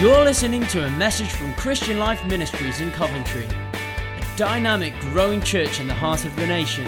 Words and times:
You're 0.00 0.24
listening 0.24 0.66
to 0.68 0.86
a 0.86 0.90
message 0.92 1.28
from 1.28 1.52
Christian 1.56 1.98
Life 1.98 2.24
Ministries 2.24 2.80
in 2.80 2.90
Coventry, 2.90 3.44
a 3.44 4.34
dynamic, 4.34 4.98
growing 5.00 5.42
church 5.42 5.78
in 5.78 5.88
the 5.88 5.92
heart 5.92 6.24
of 6.24 6.34
the 6.36 6.46
nation. 6.46 6.86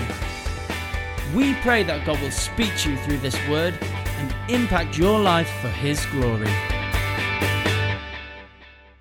We 1.35 1.53
pray 1.57 1.83
that 1.83 2.07
God 2.07 2.19
will 2.23 2.31
speak 2.31 2.75
to 2.79 2.93
you 2.93 2.97
through 2.97 3.19
this 3.19 3.37
word 3.51 3.75
and 3.83 4.35
impact 4.49 4.97
your 4.97 5.21
life 5.21 5.51
for 5.61 5.69
His 5.69 6.07
glory. 6.07 6.51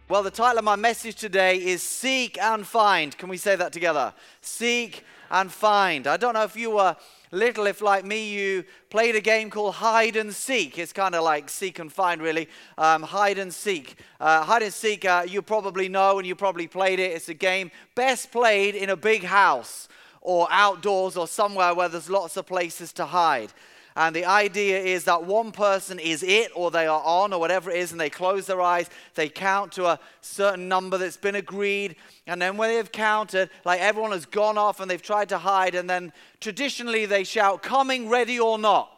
Well, 0.10 0.24
the 0.24 0.30
title 0.30 0.60
of 0.60 0.66
my 0.66 0.76
message 0.76 1.16
today 1.16 1.56
is 1.64 1.82
Seek 1.82 2.38
and 2.38 2.68
Find. 2.68 3.18
Can 3.18 3.30
we 3.30 3.38
say 3.38 3.56
that 3.56 3.72
together? 3.72 4.14
Seek 4.42 5.06
and 5.30 5.50
Find. 5.50 6.06
I 6.06 6.18
don't 6.18 6.34
know 6.34 6.44
if 6.44 6.58
you 6.58 6.72
were 6.72 6.98
little, 7.32 7.66
if 7.66 7.82
like 7.82 8.06
me, 8.06 8.30
you 8.30 8.64
played 8.90 9.16
a 9.16 9.22
game 9.22 9.50
called 9.50 9.76
Hide 9.76 10.16
and 10.16 10.34
Seek. 10.34 10.78
It's 10.78 10.94
kind 10.94 11.16
of 11.16 11.24
like 11.24 11.50
Seek 11.50 11.80
and 11.80 11.92
Find, 11.92 12.22
really. 12.22 12.50
Um, 12.78 13.04
hide 13.04 13.38
and 13.38 13.54
Seek. 13.54 13.98
Uh, 14.20 14.44
hide 14.44 14.64
and 14.64 14.74
Seek, 14.74 15.06
uh, 15.06 15.26
you 15.28 15.42
probably 15.42 15.90
know 15.90 16.18
and 16.18 16.28
you 16.28 16.36
probably 16.36 16.68
played 16.68 17.00
it. 17.00 17.12
It's 17.12 17.30
a 17.30 17.34
game 17.34 17.72
best 17.96 18.32
played 18.32 18.76
in 18.76 18.90
a 18.90 18.96
big 18.96 19.24
house 19.24 19.88
or 20.22 20.48
outdoors 20.52 21.18
or 21.18 21.28
somewhere 21.28 21.74
where 21.74 21.90
there's 21.90 22.10
lots 22.10 22.38
of 22.38 22.46
places 22.46 22.94
to 22.94 23.06
hide. 23.06 23.52
And 23.96 24.16
the 24.16 24.26
idea 24.26 24.80
is 24.80 25.04
that 25.04 25.26
one 25.26 25.52
person 25.52 26.00
is 26.00 26.24
it, 26.24 26.52
or 26.56 26.72
they 26.72 26.88
are 26.88 27.02
on, 27.04 27.34
or 27.34 27.40
whatever 27.40 27.70
it 27.70 27.78
is, 27.78 27.92
and 27.92 28.00
they 28.00 28.10
close 28.10 28.48
their 28.48 28.62
eyes. 28.62 28.90
They 29.16 29.28
count 29.28 29.74
to 29.74 29.86
a 29.86 30.00
certain 30.22 30.70
number 30.70 30.98
that's 30.98 31.18
been 31.18 31.36
agreed. 31.36 31.98
And 32.26 32.42
then 32.42 32.56
when 32.56 32.70
they've 32.70 32.92
counted, 32.92 33.50
like 33.66 33.82
everyone 33.82 34.12
has 34.12 34.26
gone 34.26 34.58
off 34.58 34.80
and 34.80 34.90
they've 34.90 35.02
tried 35.02 35.30
to 35.30 35.38
hide, 35.38 35.76
and 35.76 35.90
then 35.90 36.14
traditionally 36.40 37.06
they 37.06 37.26
shout, 37.26 37.64
coming, 37.64 38.08
ready 38.08 38.40
or 38.40 38.58
not. 38.58 38.90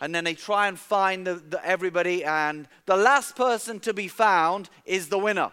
And 0.00 0.14
then 0.14 0.24
they 0.24 0.34
try 0.34 0.68
and 0.68 0.78
find 0.78 1.26
the, 1.26 1.34
the, 1.34 1.66
everybody, 1.66 2.22
and 2.24 2.68
the 2.84 2.96
last 2.96 3.34
person 3.34 3.80
to 3.80 3.92
be 3.92 4.06
found 4.06 4.70
is 4.84 5.08
the 5.08 5.18
winner. 5.18 5.50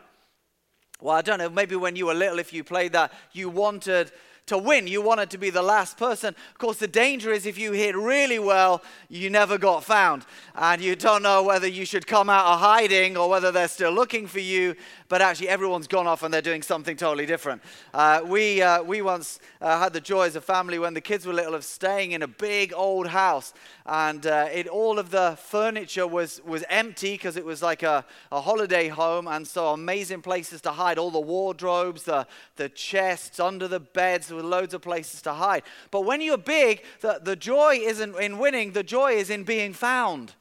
Well, 1.01 1.15
I 1.15 1.21
don't 1.21 1.39
know, 1.39 1.49
maybe 1.49 1.75
when 1.75 1.95
you 1.95 2.05
were 2.05 2.13
little, 2.13 2.39
if 2.39 2.53
you 2.53 2.63
played 2.63 2.91
that, 2.91 3.11
you 3.31 3.49
wanted 3.49 4.11
to 4.47 4.57
win. 4.57 4.87
You 4.87 5.01
wanted 5.01 5.29
to 5.31 5.37
be 5.37 5.49
the 5.49 5.61
last 5.61 5.97
person. 5.97 6.35
Of 6.51 6.57
course, 6.57 6.77
the 6.77 6.87
danger 6.87 7.31
is 7.31 7.45
if 7.45 7.57
you 7.57 7.71
hit 7.71 7.95
really 7.95 8.39
well, 8.39 8.83
you 9.09 9.29
never 9.29 9.57
got 9.57 9.83
found. 9.83 10.25
And 10.55 10.81
you 10.81 10.95
don't 10.95 11.23
know 11.23 11.43
whether 11.43 11.67
you 11.67 11.85
should 11.85 12.05
come 12.05 12.29
out 12.29 12.45
of 12.45 12.59
hiding 12.59 13.15
or 13.15 13.29
whether 13.29 13.51
they're 13.51 13.67
still 13.67 13.91
looking 13.91 14.27
for 14.27 14.39
you. 14.39 14.75
But 15.07 15.21
actually, 15.21 15.49
everyone's 15.49 15.87
gone 15.87 16.07
off 16.07 16.23
and 16.23 16.33
they're 16.33 16.41
doing 16.41 16.61
something 16.61 16.97
totally 16.97 17.25
different. 17.25 17.61
Uh, 17.93 18.21
we, 18.25 18.61
uh, 18.61 18.83
we 18.83 19.01
once 19.01 19.39
uh, 19.61 19.79
had 19.79 19.93
the 19.93 20.01
joy 20.01 20.23
as 20.23 20.35
a 20.35 20.41
family 20.41 20.77
when 20.77 20.93
the 20.93 21.01
kids 21.01 21.25
were 21.25 21.33
little 21.33 21.55
of 21.55 21.63
staying 21.63 22.11
in 22.11 22.21
a 22.21 22.27
big 22.27 22.73
old 22.75 23.07
house. 23.07 23.53
And 23.85 24.25
uh, 24.25 24.49
it, 24.51 24.67
all 24.67 24.99
of 24.99 25.09
the 25.09 25.37
furniture 25.41 26.07
was, 26.07 26.41
was 26.45 26.63
empty 26.69 27.13
because 27.13 27.37
it 27.37 27.45
was 27.45 27.61
like 27.61 27.83
a, 27.83 28.05
a 28.31 28.41
holiday 28.41 28.89
home. 28.89 29.27
And 29.27 29.47
so, 29.47 29.67
amazing 29.67 30.21
places 30.21 30.59
to 30.61 30.71
hide 30.71 30.97
all 30.97 31.11
the 31.11 31.19
wardrobes, 31.19 32.03
the, 32.03 32.27
the 32.57 32.69
chests, 32.69 33.39
under 33.39 33.67
the 33.67 33.79
beds 33.79 34.32
with 34.35 34.45
loads 34.45 34.73
of 34.73 34.81
places 34.81 35.21
to 35.23 35.33
hide. 35.33 35.63
But 35.91 36.01
when 36.01 36.21
you're 36.21 36.37
big, 36.37 36.83
the, 37.01 37.19
the 37.21 37.35
joy 37.35 37.79
isn't 37.81 38.15
in 38.19 38.37
winning, 38.37 38.73
the 38.73 38.83
joy 38.83 39.13
is 39.13 39.29
in 39.29 39.43
being 39.43 39.73
found. 39.73 40.33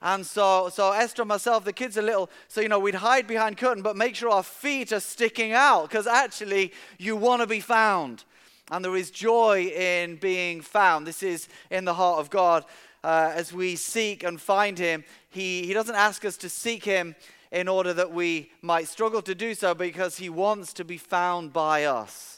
And 0.00 0.26
so, 0.26 0.68
so 0.68 0.90
Esther 0.90 1.22
and 1.22 1.28
myself, 1.28 1.64
the 1.64 1.72
kids 1.72 1.96
are 1.96 2.02
little, 2.02 2.28
so 2.48 2.60
you 2.60 2.68
know, 2.68 2.80
we'd 2.80 2.96
hide 2.96 3.28
behind 3.28 3.56
curtain, 3.56 3.84
but 3.84 3.96
make 3.96 4.16
sure 4.16 4.30
our 4.30 4.42
feet 4.42 4.92
are 4.92 4.98
sticking 4.98 5.52
out, 5.52 5.88
because 5.88 6.08
actually 6.08 6.72
you 6.98 7.14
want 7.14 7.40
to 7.40 7.46
be 7.46 7.60
found. 7.60 8.24
And 8.70 8.84
there 8.84 8.96
is 8.96 9.10
joy 9.10 9.66
in 9.66 10.16
being 10.16 10.60
found. 10.60 11.06
This 11.06 11.22
is 11.22 11.48
in 11.70 11.84
the 11.84 11.94
heart 11.94 12.18
of 12.18 12.30
God. 12.30 12.64
Uh, 13.04 13.32
as 13.34 13.52
we 13.52 13.76
seek 13.76 14.24
and 14.24 14.40
find 14.40 14.78
Him, 14.78 15.04
he, 15.28 15.66
he 15.66 15.72
doesn't 15.72 15.94
ask 15.94 16.24
us 16.24 16.36
to 16.38 16.48
seek 16.48 16.84
Him 16.84 17.14
in 17.50 17.68
order 17.68 17.92
that 17.92 18.12
we 18.12 18.50
might 18.60 18.88
struggle 18.88 19.22
to 19.22 19.34
do 19.34 19.54
so, 19.54 19.74
because 19.74 20.16
He 20.16 20.30
wants 20.30 20.72
to 20.72 20.84
be 20.84 20.96
found 20.96 21.52
by 21.52 21.84
us. 21.84 22.31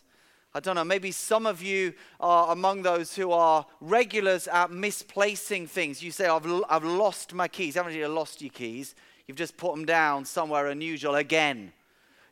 I 0.57 0.61
don't 0.61 0.77
know, 0.77 0.85
maybe 0.85 1.11
some 1.11 1.47
of 1.47 1.61
you 1.61 1.95
are 2.21 2.53
among 2.53 2.83
those 2.83 3.17
who 3.17 3.33
are 3.33 3.67
regulars 3.81 4.47
at 4.47 4.71
misplacing 4.71 5.67
things. 5.67 6.01
You 6.01 6.13
say, 6.13 6.27
I've, 6.27 6.47
I've 6.71 6.85
lost 6.85 7.35
my 7.35 7.49
keys. 7.49 7.75
Haven't 7.75 7.95
you 7.95 8.07
lost 8.07 8.41
your 8.41 8.51
keys? 8.51 8.95
You've 9.27 9.37
just 9.37 9.57
put 9.57 9.75
them 9.75 9.85
down 9.85 10.25
somewhere 10.25 10.69
unusual 10.69 11.17
again. 11.17 11.73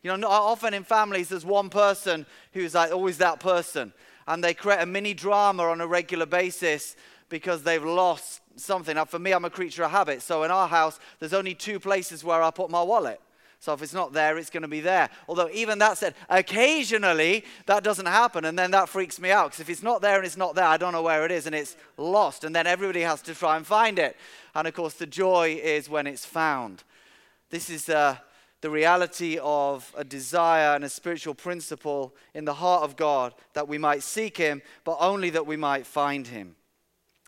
You 0.04 0.16
know, 0.16 0.28
often 0.28 0.72
in 0.72 0.84
families, 0.84 1.30
there's 1.30 1.44
one 1.44 1.68
person 1.68 2.24
who's 2.52 2.74
like 2.74 2.92
always 2.92 3.18
that 3.18 3.40
person. 3.40 3.92
And 4.28 4.42
they 4.42 4.54
create 4.54 4.80
a 4.80 4.86
mini 4.86 5.14
drama 5.14 5.64
on 5.64 5.80
a 5.80 5.86
regular 5.86 6.26
basis 6.26 6.94
because 7.28 7.64
they've 7.64 7.82
lost 7.82 8.40
something. 8.54 8.94
Now, 8.94 9.04
for 9.04 9.18
me, 9.18 9.32
I'm 9.32 9.44
a 9.44 9.50
creature 9.50 9.82
of 9.82 9.90
habit. 9.90 10.22
So 10.22 10.44
in 10.44 10.52
our 10.52 10.68
house, 10.68 11.00
there's 11.18 11.32
only 11.32 11.54
two 11.54 11.80
places 11.80 12.22
where 12.22 12.40
I 12.40 12.52
put 12.52 12.70
my 12.70 12.82
wallet. 12.82 13.20
So 13.62 13.72
if 13.72 13.80
it's 13.80 13.94
not 13.94 14.12
there, 14.12 14.38
it's 14.38 14.50
going 14.50 14.64
to 14.64 14.68
be 14.68 14.80
there. 14.80 15.08
Although, 15.28 15.48
even 15.52 15.78
that 15.78 15.96
said, 15.96 16.16
occasionally 16.28 17.44
that 17.66 17.84
doesn't 17.84 18.06
happen, 18.06 18.44
and 18.44 18.58
then 18.58 18.72
that 18.72 18.88
freaks 18.88 19.20
me 19.20 19.30
out 19.30 19.50
because 19.50 19.60
if 19.60 19.70
it's 19.70 19.84
not 19.84 20.02
there 20.02 20.16
and 20.16 20.26
it's 20.26 20.36
not 20.36 20.56
there, 20.56 20.64
I 20.64 20.76
don't 20.76 20.90
know 20.90 21.02
where 21.02 21.24
it 21.24 21.30
is 21.30 21.46
and 21.46 21.54
it's 21.54 21.76
lost, 21.96 22.42
and 22.42 22.56
then 22.56 22.66
everybody 22.66 23.02
has 23.02 23.22
to 23.22 23.36
try 23.36 23.56
and 23.56 23.64
find 23.64 24.00
it. 24.00 24.16
And 24.56 24.66
of 24.66 24.74
course, 24.74 24.94
the 24.94 25.06
joy 25.06 25.60
is 25.62 25.88
when 25.88 26.08
it's 26.08 26.26
found. 26.26 26.82
This 27.50 27.70
is 27.70 27.88
uh, 27.88 28.16
the 28.62 28.70
reality 28.70 29.38
of 29.40 29.94
a 29.96 30.02
desire 30.02 30.74
and 30.74 30.82
a 30.82 30.88
spiritual 30.88 31.34
principle 31.34 32.16
in 32.34 32.44
the 32.44 32.54
heart 32.54 32.82
of 32.82 32.96
God 32.96 33.32
that 33.52 33.68
we 33.68 33.78
might 33.78 34.02
seek 34.02 34.38
Him, 34.38 34.60
but 34.82 34.96
only 34.98 35.30
that 35.30 35.46
we 35.46 35.56
might 35.56 35.86
find 35.86 36.26
Him. 36.26 36.56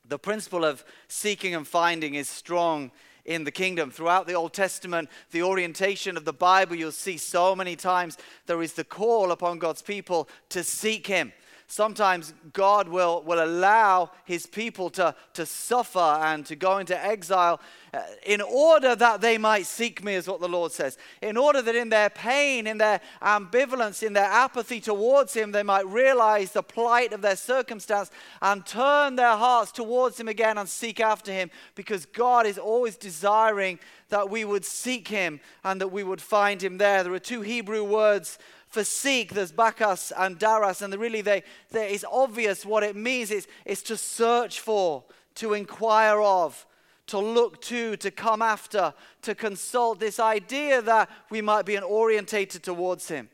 The 0.05 0.19
principle 0.19 0.65
of 0.65 0.85
seeking 1.07 1.55
and 1.55 1.67
finding 1.67 2.17
is 2.17 2.29
strong 2.29 2.91
in 3.25 3.45
the 3.45 3.51
kingdom. 3.51 3.91
Throughout 3.91 4.27
the 4.27 4.35
Old 4.35 4.53
Testament, 4.53 5.09
the 5.31 5.43
orientation 5.43 6.17
of 6.17 6.25
the 6.25 6.33
Bible, 6.33 6.77
you'll 6.77 6.93
see 6.93 7.17
so 7.17 7.57
many 7.57 7.77
times 7.77 8.19
there 8.47 8.63
is 8.63 8.75
the 8.75 8.85
call 8.85 9.33
upon 9.33 9.59
God's 9.59 9.83
people 9.83 10.29
to 10.51 10.63
seek 10.63 11.07
Him 11.07 11.33
sometimes 11.75 12.33
God 12.53 12.89
will, 12.89 13.25
will 13.25 13.43
allow 13.43 14.13
his 14.25 14.47
people 14.47 14.91
to, 14.91 15.13
to 15.33 15.45
suffer 15.45 15.99
and 15.99 16.47
to 16.47 16.55
go 16.55 16.79
into 16.79 16.97
exile 17.05 17.61
uh, 17.93 18.01
in 18.25 18.41
order 18.41 18.95
that 18.95 19.21
they 19.21 19.39
might 19.39 19.67
seek 19.67 20.05
me, 20.05 20.15
is 20.15 20.29
what 20.29 20.41
the 20.41 20.49
Lord 20.49 20.71
says. 20.71 20.97
In 21.21 21.37
order 21.37 21.61
that 21.63 21.75
in 21.75 21.89
their 21.89 22.11
pain, 22.11 22.69
in 22.69 22.79
their 22.79 23.01
ambivalence, 23.21 24.05
in 24.05 24.13
their 24.13 24.25
apathy 24.25 24.81
towards 24.81 25.35
him, 25.35 25.51
they 25.51 25.65
might 25.65 25.85
realize 25.89 26.53
the 26.53 26.63
plight 26.63 27.13
of 27.13 27.23
their 27.23 27.35
circumstance 27.35 28.09
and 28.41 28.65
turn 28.65 29.17
their 29.17 29.37
hearts 29.37 29.73
towards 29.73 30.19
him 30.19 30.29
again 30.29 30.59
and 30.59 30.69
seek 30.69 31.01
after 31.01 31.33
him 31.33 31.51
because 31.75 32.07
God 32.07 32.47
is 32.47 32.57
always 32.57 32.97
desiring 32.97 33.81
that 34.11 34.31
we 34.31 34.45
would 34.45 34.65
seek 34.65 35.09
him 35.09 35.41
and 35.65 35.81
that 35.81 35.89
we 35.89 36.05
would 36.05 36.21
find 36.21 36.63
him 36.63 36.79
there. 36.79 37.03
There 37.03 37.15
are 37.15 37.19
two 37.19 37.41
Hebrew 37.41 37.83
words 37.83 38.39
for 38.75 38.85
seek, 38.85 39.33
there's 39.33 39.53
bakas 39.53 40.13
and 40.17 40.37
daras, 40.37 40.83
and 40.83 40.93
really 40.97 41.21
they, 41.21 41.45
they, 41.71 41.93
it's 41.93 42.05
obvious 42.11 42.67
what 42.67 42.83
it 42.83 42.97
means. 42.97 43.31
It's, 43.31 43.47
it's 43.65 43.83
to 43.83 43.97
search 43.97 44.59
for, 44.59 45.05
to 45.37 45.55
inquire 45.55 46.21
of, 46.21 46.67
to 47.07 47.19
look 47.19 47.63
to, 47.63 47.97
to 47.99 48.11
come 48.11 48.43
after, 48.43 48.93
to 49.23 49.35
consult. 49.35 50.01
This 50.01 50.19
idea 50.19 50.83
that 50.83 51.09
we 51.31 51.41
might 51.41 51.67
be 51.67 51.79
orientated 51.79 52.65
towards 52.65 53.07
Him. 53.07 53.29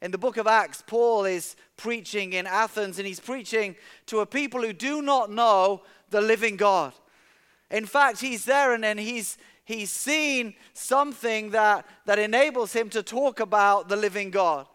In 0.00 0.12
the 0.12 0.18
book 0.18 0.36
of 0.36 0.46
Acts, 0.46 0.84
Paul 0.86 1.24
is 1.24 1.56
preaching 1.76 2.32
in 2.32 2.46
Athens, 2.46 2.98
and 2.98 3.06
he's 3.08 3.20
preaching 3.20 3.74
to 4.06 4.20
a 4.20 4.26
people 4.26 4.62
who 4.62 4.72
do 4.72 5.02
not 5.02 5.32
know 5.32 5.82
the 6.10 6.20
living 6.20 6.56
God. 6.56 6.92
In 7.72 7.86
fact, 7.86 8.20
he's 8.20 8.44
there 8.44 8.72
and 8.72 8.84
then 8.84 8.98
he's, 8.98 9.36
he's 9.70 9.90
seen 9.90 10.54
something 10.74 11.50
that, 11.50 11.86
that 12.06 12.18
enables 12.18 12.72
him 12.72 12.90
to 12.90 13.02
talk 13.02 13.40
about 13.40 13.88
the 13.88 13.96
living 13.96 14.30
God. 14.30 14.66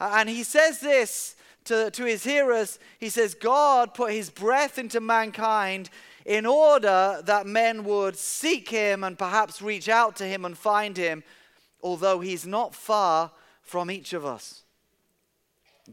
And 0.00 0.28
he 0.28 0.42
says 0.42 0.80
this 0.80 1.36
to, 1.64 1.90
to 1.90 2.04
his 2.04 2.24
hearers 2.24 2.78
He 2.98 3.08
says, 3.08 3.34
God 3.34 3.94
put 3.94 4.12
his 4.12 4.30
breath 4.30 4.78
into 4.78 5.00
mankind 5.00 5.90
in 6.24 6.46
order 6.46 7.22
that 7.24 7.46
men 7.46 7.84
would 7.84 8.16
seek 8.16 8.68
him 8.68 9.04
and 9.04 9.18
perhaps 9.18 9.60
reach 9.60 9.88
out 9.88 10.16
to 10.16 10.24
him 10.24 10.44
and 10.44 10.56
find 10.56 10.96
him, 10.96 11.22
although 11.82 12.20
he's 12.20 12.46
not 12.46 12.74
far 12.74 13.30
from 13.62 13.90
each 13.90 14.12
of 14.12 14.24
us. 14.24 14.63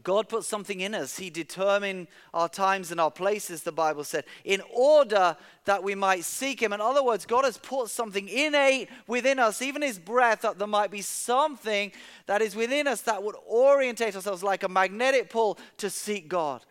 God 0.02 0.28
put 0.28 0.44
something 0.44 0.80
in 0.80 0.94
us. 0.94 1.18
He 1.18 1.28
determined 1.28 2.06
our 2.32 2.48
times 2.48 2.90
and 2.90 3.00
our 3.00 3.10
places, 3.10 3.62
the 3.62 3.72
Bible 3.72 4.04
said, 4.04 4.24
in 4.42 4.62
order 4.72 5.36
that 5.66 5.82
we 5.82 5.94
might 5.94 6.24
seek 6.24 6.62
Him. 6.62 6.72
In 6.72 6.80
other 6.80 7.04
words, 7.04 7.26
God 7.26 7.44
has 7.44 7.58
put 7.58 7.90
something 7.90 8.26
innate 8.26 8.88
within 9.06 9.38
us, 9.38 9.60
even 9.60 9.82
His 9.82 9.98
breath, 9.98 10.42
that 10.42 10.58
there 10.58 10.66
might 10.66 10.90
be 10.90 11.02
something 11.02 11.92
that 12.26 12.40
is 12.40 12.56
within 12.56 12.86
us 12.86 13.02
that 13.02 13.22
would 13.22 13.36
orientate 13.46 14.16
ourselves 14.16 14.42
like 14.42 14.62
a 14.62 14.68
magnetic 14.68 15.28
pull 15.28 15.58
to 15.76 15.90
seek 15.90 16.26
God. 16.26 16.64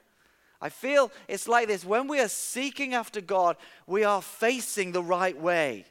I 0.59 0.69
feel 0.69 1.11
it's 1.27 1.47
like 1.47 1.67
this 1.67 1.85
when 1.85 2.07
we 2.07 2.19
are 2.19 2.27
seeking 2.27 2.95
after 2.95 3.21
God, 3.21 3.55
we 3.85 4.03
are 4.03 4.21
facing 4.21 4.91
the 4.91 5.03
right 5.03 5.39
way 5.39 5.85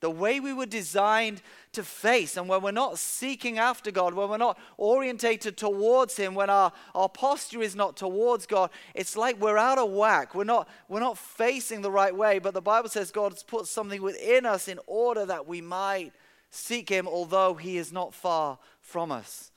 the 0.00 0.10
way 0.10 0.40
we 0.40 0.52
were 0.52 0.66
designed 0.66 1.42
to 1.72 1.82
face. 1.82 2.36
And 2.36 2.48
when 2.48 2.62
we're 2.62 2.70
not 2.70 2.98
seeking 2.98 3.58
after 3.58 3.90
God, 3.90 4.14
when 4.14 4.30
we're 4.30 4.38
not 4.38 4.58
orientated 4.78 5.56
towards 5.56 6.16
Him, 6.16 6.34
when 6.34 6.50
our, 6.50 6.72
our 6.94 7.08
posture 7.08 7.60
is 7.60 7.76
not 7.76 7.96
towards 7.96 8.46
God, 8.46 8.70
it's 8.94 9.16
like 9.16 9.40
we're 9.40 9.58
out 9.58 9.78
of 9.78 9.90
whack. 9.90 10.34
We're 10.34 10.44
not, 10.44 10.68
we're 10.88 11.00
not 11.00 11.18
facing 11.18 11.82
the 11.82 11.90
right 11.90 12.16
way. 12.16 12.38
But 12.38 12.54
the 12.54 12.62
Bible 12.62 12.88
says 12.88 13.10
God's 13.10 13.42
put 13.42 13.66
something 13.66 14.00
within 14.02 14.46
us 14.46 14.68
in 14.68 14.80
order 14.86 15.26
that 15.26 15.46
we 15.46 15.60
might 15.60 16.12
seek 16.50 16.88
Him 16.88 17.06
although 17.06 17.54
He 17.54 17.76
is 17.76 17.92
not 17.92 18.14
far 18.14 18.58
from 18.80 19.12
us. 19.12 19.52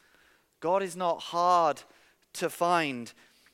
God 0.60 0.84
is 0.84 0.96
not 0.96 1.20
hard 1.22 1.82
to 2.34 2.50
find, 2.50 3.12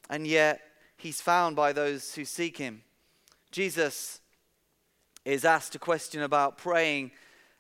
and 0.10 0.26
yet 0.26 0.62
He's 0.98 1.22
found 1.22 1.56
by 1.56 1.72
those 1.72 2.16
who 2.16 2.26
seek 2.26 2.58
Him. 2.58 2.82
Jesus 3.52 4.19
is 5.26 5.46
asked 5.46 5.76
a 5.76 5.80
question 5.80 6.22
about 6.22 6.58
praying 6.58 7.12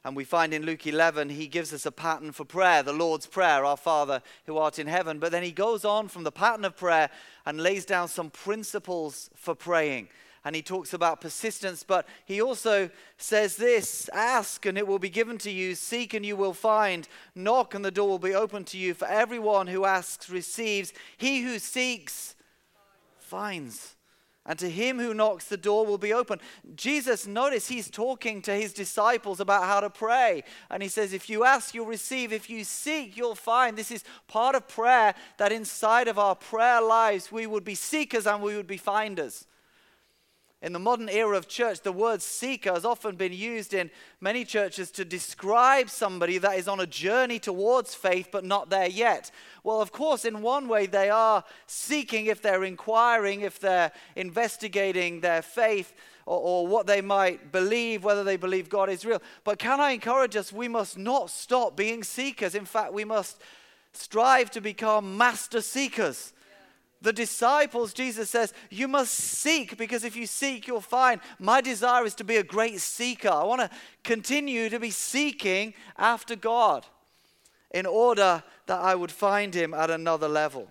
and 0.05 0.15
we 0.15 0.23
find 0.23 0.53
in 0.53 0.65
Luke 0.65 0.87
11, 0.87 1.29
he 1.29 1.47
gives 1.47 1.73
us 1.73 1.85
a 1.85 1.91
pattern 1.91 2.31
for 2.31 2.45
prayer, 2.45 2.83
the 2.83 2.93
Lord's 2.93 3.27
Prayer, 3.27 3.65
our 3.65 3.75
Father 3.75 4.21
who 4.45 4.57
art 4.57 4.79
in 4.79 4.87
heaven. 4.87 5.19
But 5.19 5.31
then 5.31 5.43
he 5.43 5.51
goes 5.51 5.83
on 5.83 6.07
from 6.07 6.23
the 6.23 6.31
pattern 6.31 6.63
of 6.63 6.77
prayer 6.77 7.09
and 7.45 7.61
lays 7.61 7.85
down 7.85 8.07
some 8.07 8.29
principles 8.29 9.29
for 9.35 9.55
praying. 9.55 10.07
And 10.45 10.55
he 10.55 10.61
talks 10.61 10.93
about 10.93 11.19
persistence, 11.19 11.83
but 11.83 12.07
he 12.23 12.41
also 12.41 12.89
says 13.17 13.57
this 13.57 14.09
Ask 14.13 14.65
and 14.65 14.77
it 14.77 14.87
will 14.87 14.99
be 14.99 15.09
given 15.09 15.37
to 15.39 15.51
you, 15.51 15.75
seek 15.75 16.13
and 16.13 16.25
you 16.25 16.37
will 16.37 16.53
find, 16.53 17.09
knock 17.35 17.75
and 17.75 17.83
the 17.83 17.91
door 17.91 18.07
will 18.07 18.19
be 18.19 18.33
open 18.33 18.63
to 18.65 18.77
you. 18.77 18.93
For 18.93 19.05
everyone 19.05 19.67
who 19.67 19.83
asks 19.83 20.29
receives, 20.29 20.93
he 21.17 21.41
who 21.41 21.59
seeks 21.59 22.35
finds 23.19 23.97
and 24.49 24.57
to 24.57 24.69
him 24.69 24.97
who 24.97 25.13
knocks, 25.13 25.45
the 25.45 25.57
door 25.57 25.85
will 25.85 25.99
be 25.99 26.11
open. 26.11 26.39
Jesus, 26.73 27.27
notice 27.27 27.67
he's 27.67 27.87
talking 27.87 28.41
to 28.41 28.51
his 28.51 28.73
disciples 28.73 29.39
about 29.39 29.65
how 29.65 29.79
to 29.79 29.91
pray. 29.91 30.43
And 30.71 30.81
he 30.81 30.89
says, 30.89 31.13
If 31.13 31.29
you 31.29 31.43
ask, 31.43 31.75
you'll 31.75 31.85
receive. 31.85 32.33
If 32.33 32.49
you 32.49 32.63
seek, 32.63 33.15
you'll 33.15 33.35
find. 33.35 33.77
This 33.77 33.91
is 33.91 34.03
part 34.27 34.55
of 34.55 34.67
prayer 34.67 35.13
that 35.37 35.51
inside 35.51 36.07
of 36.07 36.17
our 36.17 36.33
prayer 36.33 36.81
lives, 36.81 37.31
we 37.31 37.45
would 37.45 37.63
be 37.63 37.75
seekers 37.75 38.25
and 38.25 38.41
we 38.41 38.55
would 38.55 38.65
be 38.65 38.77
finders. 38.77 39.45
In 40.61 40.73
the 40.73 40.79
modern 40.79 41.07
era 41.07 41.37
of 41.37 41.47
church, 41.47 41.81
the 41.81 41.93
word 41.93 42.21
seeker 42.21 42.73
has 42.73 42.83
often 42.83 43.15
been 43.15 43.31
used 43.31 43.73
in 43.73 43.89
many 44.19 44.43
churches 44.43 44.91
to 44.91 45.05
describe 45.05 45.89
somebody 45.89 46.37
that 46.37 46.57
is 46.57 46.67
on 46.67 46.81
a 46.81 46.85
journey 46.85 47.39
towards 47.39 47.95
faith 47.95 48.27
but 48.29 48.43
not 48.43 48.69
there 48.69 48.89
yet. 48.89 49.31
Well, 49.63 49.81
of 49.81 49.93
course, 49.93 50.25
in 50.25 50.41
one 50.41 50.67
way, 50.67 50.85
they 50.85 51.09
are 51.09 51.45
seeking 51.65 52.25
if 52.25 52.41
they're 52.41 52.65
inquiring, 52.65 53.41
if 53.41 53.57
they're 53.57 53.93
investigating 54.17 55.21
their 55.21 55.41
faith 55.41 55.93
or, 56.25 56.37
or 56.37 56.67
what 56.67 56.87
they 56.87 56.99
might 56.99 57.53
believe, 57.53 58.03
whether 58.03 58.25
they 58.25 58.35
believe 58.35 58.67
God 58.67 58.89
is 58.89 59.05
real. 59.05 59.21
But 59.45 59.59
can 59.59 59.79
I 59.79 59.91
encourage 59.91 60.35
us? 60.35 60.51
We 60.51 60.67
must 60.67 60.97
not 60.97 61.29
stop 61.29 61.77
being 61.77 62.03
seekers. 62.03 62.53
In 62.53 62.65
fact, 62.65 62.91
we 62.91 63.05
must 63.05 63.39
strive 63.93 64.51
to 64.51 64.59
become 64.59 65.17
master 65.17 65.61
seekers 65.61 66.33
the 67.01 67.13
disciples, 67.13 67.93
Jesus 67.93 68.29
says, 68.29 68.53
you 68.69 68.87
must 68.87 69.13
seek 69.13 69.77
because 69.77 70.03
if 70.03 70.15
you 70.15 70.25
seek, 70.25 70.67
you'll 70.67 70.81
find. 70.81 71.21
My 71.39 71.61
desire 71.61 72.05
is 72.05 72.15
to 72.15 72.23
be 72.23 72.37
a 72.37 72.43
great 72.43 72.81
seeker. 72.81 73.29
I 73.29 73.43
want 73.43 73.61
to 73.61 73.69
continue 74.03 74.69
to 74.69 74.79
be 74.79 74.91
seeking 74.91 75.73
after 75.97 76.35
God 76.35 76.85
in 77.71 77.85
order 77.85 78.43
that 78.65 78.79
I 78.81 78.95
would 78.95 79.11
find 79.11 79.53
Him 79.53 79.73
at 79.73 79.89
another 79.89 80.27
level. 80.27 80.69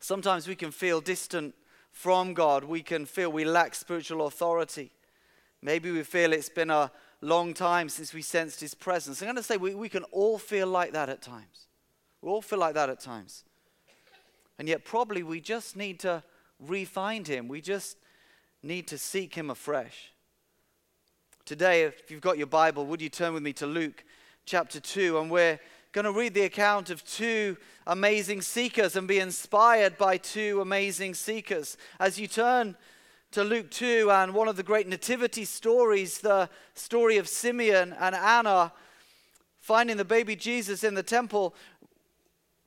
Sometimes 0.00 0.48
we 0.48 0.56
can 0.56 0.70
feel 0.70 1.00
distant 1.00 1.54
from 1.92 2.34
God, 2.34 2.64
we 2.64 2.82
can 2.82 3.06
feel 3.06 3.30
we 3.30 3.44
lack 3.44 3.74
spiritual 3.74 4.26
authority. 4.26 4.92
Maybe 5.60 5.90
we 5.90 6.04
feel 6.04 6.32
it's 6.32 6.48
been 6.48 6.70
a 6.70 6.92
long 7.20 7.54
time 7.54 7.88
since 7.88 8.14
we 8.14 8.22
sensed 8.22 8.60
His 8.60 8.74
presence. 8.74 9.20
I'm 9.20 9.26
going 9.26 9.36
to 9.36 9.42
say 9.42 9.56
we, 9.56 9.74
we 9.74 9.88
can 9.88 10.04
all 10.04 10.38
feel 10.38 10.68
like 10.68 10.92
that 10.92 11.08
at 11.08 11.22
times. 11.22 11.66
We 12.22 12.30
all 12.30 12.42
feel 12.42 12.60
like 12.60 12.74
that 12.74 12.88
at 12.88 13.00
times. 13.00 13.44
And 14.58 14.68
yet, 14.68 14.84
probably 14.84 15.22
we 15.22 15.40
just 15.40 15.76
need 15.76 16.00
to 16.00 16.22
re-find 16.58 17.26
him. 17.26 17.48
We 17.48 17.60
just 17.60 17.96
need 18.62 18.88
to 18.88 18.98
seek 18.98 19.34
him 19.34 19.50
afresh. 19.50 20.12
Today, 21.44 21.84
if 21.84 22.10
you've 22.10 22.20
got 22.20 22.38
your 22.38 22.46
Bible, 22.46 22.84
would 22.86 23.00
you 23.00 23.08
turn 23.08 23.34
with 23.34 23.42
me 23.42 23.52
to 23.54 23.66
Luke 23.66 24.04
chapter 24.44 24.80
2? 24.80 25.18
And 25.18 25.30
we're 25.30 25.60
going 25.92 26.04
to 26.04 26.12
read 26.12 26.34
the 26.34 26.42
account 26.42 26.90
of 26.90 27.04
two 27.04 27.56
amazing 27.86 28.42
seekers 28.42 28.96
and 28.96 29.08
be 29.08 29.18
inspired 29.18 29.96
by 29.96 30.16
two 30.16 30.60
amazing 30.60 31.14
seekers. 31.14 31.76
As 31.98 32.18
you 32.18 32.26
turn 32.26 32.76
to 33.30 33.44
Luke 33.44 33.70
2 33.70 34.10
and 34.10 34.34
one 34.34 34.48
of 34.48 34.56
the 34.56 34.62
great 34.62 34.88
nativity 34.88 35.44
stories, 35.44 36.18
the 36.18 36.50
story 36.74 37.16
of 37.16 37.28
Simeon 37.28 37.94
and 37.98 38.14
Anna 38.14 38.72
finding 39.60 39.96
the 39.96 40.04
baby 40.04 40.34
Jesus 40.34 40.82
in 40.82 40.94
the 40.94 41.02
temple, 41.02 41.54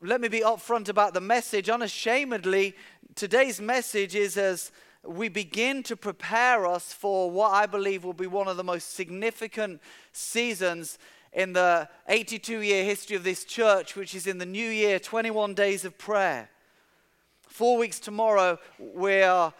let 0.04 0.20
me 0.20 0.28
be 0.28 0.40
upfront 0.40 0.90
about 0.90 1.14
the 1.14 1.22
message. 1.22 1.70
Unashamedly, 1.70 2.76
today's 3.14 3.62
message 3.62 4.16
is 4.16 4.36
as 4.36 4.72
we 5.04 5.30
begin 5.30 5.84
to 5.84 5.96
prepare 5.96 6.66
us 6.66 6.92
for 6.92 7.30
what 7.30 7.52
I 7.52 7.68
believe 7.68 8.04
will 8.04 8.14
be 8.14 8.26
one 8.26 8.48
of 8.48 8.58
the 8.58 8.64
most 8.64 8.96
significant 8.96 9.80
seasons 10.12 10.98
in 11.34 11.54
the 11.54 11.88
82 12.08 12.62
year 12.62 12.84
history 12.84 13.16
of 13.16 13.24
this 13.24 13.46
church, 13.46 13.96
which 13.96 14.16
is 14.16 14.26
in 14.26 14.40
the 14.40 14.46
new 14.46 14.68
year, 14.68 14.98
21 14.98 15.54
days 15.54 15.86
of 15.86 15.96
prayer. 16.00 16.50
Four 17.48 17.78
weeks 17.78 18.00
tomorrow, 18.00 18.58
we 18.80 19.22
are 19.22 19.54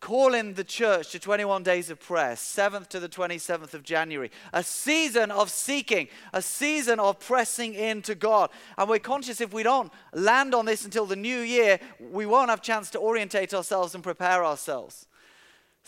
calling 0.00 0.54
the 0.54 0.64
church 0.64 1.10
to 1.10 1.18
21 1.18 1.62
days 1.62 1.90
of 1.90 1.98
prayer, 2.00 2.34
7th 2.34 2.88
to 2.88 3.00
the 3.00 3.08
27th 3.08 3.74
of 3.74 3.82
January. 3.82 4.30
A 4.52 4.62
season 4.62 5.30
of 5.30 5.50
seeking, 5.50 6.08
a 6.32 6.42
season 6.42 7.00
of 7.00 7.18
pressing 7.18 7.74
into 7.74 8.14
God. 8.14 8.50
And 8.76 8.88
we're 8.88 8.98
conscious 8.98 9.40
if 9.40 9.52
we 9.52 9.62
don't 9.62 9.92
land 10.12 10.54
on 10.54 10.66
this 10.66 10.84
until 10.84 11.06
the 11.06 11.16
new 11.16 11.40
year, 11.40 11.80
we 11.98 12.26
won't 12.26 12.50
have 12.50 12.62
chance 12.62 12.90
to 12.90 12.98
orientate 12.98 13.54
ourselves 13.54 13.94
and 13.94 14.04
prepare 14.04 14.44
ourselves. 14.44 15.06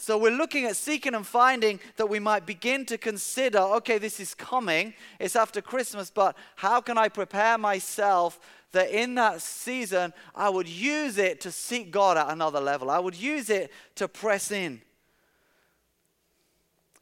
So 0.00 0.16
we're 0.16 0.30
looking 0.30 0.64
at 0.64 0.76
seeking 0.76 1.14
and 1.14 1.26
finding 1.26 1.78
that 1.96 2.06
we 2.06 2.18
might 2.20 2.46
begin 2.46 2.86
to 2.86 2.96
consider 2.96 3.58
okay, 3.58 3.98
this 3.98 4.18
is 4.18 4.34
coming, 4.34 4.94
it's 5.18 5.36
after 5.36 5.60
Christmas, 5.60 6.10
but 6.10 6.36
how 6.56 6.80
can 6.80 6.96
I 6.96 7.10
prepare 7.10 7.58
myself 7.58 8.40
that 8.72 8.90
in 8.90 9.14
that 9.16 9.40
season 9.42 10.12
I 10.34 10.48
would 10.48 10.68
use 10.68 11.18
it 11.18 11.40
to 11.42 11.50
seek 11.50 11.90
God 11.90 12.16
at 12.16 12.30
another 12.30 12.60
level? 12.60 12.90
I 12.90 12.98
would 12.98 13.14
use 13.16 13.50
it 13.50 13.72
to 13.96 14.08
press 14.08 14.50
in, 14.50 14.80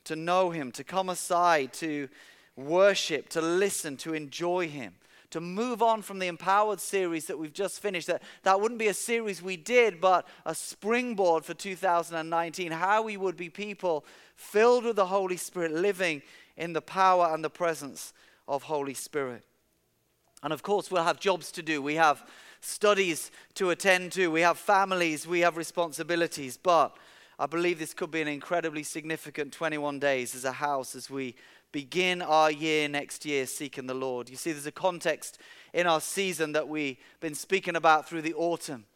to 0.05 0.17
know 0.17 0.51
Him, 0.51 0.73
to 0.73 0.85
come 0.85 1.09
aside, 1.09 1.73
to 1.75 2.09
worship, 2.57 3.29
to 3.31 3.41
listen, 3.41 3.97
to 3.99 4.15
enjoy 4.15 4.69
Him 4.69 4.95
to 5.31 5.41
move 5.41 5.83
on 5.83 6.01
from 6.01 6.19
the 6.19 6.27
empowered 6.27 6.81
series 6.81 7.27
that 7.27 7.39
we've 7.39 7.53
just 7.53 7.81
finished. 7.81 8.07
That 8.07 8.23
that 8.45 8.61
wouldn't 8.61 8.79
be 8.79 8.89
a 8.89 8.95
series 8.95 9.43
we 9.43 9.57
did 9.57 10.01
but 10.01 10.27
a 10.47 10.55
springboard 10.55 11.45
for 11.45 11.55
2019 11.55 12.73
how 12.73 13.03
we 13.03 13.17
would 13.17 13.37
be 13.37 13.51
people 13.51 14.05
filled 14.37 14.85
with 14.85 14.97
the 14.97 15.07
holy 15.07 15.37
spirit 15.37 15.73
living 15.73 16.23
in 16.57 16.73
the 16.73 16.81
power 16.81 17.35
and 17.35 17.45
the 17.45 17.51
presence 17.51 18.13
of 18.47 18.65
holy 18.65 18.95
spirit 18.95 19.45
and 20.43 20.53
of 20.53 20.63
course 20.63 20.91
we'll 20.91 21.05
have 21.05 21.21
jobs 21.21 21.51
to 21.53 21.63
do. 21.63 21.83
We 21.83 21.95
have 21.97 22.25
studies 22.61 23.31
to 23.55 23.71
attend 23.71 24.13
to. 24.13 24.29
We 24.29 24.41
have 24.43 24.59
families. 24.59 25.27
We 25.27 25.41
have 25.41 25.57
responsibilities. 25.57 26.57
But 26.57 26.97
i 27.39 27.47
believe 27.47 27.79
this 27.79 27.95
could 27.95 28.11
be 28.11 28.21
an 28.21 28.29
incredibly 28.29 28.83
significant 28.83 29.53
21 29.53 30.01
days 30.01 30.35
as 30.35 30.45
a 30.45 30.53
house 30.53 30.97
as 30.97 31.09
we 31.09 31.37
begin 31.71 32.23
our 32.23 32.51
year 32.51 32.89
next 32.89 33.25
year 33.25 33.47
seeking 33.47 33.87
the 33.87 33.95
Lord. 33.95 34.29
You 34.29 34.37
see, 34.37 34.53
there's 34.53 34.67
a 34.67 34.73
context 34.73 35.39
in 35.73 35.87
our 35.87 36.01
season 36.01 36.53
that 36.53 36.69
we've 36.69 36.97
been 37.21 37.35
speaking 37.35 37.77
about 37.77 38.09
through 38.09 38.23
the 38.23 38.35
autumn, 38.35 38.87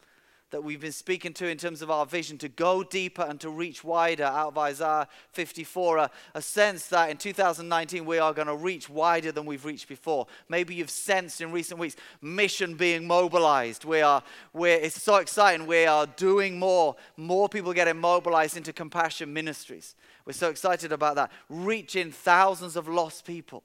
that 0.52 0.62
we've 0.62 0.80
been 0.80 0.92
speaking 0.92 1.32
to 1.32 1.48
in 1.48 1.58
terms 1.58 1.82
of 1.82 1.90
our 1.90 2.06
vision 2.06 2.38
to 2.38 2.48
go 2.48 2.82
deeper 2.82 3.22
and 3.22 3.40
to 3.40 3.50
reach 3.50 3.82
wider 3.82 4.24
out 4.24 4.48
of 4.48 4.58
Isaiah 4.58 5.08
54. 5.32 5.98
A, 5.98 6.10
a 6.34 6.42
sense 6.42 6.86
that 6.88 7.10
in 7.10 7.16
2019 7.16 8.04
we 8.04 8.18
are 8.18 8.32
going 8.32 8.46
to 8.46 8.54
reach 8.54 8.88
wider 8.88 9.32
than 9.32 9.46
we've 9.46 9.64
reached 9.64 9.88
before. 9.88 10.26
Maybe 10.48 10.74
you've 10.74 10.90
sensed 10.90 11.40
in 11.40 11.50
recent 11.52 11.80
weeks 11.80 11.96
mission 12.20 12.74
being 12.74 13.06
mobilized. 13.06 13.84
We 13.84 14.02
are, 14.02 14.22
we're, 14.52 14.76
it's 14.76 15.02
so 15.02 15.16
exciting. 15.16 15.66
We 15.66 15.86
are 15.86 16.06
doing 16.06 16.58
more. 16.58 16.96
More 17.16 17.48
people 17.48 17.72
getting 17.72 17.98
mobilized 17.98 18.56
into 18.56 18.72
compassion 18.72 19.32
ministries. 19.32 19.96
We're 20.24 20.34
so 20.34 20.50
excited 20.50 20.92
about 20.92 21.16
that. 21.16 21.32
Reaching 21.48 22.12
thousands 22.12 22.76
of 22.76 22.88
lost 22.88 23.24
people. 23.24 23.64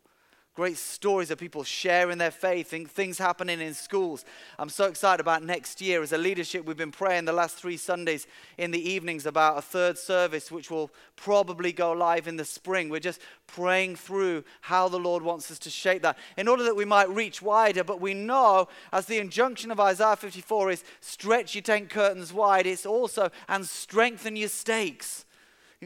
Great 0.58 0.78
stories 0.78 1.30
of 1.30 1.38
people 1.38 1.64
sharing 1.64 2.18
their 2.18 2.32
faith 2.32 2.74
and 2.74 2.90
things 2.90 3.20
happening 3.20 3.62
in 3.62 3.76
schools. 3.76 4.26
I'm 4.58 4.70
so 4.70 4.86
excited 4.86 5.20
about 5.20 5.44
next 5.44 5.82
year. 5.82 6.02
As 6.02 6.14
a 6.14 6.18
leadership, 6.18 6.66
we've 6.66 6.76
been 6.76 6.92
praying 6.92 7.26
the 7.26 7.32
last 7.32 7.58
three 7.58 7.78
Sundays 7.78 8.26
in 8.58 8.72
the 8.72 8.90
evenings 8.90 9.28
about 9.28 9.60
a 9.60 9.62
third 9.62 10.00
service, 10.00 10.52
which 10.52 10.72
will 10.72 10.90
probably 11.16 11.72
go 11.72 11.92
live 11.92 12.28
in 12.28 12.38
the 12.38 12.44
spring. 12.44 12.90
We're 12.90 13.00
just 13.00 13.22
praying 13.46 13.98
through 13.98 14.46
how 14.62 14.88
the 14.88 14.98
Lord 14.98 15.22
wants 15.22 15.52
us 15.52 15.60
to 15.60 15.70
shape 15.70 16.02
that 16.02 16.18
in 16.38 16.48
order 16.48 16.64
that 16.64 16.76
we 16.76 16.86
might 16.86 17.10
reach 17.12 17.40
wider. 17.40 17.84
But 17.84 18.02
we 18.02 18.16
know, 18.16 18.68
as 18.92 19.06
the 19.06 19.20
injunction 19.20 19.70
of 19.70 19.80
Isaiah 19.80 20.16
54 20.16 20.72
is, 20.72 20.84
stretch 21.02 21.54
your 21.54 21.62
tent 21.62 21.92
curtains 21.92 22.34
wide, 22.34 22.66
it's 22.66 22.88
also, 22.88 23.30
and 23.48 23.64
strengthen 23.64 24.36
your 24.36 24.50
stakes. 24.50 25.24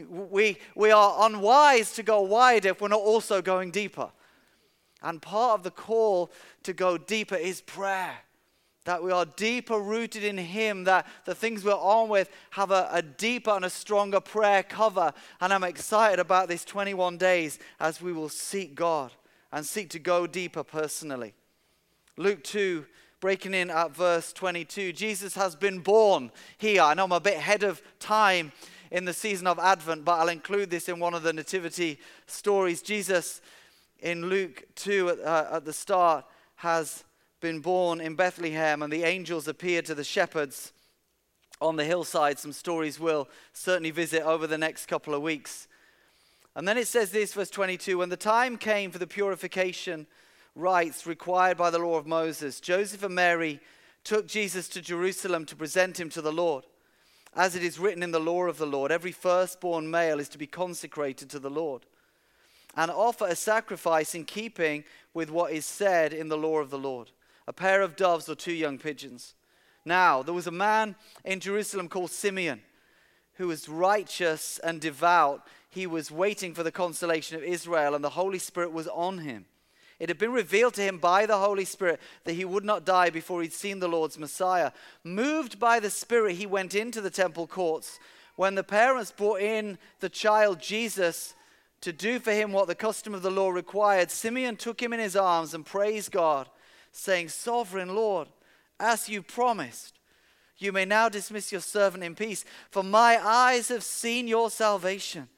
We, 0.08 0.56
we 0.74 0.92
are 0.92 1.26
unwise 1.26 1.92
to 1.96 2.02
go 2.02 2.22
wide 2.22 2.64
if 2.64 2.80
we're 2.80 2.88
not 2.88 3.00
also 3.00 3.42
going 3.42 3.70
deeper. 3.70 4.08
And 5.02 5.20
part 5.20 5.58
of 5.58 5.62
the 5.64 5.70
call 5.70 6.30
to 6.62 6.72
go 6.72 6.96
deeper 6.96 7.36
is 7.36 7.60
prayer. 7.60 8.14
That 8.84 9.02
we 9.02 9.12
are 9.12 9.24
deeper 9.24 9.78
rooted 9.78 10.24
in 10.24 10.38
Him, 10.38 10.84
that 10.84 11.06
the 11.24 11.36
things 11.36 11.64
we're 11.64 11.72
on 11.72 12.08
with 12.08 12.28
have 12.50 12.72
a, 12.72 12.88
a, 12.92 13.00
deeper 13.00 13.50
and 13.52 13.64
a 13.64 13.70
stronger 13.70 14.18
prayer 14.20 14.64
cover. 14.64 15.12
And 15.40 15.52
I'm 15.52 15.62
excited 15.62 16.18
about 16.18 16.48
this 16.48 16.64
21 16.64 17.16
days 17.16 17.60
as 17.78 18.02
we 18.02 18.12
will 18.12 18.28
seek 18.28 18.74
God. 18.74 19.12
and 19.52 19.64
seek 19.64 19.90
to 19.90 19.98
go 19.98 20.26
deeper 20.26 20.64
personally. 20.64 21.34
Luke 22.16 22.42
2, 22.42 22.86
breaking 23.20 23.54
in 23.54 23.70
at 23.70 23.94
verse 23.94 24.32
22, 24.32 24.92
Jesus 24.92 25.34
has 25.34 25.54
been 25.54 25.78
born 25.78 26.32
here. 26.58 26.82
I 26.82 26.94
know 26.94 27.04
I'm 27.04 27.12
a 27.12 27.20
bit 27.20 27.36
ahead 27.36 27.62
of 27.62 27.82
time 28.00 28.52
in 28.90 29.04
the 29.04 29.12
season 29.12 29.46
of 29.46 29.58
Advent, 29.58 30.04
but 30.04 30.18
I'll 30.18 30.28
include 30.28 30.70
this 30.70 30.88
in 30.88 30.98
one 30.98 31.14
of 31.14 31.22
the 31.22 31.32
nativity 31.32 31.98
stories. 32.26 32.82
Jesus 32.82 33.40
in 34.02 34.28
Luke 34.28 34.64
2 34.74 35.10
at, 35.10 35.20
uh, 35.20 35.46
at 35.52 35.64
the 35.64 35.72
start 35.72 36.24
has 36.56 37.04
been 37.40 37.60
born 37.60 38.00
in 38.00 38.14
Bethlehem, 38.16 38.82
and 38.82 38.92
the 38.92 39.04
angels 39.04 39.48
appeared 39.48 39.86
to 39.86 39.94
the 39.94 40.04
shepherds 40.04 40.72
on 41.60 41.76
the 41.76 41.84
hillside. 41.84 42.38
Some 42.38 42.52
stories 42.52 43.00
we'll 43.00 43.28
certainly 43.52 43.92
visit 43.92 44.22
over 44.22 44.46
the 44.46 44.58
next 44.58 44.86
couple 44.86 45.14
of 45.14 45.22
weeks. 45.22 45.68
And 46.54 46.66
then 46.68 46.76
it 46.76 46.88
says 46.88 47.10
this, 47.12 47.32
verse 47.32 47.50
22 47.50 47.98
When 47.98 48.10
the 48.10 48.16
time 48.16 48.56
came 48.56 48.90
for 48.90 48.98
the 48.98 49.06
purification 49.06 50.06
rites 50.54 51.06
required 51.06 51.56
by 51.56 51.70
the 51.70 51.78
law 51.78 51.96
of 51.96 52.06
Moses, 52.06 52.60
Joseph 52.60 53.04
and 53.04 53.14
Mary 53.14 53.60
took 54.04 54.26
Jesus 54.26 54.68
to 54.68 54.82
Jerusalem 54.82 55.46
to 55.46 55.56
present 55.56 55.98
him 55.98 56.10
to 56.10 56.20
the 56.20 56.32
Lord. 56.32 56.64
As 57.34 57.54
it 57.54 57.62
is 57.62 57.78
written 57.78 58.02
in 58.02 58.10
the 58.10 58.20
law 58.20 58.42
of 58.42 58.58
the 58.58 58.66
Lord, 58.66 58.92
every 58.92 59.12
firstborn 59.12 59.90
male 59.90 60.20
is 60.20 60.28
to 60.30 60.38
be 60.38 60.46
consecrated 60.46 61.30
to 61.30 61.38
the 61.38 61.48
Lord 61.48 61.86
and 62.76 62.90
offer 62.90 63.26
a 63.26 63.36
sacrifice 63.36 64.14
in 64.14 64.24
keeping 64.24 64.84
with 65.14 65.30
what 65.30 65.52
is 65.52 65.66
said 65.66 66.12
in 66.12 66.28
the 66.28 66.38
law 66.38 66.58
of 66.58 66.70
the 66.70 66.78
Lord 66.78 67.10
a 67.46 67.52
pair 67.52 67.82
of 67.82 67.96
doves 67.96 68.28
or 68.28 68.34
two 68.34 68.52
young 68.52 68.78
pigeons. 68.78 69.34
Now, 69.84 70.22
there 70.22 70.34
was 70.34 70.46
a 70.46 70.52
man 70.52 70.94
in 71.24 71.40
Jerusalem 71.40 71.88
called 71.88 72.10
Simeon 72.10 72.62
who 73.34 73.48
was 73.48 73.68
righteous 73.68 74.60
and 74.60 74.80
devout. 74.80 75.46
He 75.68 75.86
was 75.86 76.10
waiting 76.10 76.54
for 76.54 76.62
the 76.62 76.70
consolation 76.70 77.36
of 77.36 77.42
Israel, 77.42 77.94
and 77.94 78.04
the 78.04 78.10
Holy 78.10 78.38
Spirit 78.38 78.72
was 78.72 78.86
on 78.88 79.18
him. 79.18 79.46
It 79.98 80.08
had 80.08 80.18
been 80.18 80.32
revealed 80.32 80.74
to 80.74 80.82
him 80.82 80.98
by 80.98 81.26
the 81.26 81.38
Holy 81.38 81.64
Spirit 81.64 82.00
that 82.24 82.34
he 82.34 82.44
would 82.44 82.64
not 82.64 82.84
die 82.84 83.10
before 83.10 83.42
he'd 83.42 83.52
seen 83.52 83.78
the 83.78 83.88
Lord's 83.88 84.18
Messiah. 84.18 84.72
Moved 85.04 85.58
by 85.58 85.80
the 85.80 85.90
Spirit, 85.90 86.36
he 86.36 86.46
went 86.46 86.74
into 86.74 87.00
the 87.00 87.10
temple 87.10 87.46
courts. 87.46 87.98
When 88.36 88.54
the 88.54 88.64
parents 88.64 89.12
brought 89.12 89.40
in 89.40 89.78
the 90.00 90.08
child 90.08 90.60
Jesus 90.60 91.34
to 91.82 91.92
do 91.92 92.18
for 92.18 92.32
him 92.32 92.52
what 92.52 92.68
the 92.68 92.74
custom 92.74 93.14
of 93.14 93.22
the 93.22 93.30
law 93.30 93.50
required, 93.50 94.10
Simeon 94.10 94.56
took 94.56 94.80
him 94.80 94.92
in 94.92 95.00
his 95.00 95.16
arms 95.16 95.52
and 95.52 95.66
praised 95.66 96.10
God, 96.10 96.48
saying, 96.92 97.28
Sovereign 97.28 97.94
Lord, 97.94 98.28
as 98.80 99.08
you 99.08 99.22
promised, 99.22 99.98
you 100.58 100.72
may 100.72 100.84
now 100.84 101.08
dismiss 101.08 101.50
your 101.50 101.60
servant 101.60 102.04
in 102.04 102.14
peace, 102.14 102.44
for 102.70 102.82
my 102.82 103.18
eyes 103.22 103.68
have 103.68 103.82
seen 103.82 104.28
your 104.28 104.48
salvation, 104.48 105.28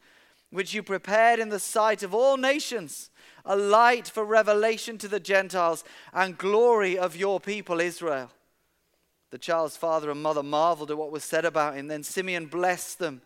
which 0.51 0.75
you 0.75 0.83
prepared 0.83 1.41
in 1.41 1.49
the 1.49 1.59
sight 1.59 2.03
of 2.03 2.15
all 2.15 2.37
nations, 2.37 3.11
a 3.47 3.57
light 3.57 4.07
for 4.07 4.25
revelation 4.25 4.99
to 4.99 5.09
the 5.09 5.21
Gentiles 5.21 5.83
and 6.13 6.39
glory 6.39 6.99
of 6.99 7.17
your 7.17 7.41
people 7.41 7.81
Israel. 7.81 8.31
The 9.31 9.39
child's 9.39 9.77
father 9.77 10.11
and 10.11 10.23
mother 10.23 10.43
marveled 10.43 10.91
at 10.91 10.99
what 10.99 11.11
was 11.11 11.25
said 11.25 11.45
about 11.45 11.75
him. 11.75 11.89
Then 11.89 12.03
Simeon 12.03 12.47
blessed 12.47 12.99
them 12.99 13.23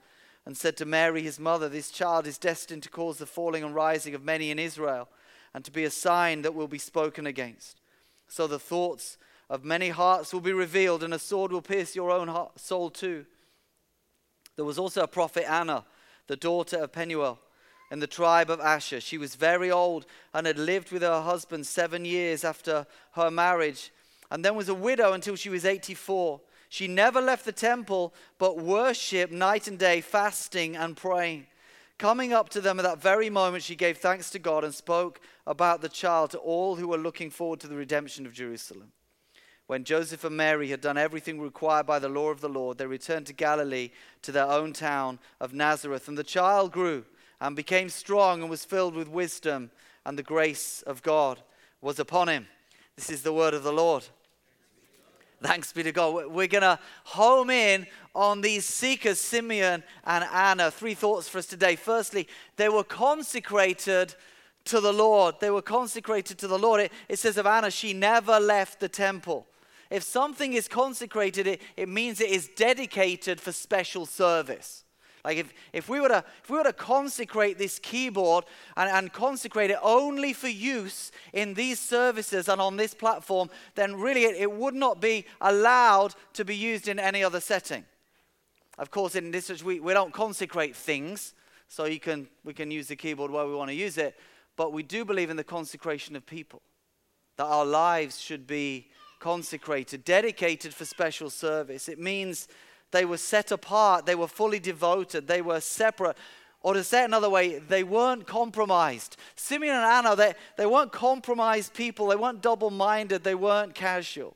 and 0.48 0.56
said 0.56 0.78
to 0.78 0.86
Mary, 0.86 1.22
his 1.22 1.38
mother, 1.38 1.68
This 1.68 1.90
child 1.90 2.26
is 2.26 2.38
destined 2.38 2.82
to 2.84 2.88
cause 2.88 3.18
the 3.18 3.26
falling 3.26 3.62
and 3.62 3.74
rising 3.74 4.14
of 4.14 4.24
many 4.24 4.50
in 4.50 4.58
Israel, 4.58 5.10
and 5.52 5.62
to 5.62 5.70
be 5.70 5.84
a 5.84 5.90
sign 5.90 6.40
that 6.40 6.54
will 6.54 6.66
be 6.66 6.78
spoken 6.78 7.26
against. 7.26 7.82
So 8.28 8.46
the 8.46 8.58
thoughts 8.58 9.18
of 9.50 9.62
many 9.62 9.90
hearts 9.90 10.32
will 10.32 10.40
be 10.40 10.54
revealed, 10.54 11.02
and 11.02 11.12
a 11.12 11.18
sword 11.18 11.52
will 11.52 11.60
pierce 11.60 11.94
your 11.94 12.10
own 12.10 12.28
heart, 12.28 12.58
soul 12.58 12.88
too. 12.88 13.26
There 14.56 14.64
was 14.64 14.78
also 14.78 15.02
a 15.02 15.06
prophet 15.06 15.46
Anna, 15.46 15.84
the 16.28 16.36
daughter 16.36 16.78
of 16.78 16.92
Penuel, 16.92 17.38
in 17.90 17.98
the 17.98 18.06
tribe 18.06 18.48
of 18.48 18.58
Asher. 18.58 19.02
She 19.02 19.18
was 19.18 19.34
very 19.34 19.70
old 19.70 20.06
and 20.32 20.46
had 20.46 20.58
lived 20.58 20.92
with 20.92 21.02
her 21.02 21.20
husband 21.20 21.66
seven 21.66 22.06
years 22.06 22.42
after 22.42 22.86
her 23.12 23.30
marriage, 23.30 23.92
and 24.30 24.42
then 24.42 24.54
was 24.54 24.70
a 24.70 24.74
widow 24.74 25.12
until 25.12 25.36
she 25.36 25.50
was 25.50 25.66
84. 25.66 26.40
She 26.68 26.86
never 26.86 27.20
left 27.20 27.44
the 27.44 27.52
temple, 27.52 28.14
but 28.38 28.58
worshiped 28.58 29.32
night 29.32 29.68
and 29.68 29.78
day, 29.78 30.00
fasting 30.00 30.76
and 30.76 30.96
praying. 30.96 31.46
Coming 31.98 32.32
up 32.32 32.48
to 32.50 32.60
them 32.60 32.78
at 32.78 32.84
that 32.84 33.02
very 33.02 33.30
moment, 33.30 33.64
she 33.64 33.74
gave 33.74 33.98
thanks 33.98 34.30
to 34.30 34.38
God 34.38 34.62
and 34.62 34.74
spoke 34.74 35.20
about 35.46 35.80
the 35.80 35.88
child 35.88 36.30
to 36.30 36.38
all 36.38 36.76
who 36.76 36.88
were 36.88 36.98
looking 36.98 37.30
forward 37.30 37.58
to 37.60 37.68
the 37.68 37.74
redemption 37.74 38.26
of 38.26 38.32
Jerusalem. 38.32 38.92
When 39.66 39.84
Joseph 39.84 40.24
and 40.24 40.36
Mary 40.36 40.70
had 40.70 40.80
done 40.80 40.96
everything 40.96 41.40
required 41.40 41.86
by 41.86 41.98
the 41.98 42.08
law 42.08 42.30
of 42.30 42.40
the 42.40 42.48
Lord, 42.48 42.78
they 42.78 42.86
returned 42.86 43.26
to 43.26 43.32
Galilee, 43.32 43.90
to 44.22 44.32
their 44.32 44.46
own 44.46 44.72
town 44.72 45.18
of 45.40 45.52
Nazareth. 45.52 46.08
And 46.08 46.16
the 46.16 46.24
child 46.24 46.72
grew 46.72 47.04
and 47.40 47.56
became 47.56 47.88
strong 47.88 48.40
and 48.40 48.50
was 48.50 48.64
filled 48.64 48.94
with 48.94 49.08
wisdom, 49.08 49.70
and 50.06 50.18
the 50.18 50.22
grace 50.22 50.82
of 50.82 51.02
God 51.02 51.42
was 51.80 51.98
upon 51.98 52.28
him. 52.28 52.46
This 52.96 53.10
is 53.10 53.22
the 53.22 53.32
word 53.32 53.54
of 53.54 53.62
the 53.62 53.72
Lord. 53.72 54.06
Thanks 55.42 55.72
be 55.72 55.84
to 55.84 55.92
God. 55.92 56.32
We're 56.32 56.48
going 56.48 56.62
to 56.62 56.78
home 57.04 57.50
in 57.50 57.86
on 58.14 58.40
these 58.40 58.64
seekers, 58.64 59.20
Simeon 59.20 59.84
and 60.04 60.24
Anna. 60.24 60.70
Three 60.70 60.94
thoughts 60.94 61.28
for 61.28 61.38
us 61.38 61.46
today. 61.46 61.76
Firstly, 61.76 62.26
they 62.56 62.68
were 62.68 62.82
consecrated 62.82 64.14
to 64.64 64.80
the 64.80 64.92
Lord. 64.92 65.36
They 65.40 65.50
were 65.50 65.62
consecrated 65.62 66.38
to 66.38 66.48
the 66.48 66.58
Lord. 66.58 66.80
It, 66.80 66.92
it 67.08 67.18
says 67.20 67.36
of 67.36 67.46
Anna, 67.46 67.70
she 67.70 67.92
never 67.92 68.40
left 68.40 68.80
the 68.80 68.88
temple. 68.88 69.46
If 69.90 70.02
something 70.02 70.52
is 70.52 70.66
consecrated, 70.66 71.46
it, 71.46 71.62
it 71.76 71.88
means 71.88 72.20
it 72.20 72.30
is 72.30 72.48
dedicated 72.56 73.40
for 73.40 73.52
special 73.52 74.06
service. 74.06 74.84
Like 75.28 75.36
if, 75.36 75.52
if, 75.74 75.90
we 75.90 76.00
were 76.00 76.08
to, 76.08 76.24
if 76.42 76.48
we 76.48 76.56
were 76.56 76.64
to 76.64 76.72
consecrate 76.72 77.58
this 77.58 77.78
keyboard 77.78 78.46
and, 78.78 78.90
and 78.90 79.12
consecrate 79.12 79.70
it 79.70 79.76
only 79.82 80.32
for 80.32 80.48
use 80.48 81.12
in 81.34 81.52
these 81.52 81.78
services 81.78 82.48
and 82.48 82.62
on 82.62 82.78
this 82.78 82.94
platform, 82.94 83.50
then 83.74 83.96
really 83.96 84.24
it, 84.24 84.36
it 84.36 84.50
would 84.50 84.74
not 84.74 85.02
be 85.02 85.26
allowed 85.42 86.14
to 86.32 86.46
be 86.46 86.56
used 86.56 86.88
in 86.88 86.98
any 86.98 87.22
other 87.22 87.40
setting. 87.40 87.84
Of 88.78 88.90
course, 88.90 89.16
in 89.16 89.30
this 89.30 89.48
church, 89.48 89.62
we, 89.62 89.80
we 89.80 89.92
don't 89.92 90.14
consecrate 90.14 90.74
things, 90.74 91.34
so 91.68 91.84
you 91.84 92.00
can, 92.00 92.26
we 92.42 92.54
can 92.54 92.70
use 92.70 92.88
the 92.88 92.96
keyboard 92.96 93.30
where 93.30 93.46
we 93.46 93.54
want 93.54 93.68
to 93.68 93.76
use 93.76 93.98
it, 93.98 94.16
but 94.56 94.72
we 94.72 94.82
do 94.82 95.04
believe 95.04 95.28
in 95.28 95.36
the 95.36 95.44
consecration 95.44 96.16
of 96.16 96.24
people, 96.24 96.62
that 97.36 97.44
our 97.44 97.66
lives 97.66 98.18
should 98.18 98.46
be 98.46 98.88
consecrated, 99.20 100.04
dedicated 100.04 100.72
for 100.72 100.86
special 100.86 101.28
service. 101.28 101.86
It 101.86 101.98
means 101.98 102.48
they 102.90 103.04
were 103.04 103.18
set 103.18 103.50
apart, 103.50 104.06
they 104.06 104.14
were 104.14 104.28
fully 104.28 104.58
devoted, 104.58 105.26
they 105.26 105.42
were 105.42 105.60
separate. 105.60 106.16
Or 106.62 106.74
to 106.74 106.82
say 106.82 107.02
it 107.02 107.06
another 107.06 107.30
way, 107.30 107.58
they 107.58 107.84
weren't 107.84 108.26
compromised. 108.26 109.16
Simeon 109.36 109.76
and 109.76 109.84
Anna, 109.84 110.16
they, 110.16 110.34
they 110.56 110.66
weren't 110.66 110.92
compromised 110.92 111.74
people, 111.74 112.08
they 112.08 112.16
weren't 112.16 112.42
double 112.42 112.70
minded, 112.70 113.22
they 113.22 113.34
weren't 113.34 113.74
casual. 113.74 114.34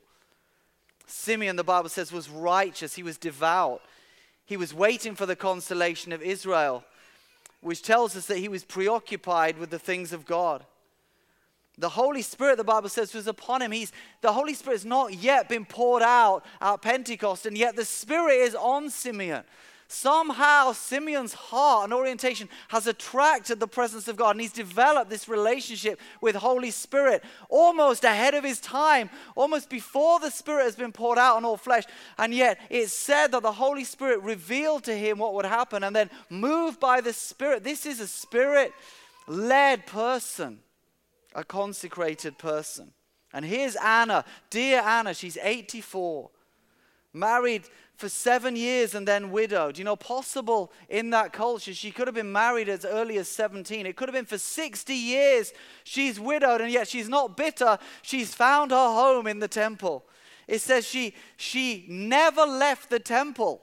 Simeon, 1.05 1.57
the 1.57 1.63
Bible 1.63 1.89
says, 1.89 2.11
was 2.11 2.29
righteous, 2.29 2.95
he 2.95 3.03
was 3.03 3.17
devout. 3.17 3.81
He 4.45 4.57
was 4.57 4.73
waiting 4.73 5.15
for 5.15 5.25
the 5.25 5.35
consolation 5.35 6.11
of 6.11 6.21
Israel, 6.21 6.83
which 7.61 7.81
tells 7.81 8.15
us 8.15 8.25
that 8.27 8.37
he 8.37 8.47
was 8.47 8.63
preoccupied 8.63 9.57
with 9.57 9.69
the 9.69 9.79
things 9.79 10.13
of 10.13 10.25
God. 10.25 10.65
The 11.77 11.89
Holy 11.89 12.21
Spirit, 12.21 12.57
the 12.57 12.63
Bible 12.63 12.89
says, 12.89 13.13
was 13.13 13.27
upon 13.27 13.61
him. 13.61 13.71
He's, 13.71 13.91
the 14.21 14.31
Holy 14.31 14.53
Spirit 14.53 14.77
has 14.77 14.85
not 14.85 15.13
yet 15.13 15.49
been 15.49 15.65
poured 15.65 16.03
out 16.03 16.45
at 16.61 16.81
Pentecost, 16.81 17.45
and 17.45 17.57
yet 17.57 17.75
the 17.75 17.85
Spirit 17.85 18.35
is 18.35 18.53
on 18.53 18.91
Simeon. 18.91 19.43
Somehow, 19.87 20.71
Simeon's 20.71 21.33
heart 21.33 21.83
and 21.83 21.93
orientation 21.93 22.47
has 22.69 22.87
attracted 22.87 23.59
the 23.59 23.67
presence 23.67 24.07
of 24.07 24.15
God, 24.15 24.31
and 24.31 24.41
he's 24.41 24.51
developed 24.51 25.09
this 25.09 25.27
relationship 25.27 25.99
with 26.21 26.35
Holy 26.35 26.71
Spirit 26.71 27.23
almost 27.49 28.03
ahead 28.03 28.33
of 28.33 28.43
his 28.43 28.59
time, 28.59 29.09
almost 29.35 29.69
before 29.69 30.19
the 30.19 30.31
Spirit 30.31 30.63
has 30.63 30.75
been 30.75 30.91
poured 30.91 31.17
out 31.17 31.37
on 31.37 31.45
all 31.45 31.57
flesh. 31.57 31.83
And 32.17 32.33
yet, 32.33 32.59
it's 32.69 32.93
said 32.93 33.31
that 33.31 33.43
the 33.43 33.51
Holy 33.51 33.83
Spirit 33.83 34.21
revealed 34.21 34.83
to 34.85 34.95
him 34.95 35.17
what 35.17 35.33
would 35.33 35.45
happen, 35.45 35.83
and 35.83 35.95
then 35.95 36.09
moved 36.29 36.79
by 36.79 37.01
the 37.01 37.13
Spirit. 37.13 37.63
This 37.63 37.85
is 37.85 37.99
a 37.99 38.07
Spirit 38.07 38.73
led 39.27 39.85
person 39.85 40.59
a 41.33 41.43
consecrated 41.43 42.37
person. 42.37 42.91
And 43.33 43.43
here's 43.43 43.75
Anna, 43.75 44.25
dear 44.49 44.81
Anna, 44.81 45.13
she's 45.13 45.37
84, 45.37 46.29
married 47.13 47.63
for 47.95 48.09
seven 48.09 48.55
years 48.55 48.95
and 48.95 49.07
then 49.07 49.31
widowed. 49.31 49.77
You 49.77 49.85
know, 49.85 49.95
possible 49.95 50.71
in 50.89 51.09
that 51.11 51.33
culture, 51.33 51.73
she 51.73 51.91
could 51.91 52.07
have 52.07 52.15
been 52.15 52.31
married 52.31 52.69
as 52.69 52.85
early 52.85 53.17
as 53.17 53.27
17. 53.29 53.85
It 53.85 53.95
could 53.95 54.09
have 54.09 54.13
been 54.13 54.25
for 54.25 54.37
60 54.37 54.93
years 54.93 55.53
she's 55.83 56.19
widowed, 56.19 56.61
and 56.61 56.71
yet 56.71 56.87
she's 56.87 57.09
not 57.09 57.37
bitter. 57.37 57.77
She's 58.01 58.33
found 58.33 58.71
her 58.71 58.77
home 58.77 59.27
in 59.27 59.39
the 59.39 59.47
temple. 59.47 60.05
It 60.47 60.59
says 60.59 60.85
she, 60.85 61.13
she 61.37 61.85
never 61.87 62.43
left 62.43 62.89
the 62.89 62.99
temple. 62.99 63.61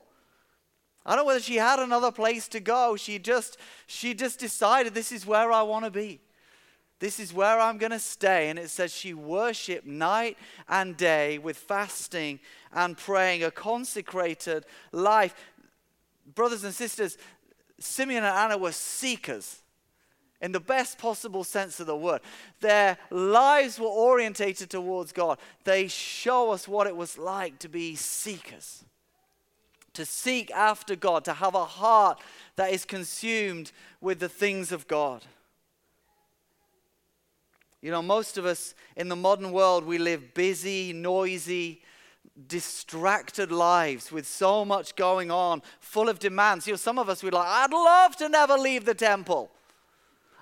I 1.04 1.14
don't 1.14 1.24
know 1.24 1.26
whether 1.26 1.40
she 1.40 1.56
had 1.56 1.78
another 1.78 2.12
place 2.12 2.48
to 2.48 2.60
go. 2.60 2.96
She 2.96 3.18
just, 3.18 3.58
she 3.86 4.14
just 4.14 4.38
decided 4.38 4.94
this 4.94 5.12
is 5.12 5.26
where 5.26 5.50
I 5.52 5.62
want 5.62 5.84
to 5.84 5.90
be. 5.90 6.20
This 7.00 7.18
is 7.18 7.32
where 7.32 7.58
I'm 7.58 7.78
going 7.78 7.92
to 7.92 7.98
stay. 7.98 8.50
And 8.50 8.58
it 8.58 8.70
says 8.70 8.94
she 8.94 9.14
worshiped 9.14 9.86
night 9.86 10.38
and 10.68 10.96
day 10.96 11.38
with 11.38 11.56
fasting 11.56 12.38
and 12.72 12.96
praying, 12.96 13.42
a 13.42 13.50
consecrated 13.50 14.64
life. 14.92 15.34
Brothers 16.34 16.62
and 16.62 16.72
sisters, 16.72 17.18
Simeon 17.80 18.22
and 18.22 18.36
Anna 18.36 18.58
were 18.58 18.72
seekers. 18.72 19.62
in 20.40 20.52
the 20.52 20.60
best 20.60 20.98
possible 20.98 21.44
sense 21.44 21.80
of 21.80 21.86
the 21.86 21.96
word. 21.96 22.20
Their 22.60 22.96
lives 23.10 23.78
were 23.78 23.86
orientated 23.86 24.70
towards 24.70 25.12
God. 25.12 25.38
They 25.64 25.88
show 25.88 26.50
us 26.50 26.66
what 26.66 26.86
it 26.86 26.96
was 26.96 27.18
like 27.18 27.58
to 27.60 27.68
be 27.68 27.94
seekers, 27.94 28.84
to 29.92 30.06
seek 30.06 30.50
after 30.52 30.96
God, 30.96 31.24
to 31.26 31.34
have 31.34 31.54
a 31.54 31.64
heart 31.64 32.20
that 32.56 32.72
is 32.72 32.84
consumed 32.84 33.72
with 34.00 34.18
the 34.18 34.28
things 34.28 34.72
of 34.72 34.88
God. 34.88 35.22
You 37.82 37.90
know, 37.90 38.02
most 38.02 38.36
of 38.36 38.44
us 38.44 38.74
in 38.96 39.08
the 39.08 39.16
modern 39.16 39.52
world, 39.52 39.84
we 39.84 39.98
live 39.98 40.34
busy, 40.34 40.92
noisy, 40.92 41.82
distracted 42.46 43.50
lives 43.50 44.12
with 44.12 44.26
so 44.26 44.64
much 44.64 44.96
going 44.96 45.30
on, 45.30 45.62
full 45.80 46.08
of 46.08 46.18
demands. 46.18 46.66
You 46.66 46.74
know, 46.74 46.78
some 46.78 46.98
of 46.98 47.08
us, 47.08 47.22
we're 47.22 47.30
like, 47.30 47.46
I'd 47.46 47.72
love 47.72 48.16
to 48.16 48.28
never 48.28 48.56
leave 48.56 48.84
the 48.84 48.94
temple. 48.94 49.50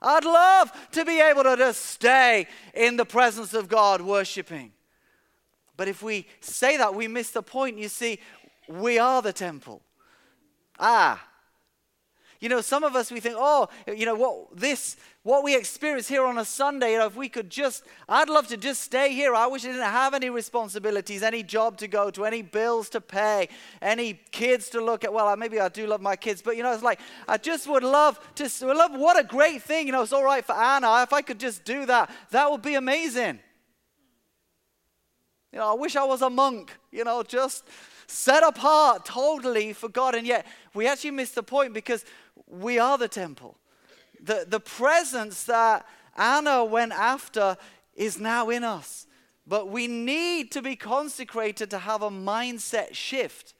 I'd 0.02 0.24
love 0.24 0.72
to 0.92 1.04
be 1.04 1.20
able 1.20 1.44
to 1.44 1.56
just 1.56 1.84
stay 1.86 2.46
in 2.74 2.96
the 2.96 3.04
presence 3.04 3.54
of 3.54 3.68
God 3.68 4.00
worshiping. 4.00 4.72
But 5.76 5.88
if 5.88 6.02
we 6.02 6.26
say 6.40 6.76
that, 6.76 6.94
we 6.94 7.06
miss 7.06 7.30
the 7.30 7.42
point. 7.42 7.78
You 7.78 7.88
see, 7.88 8.18
we 8.68 8.98
are 8.98 9.22
the 9.22 9.32
temple. 9.32 9.80
Ah. 10.78 11.27
You 12.40 12.48
know, 12.48 12.60
some 12.60 12.84
of 12.84 12.94
us 12.94 13.10
we 13.10 13.20
think, 13.20 13.34
oh, 13.36 13.68
you 13.86 14.06
know 14.06 14.14
what 14.14 14.56
this 14.56 14.96
what 15.28 15.44
we 15.44 15.54
experience 15.54 16.08
here 16.08 16.24
on 16.24 16.38
a 16.38 16.44
Sunday, 16.44 16.92
you 16.92 16.98
know, 16.98 17.06
if 17.06 17.14
we 17.14 17.28
could 17.28 17.50
just, 17.50 17.84
I'd 18.08 18.30
love 18.30 18.46
to 18.46 18.56
just 18.56 18.80
stay 18.80 19.12
here. 19.12 19.34
I 19.34 19.46
wish 19.46 19.62
I 19.62 19.68
didn't 19.68 19.82
have 19.82 20.14
any 20.14 20.30
responsibilities, 20.30 21.22
any 21.22 21.42
job 21.42 21.76
to 21.78 21.86
go 21.86 22.10
to, 22.12 22.24
any 22.24 22.40
bills 22.40 22.88
to 22.90 23.02
pay, 23.02 23.50
any 23.82 24.14
kids 24.30 24.70
to 24.70 24.80
look 24.82 25.04
at. 25.04 25.12
Well, 25.12 25.36
maybe 25.36 25.60
I 25.60 25.68
do 25.68 25.86
love 25.86 26.00
my 26.00 26.16
kids, 26.16 26.40
but 26.40 26.56
you 26.56 26.62
know, 26.62 26.72
it's 26.72 26.82
like, 26.82 26.98
I 27.28 27.36
just 27.36 27.68
would 27.68 27.82
love 27.84 28.18
to, 28.36 28.48
love, 28.72 28.92
what 28.92 29.18
a 29.18 29.22
great 29.22 29.60
thing. 29.60 29.86
You 29.86 29.92
know, 29.92 30.00
it's 30.00 30.14
all 30.14 30.24
right 30.24 30.42
for 30.42 30.54
Anna. 30.54 31.02
If 31.02 31.12
I 31.12 31.20
could 31.20 31.38
just 31.38 31.62
do 31.62 31.84
that, 31.84 32.10
that 32.30 32.50
would 32.50 32.62
be 32.62 32.76
amazing. 32.76 33.40
You 35.52 35.58
know, 35.58 35.70
I 35.70 35.74
wish 35.74 35.94
I 35.94 36.04
was 36.04 36.22
a 36.22 36.30
monk, 36.30 36.74
you 36.90 37.04
know, 37.04 37.22
just 37.22 37.64
set 38.06 38.42
apart 38.42 39.04
totally 39.04 39.74
for 39.74 39.90
God. 39.90 40.14
And 40.14 40.26
yet, 40.26 40.46
we 40.74 40.86
actually 40.86 41.10
miss 41.10 41.32
the 41.32 41.42
point 41.42 41.74
because 41.74 42.04
we 42.46 42.78
are 42.78 42.96
the 42.98 43.08
temple 43.08 43.58
the, 44.20 44.44
the 44.46 44.60
presence 44.60 45.44
that 45.44 45.86
Anna 46.16 46.64
went 46.64 46.92
after 46.92 47.56
is 47.94 48.18
now 48.18 48.50
in 48.50 48.64
us. 48.64 49.06
But 49.46 49.70
we 49.70 49.86
need 49.86 50.52
to 50.52 50.62
be 50.62 50.76
consecrated 50.76 51.70
to 51.70 51.78
have 51.78 52.02
a 52.02 52.10
mindset 52.10 52.94
shift. 52.94 53.54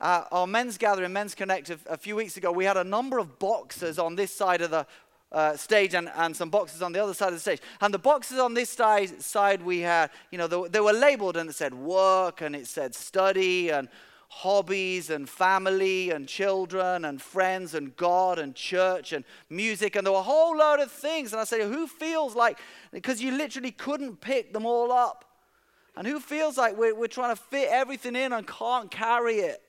Uh, 0.00 0.24
our 0.30 0.46
men's 0.46 0.78
gathering, 0.78 1.12
Men's 1.12 1.34
Connect, 1.34 1.70
a, 1.70 1.78
a, 1.86 1.96
few 1.96 2.16
weeks 2.16 2.36
ago, 2.36 2.52
we 2.52 2.64
had 2.64 2.76
a 2.76 2.84
number 2.84 3.18
of 3.18 3.38
boxes 3.38 3.98
on 3.98 4.16
this 4.16 4.34
side 4.34 4.62
of 4.62 4.70
the 4.70 4.86
uh, 5.32 5.56
stage 5.56 5.94
and, 5.94 6.10
and 6.16 6.34
some 6.34 6.50
boxes 6.50 6.82
on 6.82 6.92
the 6.92 7.02
other 7.02 7.14
side 7.14 7.28
of 7.28 7.34
the 7.34 7.40
stage. 7.40 7.60
And 7.80 7.92
the 7.92 7.98
boxes 7.98 8.38
on 8.38 8.54
this 8.54 8.70
side, 8.70 9.22
side 9.22 9.62
we 9.62 9.80
had, 9.80 10.10
you 10.30 10.38
know, 10.38 10.46
they, 10.46 10.68
they 10.68 10.80
were 10.80 10.92
labeled 10.92 11.36
and 11.36 11.50
it 11.50 11.54
said 11.54 11.74
work 11.74 12.40
and 12.40 12.56
it 12.56 12.66
said 12.66 12.94
study 12.94 13.70
and 13.70 13.88
hobbies 14.32 15.10
and 15.10 15.28
family 15.28 16.10
and 16.10 16.28
children 16.28 17.04
and 17.04 17.20
friends 17.20 17.74
and 17.74 17.94
God 17.96 18.38
and 18.38 18.54
church 18.54 19.12
and 19.12 19.24
music. 19.50 19.96
And 19.96 20.06
there 20.06 20.12
were 20.12 20.20
a 20.20 20.22
whole 20.22 20.56
load 20.56 20.78
of 20.78 20.90
things. 20.90 21.32
And 21.32 21.40
I 21.40 21.44
said, 21.44 21.62
who 21.62 21.88
feels 21.88 22.36
like, 22.36 22.58
because 22.92 23.20
you 23.20 23.32
literally 23.32 23.72
couldn't 23.72 24.20
pick 24.20 24.52
them 24.52 24.64
all 24.64 24.92
up. 24.92 25.24
And 25.96 26.06
who 26.06 26.20
feels 26.20 26.56
like 26.56 26.78
we're, 26.78 26.94
we're 26.94 27.08
trying 27.08 27.34
to 27.34 27.42
fit 27.42 27.68
everything 27.70 28.14
in 28.14 28.32
and 28.32 28.46
can't 28.46 28.88
carry 28.88 29.38
it? 29.40 29.60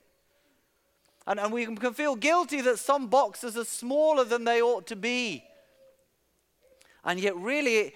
And, 1.26 1.40
and 1.40 1.52
we 1.52 1.66
can 1.66 1.92
feel 1.92 2.14
guilty 2.14 2.60
that 2.60 2.78
some 2.78 3.08
boxes 3.08 3.56
are 3.56 3.64
smaller 3.64 4.24
than 4.24 4.44
they 4.44 4.62
ought 4.62 4.86
to 4.86 4.96
be. 4.96 5.42
And 7.04 7.18
yet, 7.18 7.36
really, 7.36 7.94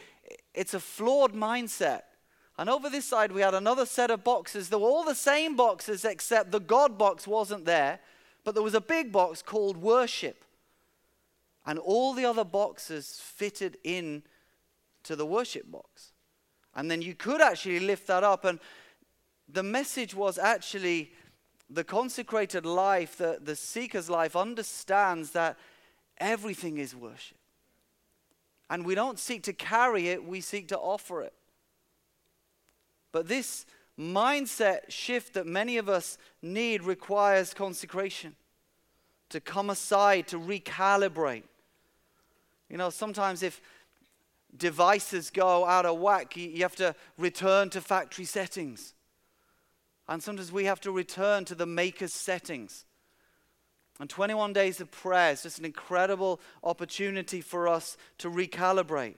it's 0.53 0.75
a 0.75 0.81
flawed 0.81 1.33
mindset. 1.33 2.03
And 2.59 2.71
over 2.71 2.89
this 2.89 3.05
side, 3.05 3.33
we 3.33 3.43
had 3.43 3.55
another 3.55 3.85
set 3.85 4.11
of 4.11 4.25
boxes. 4.25 4.69
They 4.69 4.77
were 4.77 4.89
all 4.89 5.05
the 5.05 5.15
same 5.15 5.57
boxes, 5.57 6.05
except 6.05 6.51
the 6.51 6.61
God 6.61 6.97
box 6.97 7.27
wasn't 7.27 7.67
there. 7.67 8.01
But 8.45 8.55
there 8.55 8.63
was 8.63 8.75
a 8.75 8.81
big 8.81 9.13
box 9.13 9.43
called 9.43 9.77
worship. 9.77 10.45
And 11.67 11.79
all 11.79 12.15
the 12.15 12.25
other 12.25 12.45
boxes 12.45 13.21
fitted 13.23 13.77
in 13.85 14.23
to 15.03 15.17
the 15.17 15.27
worship 15.27 15.71
box. 15.71 16.13
And 16.75 16.91
then 16.91 17.03
you 17.03 17.15
could 17.15 17.41
actually 17.41 17.81
lift 17.81 18.07
that 18.07 18.25
up. 18.25 18.45
And 18.45 18.59
the 19.49 19.63
message 19.63 20.15
was 20.15 20.39
actually 20.39 21.13
the 21.69 21.85
consecrated 21.85 22.65
life, 22.65 23.19
the, 23.19 23.39
the 23.43 23.57
seeker's 23.57 24.09
life, 24.09 24.37
understands 24.37 25.33
that 25.33 25.59
everything 26.19 26.79
is 26.79 26.95
worship. 26.95 27.39
And 28.71 28.85
we 28.87 28.95
don't 28.95 29.19
seek 29.19 29.43
to 29.45 29.53
carry 29.53 30.09
it, 30.09 30.25
we 30.25 30.41
seek 30.41 30.69
to 30.69 30.79
offer 30.79 31.23
it. 31.23 31.35
But 33.17 33.29
this 33.29 33.65
mindset 33.99 34.91
shift 34.91 35.33
that 35.33 35.47
many 35.47 35.79
of 35.79 35.89
us 35.89 36.19
need 36.43 36.83
requires 36.83 37.55
consecration 37.55 38.37
to 39.31 39.41
come 39.41 39.71
aside, 39.71 40.29
to 40.29 40.39
recalibrate. 40.39 41.45
You 42.69 42.77
know, 42.77 42.91
sometimes 42.91 43.43
if 43.43 43.63
devices 44.55 45.31
go 45.31 45.65
out 45.65 45.87
of 45.87 45.99
whack, 45.99 46.37
you 46.37 46.61
have 46.61 46.77
to 46.77 46.95
return 47.17 47.71
to 47.71 47.81
factory 47.81 48.27
settings. 48.27 48.93
And 50.07 50.23
sometimes 50.23 50.53
we 50.53 50.67
have 50.67 50.83
to 50.83 50.93
return 50.93 51.47
to 51.47 51.55
the 51.55 51.65
maker's 51.65 52.13
settings. 52.13 52.85
And 53.99 54.11
21 54.11 54.53
days 54.53 54.79
of 54.83 54.91
prayer 54.91 55.33
is 55.33 55.45
just 55.45 55.59
an 55.59 55.65
incredible 55.65 56.39
opportunity 56.63 57.41
for 57.41 57.67
us 57.67 57.97
to 58.19 58.29
recalibrate. 58.29 59.17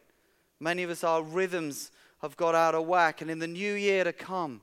Many 0.61 0.85
of 0.85 0.91
us, 0.91 1.03
our 1.03 1.21
rhythms 1.21 1.91
have 2.23 2.37
got 2.37 2.55
out 2.55 2.75
of 2.75 2.87
whack. 2.87 3.21
And 3.21 3.31
in 3.31 3.39
the 3.39 3.47
new 3.47 3.75
year 3.75 4.05
to 4.05 4.13
come, 4.13 4.61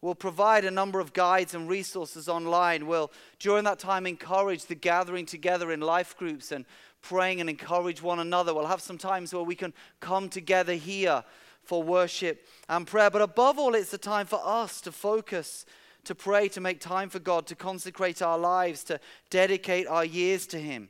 we'll 0.00 0.14
provide 0.14 0.64
a 0.64 0.70
number 0.70 1.00
of 1.00 1.12
guides 1.12 1.54
and 1.54 1.68
resources 1.68 2.28
online. 2.28 2.86
We'll, 2.86 3.10
during 3.38 3.64
that 3.64 3.78
time, 3.78 4.06
encourage 4.06 4.66
the 4.66 4.74
gathering 4.74 5.26
together 5.26 5.72
in 5.72 5.80
life 5.80 6.16
groups 6.16 6.52
and 6.52 6.64
praying 7.02 7.40
and 7.40 7.48
encourage 7.48 8.02
one 8.02 8.18
another. 8.18 8.52
We'll 8.54 8.66
have 8.66 8.82
some 8.82 8.98
times 8.98 9.32
where 9.32 9.42
we 9.42 9.54
can 9.54 9.72
come 10.00 10.28
together 10.28 10.74
here 10.74 11.24
for 11.62 11.82
worship 11.82 12.46
and 12.68 12.86
prayer. 12.86 13.10
But 13.10 13.22
above 13.22 13.58
all, 13.58 13.74
it's 13.74 13.92
a 13.92 13.98
time 13.98 14.26
for 14.26 14.40
us 14.42 14.80
to 14.82 14.92
focus, 14.92 15.66
to 16.04 16.14
pray, 16.14 16.48
to 16.48 16.60
make 16.60 16.80
time 16.80 17.10
for 17.10 17.18
God, 17.18 17.46
to 17.46 17.54
consecrate 17.54 18.22
our 18.22 18.38
lives, 18.38 18.82
to 18.84 18.98
dedicate 19.30 19.86
our 19.86 20.04
years 20.04 20.46
to 20.48 20.58
Him, 20.58 20.88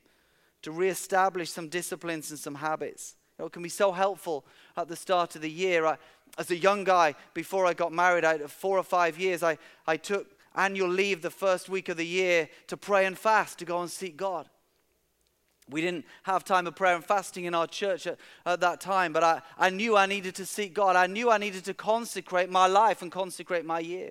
to 0.63 0.71
reestablish 0.71 1.51
some 1.51 1.69
disciplines 1.69 2.31
and 2.31 2.39
some 2.39 2.57
habits. 2.57 3.17
Oh, 3.39 3.47
it 3.47 3.53
can 3.53 3.63
be 3.63 3.69
so 3.69 3.93
helpful 3.93 4.45
at 4.77 4.89
the 4.89 4.97
start 4.97 5.37
of 5.37 5.43
the 5.43 5.51
year. 5.51 5.87
I, 5.87 5.97
as 6.37 6.51
a 6.51 6.57
young 6.57 6.85
guy, 6.85 7.15
before 7.35 7.67
I 7.67 7.73
got 7.73 7.93
married, 7.93 8.25
I, 8.25 8.39
four 8.39 8.79
or 8.79 8.83
five 8.83 9.19
years, 9.19 9.43
I, 9.43 9.59
I 9.87 9.97
took 9.97 10.27
annual 10.55 10.89
leave 10.89 11.23
the 11.23 11.31
first 11.31 11.69
week 11.69 11.89
of 11.89 11.97
the 11.97 12.07
year 12.07 12.49
to 12.67 12.77
pray 12.77 13.07
and 13.07 13.17
fast, 13.17 13.59
to 13.61 13.65
go 13.65 13.81
and 13.81 13.91
seek 13.91 14.17
God. 14.17 14.49
We 15.71 15.81
didn't 15.81 16.07
have 16.23 16.45
time 16.45 16.67
of 16.67 16.75
prayer 16.75 16.97
and 16.97 17.05
fasting 17.05 17.45
in 17.45 17.55
our 17.55 17.67
church 17.67 18.07
at, 18.07 18.19
at, 18.47 18.61
that 18.61 18.81
time, 18.81 19.13
but 19.13 19.23
I, 19.23 19.43
I 19.59 19.71
knew 19.71 19.97
I 19.97 20.07
needed 20.07 20.35
to 20.37 20.47
seek 20.47 20.75
God. 20.75 20.97
I 20.97 21.07
knew 21.07 21.31
I 21.31 21.39
needed 21.39 21.65
to 21.67 21.75
consecrate 21.75 22.51
my 22.51 22.67
life 22.67 23.03
and 23.03 23.13
consecrate 23.13 23.67
my 23.67 23.81
year. 23.81 24.11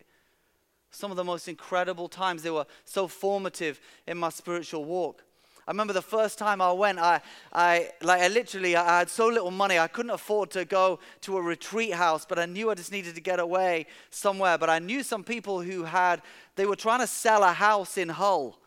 Some 0.91 1.11
of 1.11 1.17
the 1.17 1.23
most 1.23 1.47
incredible 1.47 2.07
times, 2.07 2.43
they 2.43 2.51
were 2.51 2.67
so 2.85 3.07
formative 3.07 3.81
in 4.05 4.17
my 4.17 4.29
spiritual 4.29 4.85
walk. 4.85 5.23
I 5.67 5.71
remember 5.71 5.91
the 5.91 6.01
first 6.01 6.37
time 6.37 6.61
I 6.61 6.71
went, 6.71 6.97
I, 6.97 7.19
I, 7.51 7.89
like, 8.01 8.21
I 8.21 8.29
literally, 8.29 8.77
I 8.77 8.99
had 8.99 9.09
so 9.09 9.27
little 9.27 9.51
money, 9.51 9.77
I 9.77 9.87
couldn't 9.87 10.11
afford 10.11 10.49
to 10.51 10.63
go 10.63 10.99
to 11.21 11.37
a 11.37 11.41
retreat 11.41 11.93
house, 11.93 12.25
but 12.25 12.39
I 12.39 12.45
knew 12.45 12.69
I 12.69 12.73
just 12.75 12.93
needed 12.93 13.15
to 13.15 13.21
get 13.21 13.41
away 13.41 13.87
somewhere. 14.09 14.57
But 14.57 14.69
I 14.69 14.79
knew 14.79 15.03
some 15.03 15.25
people 15.25 15.61
who 15.61 15.83
had, 15.83 16.21
they 16.55 16.65
were 16.65 16.77
trying 16.77 17.01
to 17.01 17.07
sell 17.07 17.43
a 17.43 17.51
house 17.51 17.97
in 17.97 18.07
Hull, 18.07 18.57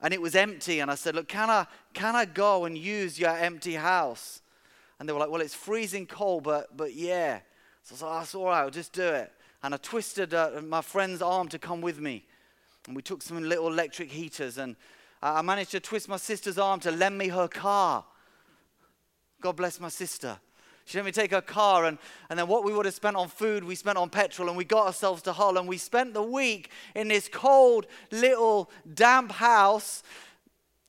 and 0.00 0.14
it 0.14 0.22
was 0.22 0.34
empty. 0.34 0.80
And 0.80 0.90
I 0.90 0.94
said, 0.94 1.14
look, 1.14 1.28
can 1.28 1.50
I, 1.50 1.66
can 1.92 2.16
I 2.16 2.24
go 2.24 2.64
and 2.64 2.78
use 2.78 3.20
your 3.20 3.36
empty 3.36 3.74
house? 3.74 4.40
And 4.98 5.06
they 5.06 5.12
were 5.12 5.18
like, 5.18 5.30
well, 5.30 5.42
it's 5.42 5.54
freezing 5.54 6.06
cold, 6.06 6.44
but, 6.44 6.74
but 6.74 6.94
yeah. 6.94 7.40
So 7.82 7.94
I 7.94 7.98
said, 7.98 8.06
oh, 8.06 8.18
that's 8.20 8.34
all 8.34 8.46
right, 8.46 8.60
I'll 8.60 8.70
just 8.70 8.94
do 8.94 9.06
it. 9.06 9.30
And 9.62 9.74
I 9.74 9.76
twisted 9.76 10.32
uh, 10.32 10.62
my 10.66 10.80
friend's 10.80 11.20
arm 11.20 11.48
to 11.48 11.58
come 11.58 11.82
with 11.82 12.00
me. 12.00 12.24
And 12.86 12.96
we 12.96 13.02
took 13.02 13.20
some 13.20 13.42
little 13.42 13.68
electric 13.68 14.10
heaters 14.10 14.56
and 14.56 14.76
I 15.22 15.42
managed 15.42 15.72
to 15.72 15.80
twist 15.80 16.08
my 16.08 16.16
sister's 16.16 16.58
arm 16.58 16.80
to 16.80 16.90
lend 16.90 17.18
me 17.18 17.28
her 17.28 17.48
car. 17.48 18.04
God 19.40 19.56
bless 19.56 19.80
my 19.80 19.88
sister. 19.88 20.38
She 20.84 20.96
let 20.96 21.04
me 21.04 21.12
take 21.12 21.32
her 21.32 21.42
car, 21.42 21.84
and, 21.84 21.98
and 22.30 22.38
then 22.38 22.48
what 22.48 22.64
we 22.64 22.72
would 22.72 22.86
have 22.86 22.94
spent 22.94 23.14
on 23.14 23.28
food, 23.28 23.62
we 23.62 23.74
spent 23.74 23.98
on 23.98 24.08
petrol, 24.08 24.48
and 24.48 24.56
we 24.56 24.64
got 24.64 24.86
ourselves 24.86 25.20
to 25.22 25.32
Hull, 25.32 25.58
and 25.58 25.68
we 25.68 25.76
spent 25.76 26.14
the 26.14 26.22
week 26.22 26.70
in 26.94 27.08
this 27.08 27.28
cold, 27.28 27.86
little, 28.10 28.70
damp 28.94 29.32
house, 29.32 30.02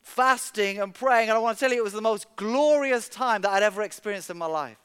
fasting 0.01 0.79
and 0.79 0.93
praying. 0.93 1.29
And 1.29 1.37
I 1.37 1.39
want 1.39 1.57
to 1.57 1.59
tell 1.59 1.73
you, 1.73 1.79
it 1.79 1.83
was 1.83 1.93
the 1.93 2.01
most 2.01 2.27
glorious 2.35 3.09
time 3.09 3.41
that 3.41 3.51
I'd 3.51 3.63
ever 3.63 3.81
experienced 3.81 4.29
in 4.29 4.37
my 4.37 4.45
life. 4.45 4.77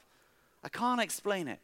I 0.63 0.69
can't 0.69 1.01
explain 1.01 1.47
it. 1.47 1.59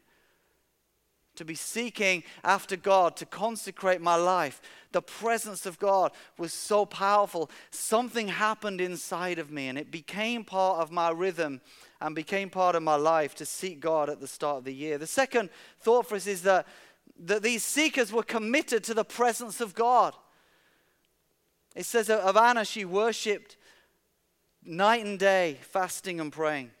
To 1.36 1.44
be 1.44 1.54
seeking 1.54 2.22
after 2.44 2.76
God, 2.76 3.16
to 3.16 3.26
consecrate 3.26 4.00
my 4.00 4.16
life. 4.16 4.60
The 4.92 5.02
presence 5.02 5.64
of 5.64 5.78
God 5.78 6.12
was 6.38 6.52
so 6.52 6.84
powerful. 6.84 7.50
Something 7.70 8.28
happened 8.28 8.80
inside 8.80 9.38
of 9.38 9.50
me, 9.50 9.68
and 9.68 9.78
it 9.78 9.90
became 9.90 10.44
part 10.44 10.80
of 10.80 10.90
my 10.90 11.10
rhythm 11.10 11.60
and 12.00 12.14
became 12.14 12.50
part 12.50 12.74
of 12.74 12.82
my 12.82 12.96
life 12.96 13.34
to 13.36 13.46
seek 13.46 13.80
God 13.80 14.10
at 14.10 14.20
the 14.20 14.26
start 14.26 14.58
of 14.58 14.64
the 14.64 14.74
year. 14.74 14.98
The 14.98 15.06
second 15.06 15.50
thought 15.80 16.06
for 16.06 16.16
us 16.16 16.26
is 16.26 16.42
that, 16.42 16.66
that 17.18 17.42
these 17.42 17.64
seekers 17.64 18.12
were 18.12 18.22
committed 18.22 18.84
to 18.84 18.94
the 18.94 19.04
presence 19.04 19.60
of 19.60 19.74
God. 19.74 20.14
It 21.74 21.86
says 21.86 22.10
of 22.10 22.36
Anna, 22.36 22.64
she 22.64 22.84
worshipped 22.84 23.56
night 24.64 25.04
and 25.04 25.18
day, 25.18 25.58
fasting 25.62 26.20
and 26.20 26.30
praying. 26.30 26.72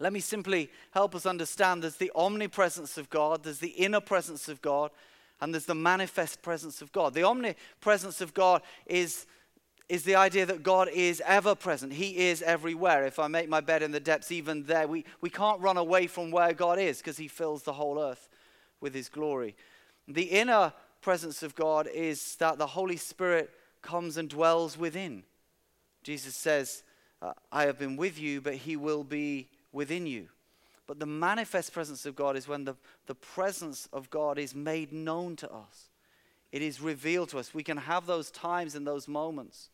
Let 0.00 0.12
me 0.12 0.20
simply 0.20 0.70
help 0.92 1.14
us 1.14 1.26
understand 1.26 1.82
there's 1.82 1.96
the 1.96 2.12
omnipresence 2.14 2.98
of 2.98 3.10
God, 3.10 3.42
there's 3.42 3.58
the 3.58 3.68
inner 3.68 4.00
presence 4.00 4.48
of 4.48 4.62
God, 4.62 4.90
and 5.40 5.52
there's 5.52 5.66
the 5.66 5.74
manifest 5.74 6.42
presence 6.42 6.80
of 6.82 6.92
God. 6.92 7.14
The 7.14 7.24
omnipresence 7.24 8.20
of 8.20 8.32
God 8.34 8.62
is, 8.86 9.26
is 9.88 10.04
the 10.04 10.14
idea 10.14 10.46
that 10.46 10.62
God 10.62 10.88
is 10.88 11.22
ever 11.26 11.54
present. 11.54 11.92
He 11.92 12.28
is 12.28 12.42
everywhere. 12.42 13.06
If 13.06 13.18
I 13.18 13.28
make 13.28 13.48
my 13.48 13.60
bed 13.60 13.82
in 13.82 13.90
the 13.90 14.00
depths, 14.00 14.30
even 14.30 14.64
there, 14.64 14.86
we, 14.86 15.04
we 15.20 15.30
can't 15.30 15.60
run 15.60 15.76
away 15.76 16.06
from 16.06 16.30
where 16.30 16.52
God 16.52 16.78
is 16.78 16.98
because 16.98 17.16
He 17.16 17.28
fills 17.28 17.62
the 17.64 17.72
whole 17.72 18.00
earth 18.00 18.28
with 18.80 18.94
His 18.94 19.08
glory. 19.08 19.56
The 20.06 20.24
inner 20.24 20.72
presence 21.00 21.42
of 21.42 21.54
God 21.54 21.88
is 21.92 22.36
that 22.36 22.58
the 22.58 22.66
Holy 22.66 22.96
Spirit 22.96 23.50
comes 23.82 24.16
and 24.16 24.28
dwells 24.28 24.78
within. 24.78 25.24
Jesus 26.02 26.34
says, 26.34 26.82
I 27.50 27.64
have 27.64 27.78
been 27.78 27.96
with 27.96 28.18
you, 28.18 28.40
but 28.40 28.54
He 28.54 28.76
will 28.76 29.04
be 29.04 29.48
within 29.72 30.06
you. 30.06 30.28
But 30.86 30.98
the 30.98 31.06
manifest 31.06 31.72
presence 31.72 32.06
of 32.06 32.16
God 32.16 32.36
is 32.36 32.48
when 32.48 32.64
the, 32.64 32.74
the 33.06 33.14
presence 33.14 33.88
of 33.92 34.08
God 34.10 34.38
is 34.38 34.54
made 34.54 34.92
known 34.92 35.36
to 35.36 35.52
us. 35.52 35.90
It 36.50 36.62
is 36.62 36.80
revealed 36.80 37.28
to 37.30 37.38
us. 37.38 37.52
We 37.52 37.62
can 37.62 37.76
have 37.76 38.06
those 38.06 38.30
times 38.30 38.74
and 38.74 38.86
those 38.86 39.06
moments 39.06 39.68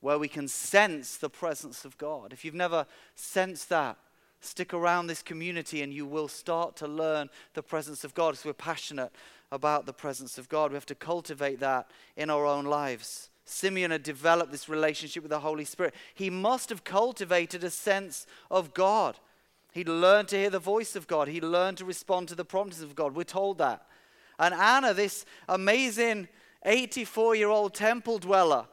where 0.00 0.18
we 0.18 0.28
can 0.28 0.48
sense 0.48 1.16
the 1.16 1.28
presence 1.28 1.84
of 1.84 1.98
God. 1.98 2.32
If 2.32 2.44
you've 2.44 2.54
never 2.54 2.86
sensed 3.16 3.68
that, 3.70 3.98
stick 4.40 4.72
around 4.72 5.08
this 5.08 5.22
community 5.22 5.82
and 5.82 5.92
you 5.92 6.06
will 6.06 6.28
start 6.28 6.76
to 6.76 6.86
learn 6.86 7.28
the 7.54 7.62
presence 7.62 8.04
of 8.04 8.14
God 8.14 8.30
because 8.30 8.44
we're 8.44 8.52
passionate 8.52 9.12
about 9.52 9.84
the 9.84 9.92
presence 9.92 10.38
of 10.38 10.48
God. 10.48 10.70
We 10.70 10.76
have 10.76 10.86
to 10.86 10.94
cultivate 10.94 11.60
that 11.60 11.90
in 12.16 12.30
our 12.30 12.46
own 12.46 12.64
lives. 12.64 13.29
Simeon 13.50 13.90
had 13.90 14.02
developed 14.02 14.52
this 14.52 14.68
relationship 14.68 15.22
with 15.22 15.30
the 15.30 15.40
Holy 15.40 15.64
Spirit. 15.64 15.94
He 16.14 16.30
must 16.30 16.68
have 16.68 16.84
cultivated 16.84 17.64
a 17.64 17.70
sense 17.70 18.26
of 18.50 18.72
God. 18.74 19.16
He'd 19.72 19.88
learned 19.88 20.28
to 20.28 20.36
hear 20.36 20.50
the 20.50 20.58
voice 20.58 20.96
of 20.96 21.06
God. 21.06 21.28
He 21.28 21.40
learned 21.40 21.78
to 21.78 21.84
respond 21.84 22.28
to 22.28 22.34
the 22.34 22.44
promptings 22.44 22.82
of 22.82 22.94
God. 22.94 23.14
We're 23.14 23.24
told 23.24 23.58
that. 23.58 23.86
And 24.38 24.54
Anna, 24.54 24.94
this 24.94 25.24
amazing 25.48 26.28
84 26.64 27.36
year 27.36 27.48
old 27.48 27.74
temple 27.74 28.18
dweller, 28.18 28.66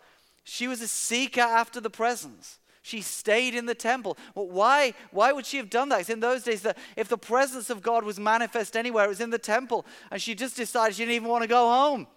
she 0.44 0.68
was 0.68 0.82
a 0.82 0.88
seeker 0.88 1.42
after 1.42 1.82
the 1.82 1.90
presence. 1.90 2.60
She 2.82 3.02
stayed 3.02 3.54
in 3.54 3.66
the 3.66 3.76
temple. 3.76 4.18
Well, 4.34 4.48
why, 4.48 4.94
why 5.12 5.34
would 5.34 5.46
she 5.46 5.58
have 5.58 5.70
done 5.70 5.90
that? 5.90 5.98
Because 5.98 6.10
in 6.10 6.22
those 6.22 6.44
days, 6.44 6.62
the, 6.62 6.74
if 6.96 7.10
the 7.10 7.18
presence 7.18 7.70
of 7.70 7.82
God 7.82 8.06
was 8.06 8.18
manifest 8.18 8.78
anywhere, 8.78 9.06
it 9.06 9.10
was 9.10 9.20
in 9.20 9.30
the 9.30 9.38
temple. 9.38 9.86
And 10.10 10.22
she 10.22 10.36
just 10.36 10.56
decided 10.56 10.96
she 10.96 11.04
didn't 11.04 11.16
even 11.16 11.28
want 11.28 11.42
to 11.42 11.50
go 11.50 11.68
home. 11.68 12.08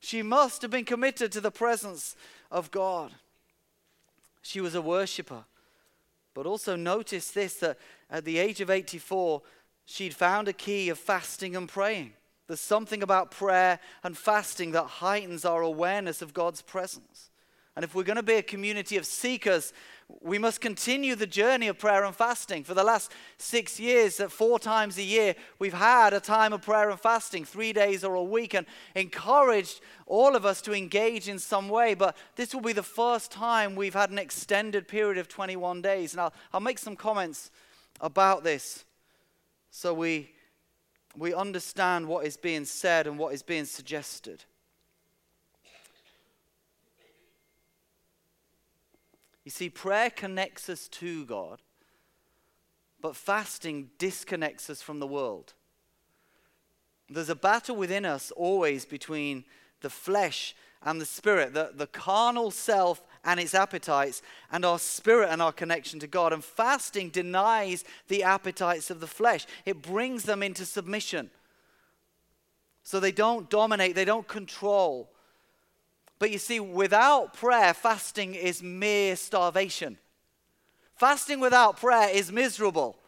She 0.00 0.22
must 0.22 0.62
have 0.62 0.70
been 0.70 0.84
committed 0.84 1.30
to 1.32 1.40
the 1.40 1.50
presence 1.50 2.16
of 2.50 2.70
God. 2.70 3.12
She 4.42 4.60
was 4.60 4.74
a 4.74 4.82
worshiper. 4.82 5.44
But 6.34 6.46
also 6.46 6.74
notice 6.74 7.30
this 7.30 7.54
that 7.56 7.78
at 8.10 8.24
the 8.24 8.38
age 8.38 8.60
of 8.60 8.70
84, 8.70 9.42
she'd 9.84 10.14
found 10.14 10.48
a 10.48 10.52
key 10.52 10.88
of 10.88 10.98
fasting 10.98 11.54
and 11.54 11.68
praying. 11.68 12.14
There's 12.46 12.60
something 12.60 13.02
about 13.02 13.30
prayer 13.30 13.78
and 14.02 14.16
fasting 14.16 14.72
that 14.72 14.84
heightens 14.84 15.44
our 15.44 15.62
awareness 15.62 16.22
of 16.22 16.34
God's 16.34 16.62
presence. 16.62 17.30
And 17.76 17.84
if 17.84 17.94
we're 17.94 18.02
going 18.02 18.16
to 18.16 18.22
be 18.22 18.34
a 18.34 18.42
community 18.42 18.96
of 18.96 19.06
seekers, 19.06 19.72
we 20.20 20.38
must 20.38 20.60
continue 20.60 21.14
the 21.14 21.26
journey 21.26 21.68
of 21.68 21.78
prayer 21.78 22.04
and 22.04 22.14
fasting. 22.14 22.64
For 22.64 22.74
the 22.74 22.84
last 22.84 23.12
six 23.38 23.78
years, 23.78 24.16
that 24.16 24.32
four 24.32 24.58
times 24.58 24.98
a 24.98 25.02
year, 25.02 25.34
we've 25.58 25.74
had 25.74 26.12
a 26.12 26.20
time 26.20 26.52
of 26.52 26.62
prayer 26.62 26.90
and 26.90 27.00
fasting, 27.00 27.44
three 27.44 27.72
days 27.72 28.04
or 28.04 28.14
a 28.14 28.22
week, 28.22 28.54
and 28.54 28.66
encouraged 28.94 29.80
all 30.06 30.36
of 30.36 30.44
us 30.44 30.60
to 30.62 30.72
engage 30.72 31.28
in 31.28 31.38
some 31.38 31.68
way. 31.68 31.94
But 31.94 32.16
this 32.36 32.54
will 32.54 32.62
be 32.62 32.72
the 32.72 32.82
first 32.82 33.30
time 33.30 33.76
we've 33.76 33.94
had 33.94 34.10
an 34.10 34.18
extended 34.18 34.88
period 34.88 35.18
of 35.18 35.28
21 35.28 35.82
days. 35.82 36.12
And 36.12 36.20
I'll, 36.20 36.34
I'll 36.52 36.60
make 36.60 36.78
some 36.78 36.96
comments 36.96 37.50
about 38.00 38.44
this 38.44 38.84
so 39.70 39.94
we, 39.94 40.30
we 41.16 41.32
understand 41.32 42.08
what 42.08 42.26
is 42.26 42.36
being 42.36 42.64
said 42.64 43.06
and 43.06 43.18
what 43.18 43.32
is 43.32 43.42
being 43.42 43.64
suggested. 43.64 44.44
You 49.50 49.52
see, 49.52 49.68
prayer 49.68 50.10
connects 50.10 50.68
us 50.68 50.86
to 50.86 51.24
God, 51.26 51.60
but 53.00 53.16
fasting 53.16 53.90
disconnects 53.98 54.70
us 54.70 54.80
from 54.80 55.00
the 55.00 55.08
world. 55.08 55.54
There's 57.08 57.30
a 57.30 57.34
battle 57.34 57.74
within 57.74 58.04
us 58.04 58.30
always 58.36 58.84
between 58.84 59.44
the 59.80 59.90
flesh 59.90 60.54
and 60.84 61.00
the 61.00 61.04
spirit, 61.04 61.52
the, 61.52 61.72
the 61.74 61.88
carnal 61.88 62.52
self 62.52 63.02
and 63.24 63.40
its 63.40 63.52
appetites, 63.52 64.22
and 64.52 64.64
our 64.64 64.78
spirit 64.78 65.30
and 65.30 65.42
our 65.42 65.50
connection 65.50 65.98
to 65.98 66.06
God. 66.06 66.32
And 66.32 66.44
fasting 66.44 67.08
denies 67.08 67.82
the 68.06 68.22
appetites 68.22 68.88
of 68.88 69.00
the 69.00 69.08
flesh, 69.08 69.48
it 69.66 69.82
brings 69.82 70.22
them 70.22 70.44
into 70.44 70.64
submission. 70.64 71.28
So 72.84 73.00
they 73.00 73.10
don't 73.10 73.50
dominate, 73.50 73.96
they 73.96 74.04
don't 74.04 74.28
control. 74.28 75.10
But 76.20 76.30
you 76.30 76.38
see, 76.38 76.60
without 76.60 77.32
prayer, 77.32 77.72
fasting 77.74 78.34
is 78.34 78.62
mere 78.62 79.16
starvation. 79.16 79.96
Fasting 80.94 81.40
without 81.40 81.78
prayer 81.78 82.10
is 82.10 82.30
miserable. 82.30 82.98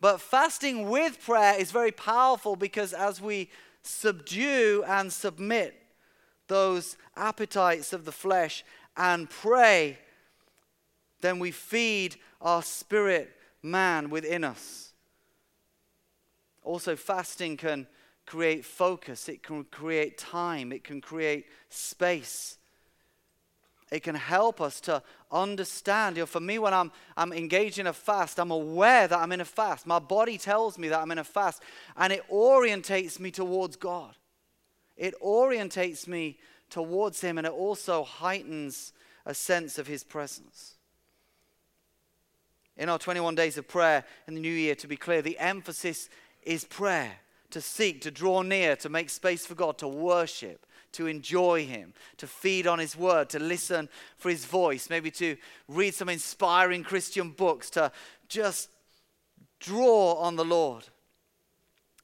But 0.00 0.22
fasting 0.22 0.88
with 0.88 1.22
prayer 1.22 1.54
is 1.58 1.70
very 1.70 1.92
powerful 1.92 2.56
because 2.56 2.94
as 2.94 3.20
we 3.20 3.50
subdue 3.82 4.82
and 4.86 5.12
submit 5.12 5.74
those 6.48 6.96
appetites 7.14 7.92
of 7.92 8.06
the 8.06 8.12
flesh 8.12 8.64
and 8.96 9.28
pray, 9.28 9.98
then 11.20 11.38
we 11.38 11.50
feed 11.50 12.16
our 12.40 12.62
spirit 12.62 13.36
man 13.62 14.08
within 14.08 14.44
us. 14.44 14.94
Also, 16.62 16.96
fasting 16.96 17.58
can 17.58 17.86
create 18.26 18.64
focus, 18.64 19.28
it 19.28 19.42
can 19.42 19.64
create 19.64 20.18
time, 20.18 20.72
it 20.72 20.84
can 20.84 21.00
create 21.00 21.46
space. 21.68 22.58
It 23.90 24.02
can 24.02 24.14
help 24.14 24.60
us 24.60 24.80
to 24.82 25.02
understand. 25.30 26.16
You 26.16 26.22
know, 26.22 26.26
for 26.26 26.40
me, 26.40 26.58
when 26.58 26.74
I'm, 26.74 26.90
I'm 27.16 27.32
engaged 27.32 27.78
in 27.78 27.86
a 27.86 27.92
fast, 27.92 28.40
I'm 28.40 28.50
aware 28.50 29.06
that 29.06 29.18
I'm 29.18 29.30
in 29.30 29.40
a 29.40 29.44
fast. 29.44 29.86
My 29.86 29.98
body 29.98 30.38
tells 30.38 30.78
me 30.78 30.88
that 30.88 31.00
I'm 31.00 31.10
in 31.10 31.18
a 31.18 31.24
fast, 31.24 31.62
and 31.96 32.12
it 32.12 32.28
orientates 32.28 33.20
me 33.20 33.30
towards 33.30 33.76
God. 33.76 34.16
It 34.96 35.14
orientates 35.22 36.08
me 36.08 36.38
towards 36.70 37.20
Him, 37.20 37.38
and 37.38 37.46
it 37.46 37.52
also 37.52 38.04
heightens 38.04 38.92
a 39.26 39.34
sense 39.34 39.78
of 39.78 39.86
His 39.86 40.02
presence. 40.02 40.74
In 42.76 42.88
our 42.88 42.98
21 42.98 43.34
days 43.34 43.58
of 43.58 43.68
prayer 43.68 44.04
in 44.26 44.34
the 44.34 44.40
new 44.40 44.50
year, 44.50 44.74
to 44.76 44.88
be 44.88 44.96
clear, 44.96 45.22
the 45.22 45.38
emphasis 45.38 46.08
is 46.42 46.64
prayer 46.64 47.12
to 47.54 47.60
seek, 47.60 48.00
to 48.00 48.10
draw 48.10 48.42
near, 48.42 48.74
to 48.74 48.88
make 48.88 49.08
space 49.08 49.46
for 49.46 49.54
God, 49.54 49.78
to 49.78 49.86
worship, 49.86 50.66
to 50.90 51.06
enjoy 51.06 51.64
Him, 51.64 51.94
to 52.16 52.26
feed 52.26 52.66
on 52.66 52.80
His 52.80 52.96
Word, 52.96 53.30
to 53.30 53.38
listen 53.38 53.88
for 54.16 54.28
His 54.28 54.44
voice, 54.44 54.90
maybe 54.90 55.08
to 55.12 55.36
read 55.68 55.94
some 55.94 56.08
inspiring 56.08 56.82
Christian 56.82 57.30
books, 57.30 57.70
to 57.70 57.92
just 58.28 58.70
draw 59.60 60.14
on 60.14 60.34
the 60.34 60.44
Lord. 60.44 60.88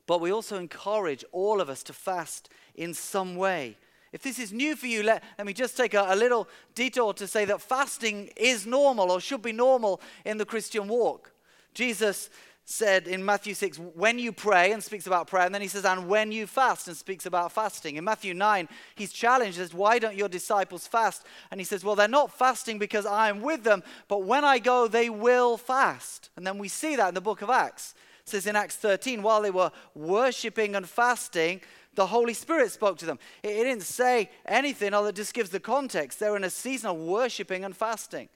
But 0.06 0.20
we 0.20 0.30
also 0.30 0.56
encourage 0.56 1.24
all 1.32 1.60
of 1.60 1.68
us 1.68 1.82
to 1.82 1.92
fast 1.92 2.48
in 2.76 2.94
some 2.94 3.34
way. 3.34 3.76
If 4.12 4.22
this 4.22 4.38
is 4.38 4.52
new 4.52 4.76
for 4.76 4.86
you, 4.86 5.02
let, 5.02 5.24
let 5.36 5.48
me 5.48 5.52
just 5.52 5.76
take 5.76 5.94
a, 5.94 6.06
a 6.10 6.14
little 6.14 6.48
detour 6.76 7.12
to 7.14 7.26
say 7.26 7.44
that 7.46 7.60
fasting 7.60 8.30
is 8.36 8.66
normal 8.66 9.10
or 9.10 9.20
should 9.20 9.42
be 9.42 9.50
normal 9.50 10.00
in 10.24 10.38
the 10.38 10.46
Christian 10.46 10.86
walk. 10.86 11.32
Jesus 11.74 12.30
said 12.70 13.08
in 13.08 13.24
Matthew 13.24 13.52
6, 13.54 13.78
when 13.78 14.18
you 14.18 14.32
pray, 14.32 14.70
and 14.70 14.82
speaks 14.82 15.08
about 15.08 15.26
prayer, 15.26 15.44
and 15.44 15.54
then 15.54 15.60
he 15.60 15.68
says, 15.68 15.84
and 15.84 16.06
when 16.08 16.30
you 16.30 16.46
fast, 16.46 16.86
and 16.86 16.96
speaks 16.96 17.26
about 17.26 17.50
fasting. 17.50 17.96
In 17.96 18.04
Matthew 18.04 18.32
9, 18.32 18.68
he's 18.94 19.12
challenged, 19.12 19.56
says, 19.56 19.74
why 19.74 19.98
don't 19.98 20.16
your 20.16 20.28
disciples 20.28 20.86
fast? 20.86 21.26
And 21.50 21.60
he 21.60 21.64
says, 21.64 21.84
well, 21.84 21.96
they're 21.96 22.06
not 22.06 22.32
fasting 22.32 22.78
because 22.78 23.06
I 23.06 23.28
am 23.28 23.40
with 23.40 23.64
them, 23.64 23.82
but 24.06 24.22
when 24.22 24.44
I 24.44 24.60
go, 24.60 24.86
they 24.86 25.10
will 25.10 25.56
fast. 25.56 26.30
And 26.36 26.46
then 26.46 26.58
we 26.58 26.68
see 26.68 26.94
that 26.94 27.08
in 27.08 27.14
the 27.14 27.20
book 27.20 27.42
of 27.42 27.50
Acts. 27.50 27.94
It 28.22 28.28
says 28.28 28.46
in 28.46 28.54
Acts 28.54 28.76
13, 28.76 29.22
while 29.22 29.42
they 29.42 29.50
were 29.50 29.72
worshiping 29.94 30.76
and 30.76 30.88
fasting, 30.88 31.62
the 31.96 32.06
Holy 32.06 32.34
Spirit 32.34 32.70
spoke 32.70 32.98
to 32.98 33.06
them. 33.06 33.18
It, 33.42 33.48
it 33.48 33.64
didn't 33.64 33.82
say 33.82 34.30
anything, 34.46 34.94
other 34.94 35.08
than 35.08 35.16
just 35.16 35.34
gives 35.34 35.50
the 35.50 35.58
context. 35.58 36.20
They're 36.20 36.36
in 36.36 36.44
a 36.44 36.50
season 36.50 36.90
of 36.90 36.98
worshiping 36.98 37.64
and 37.64 37.76
fasting. 37.76 38.28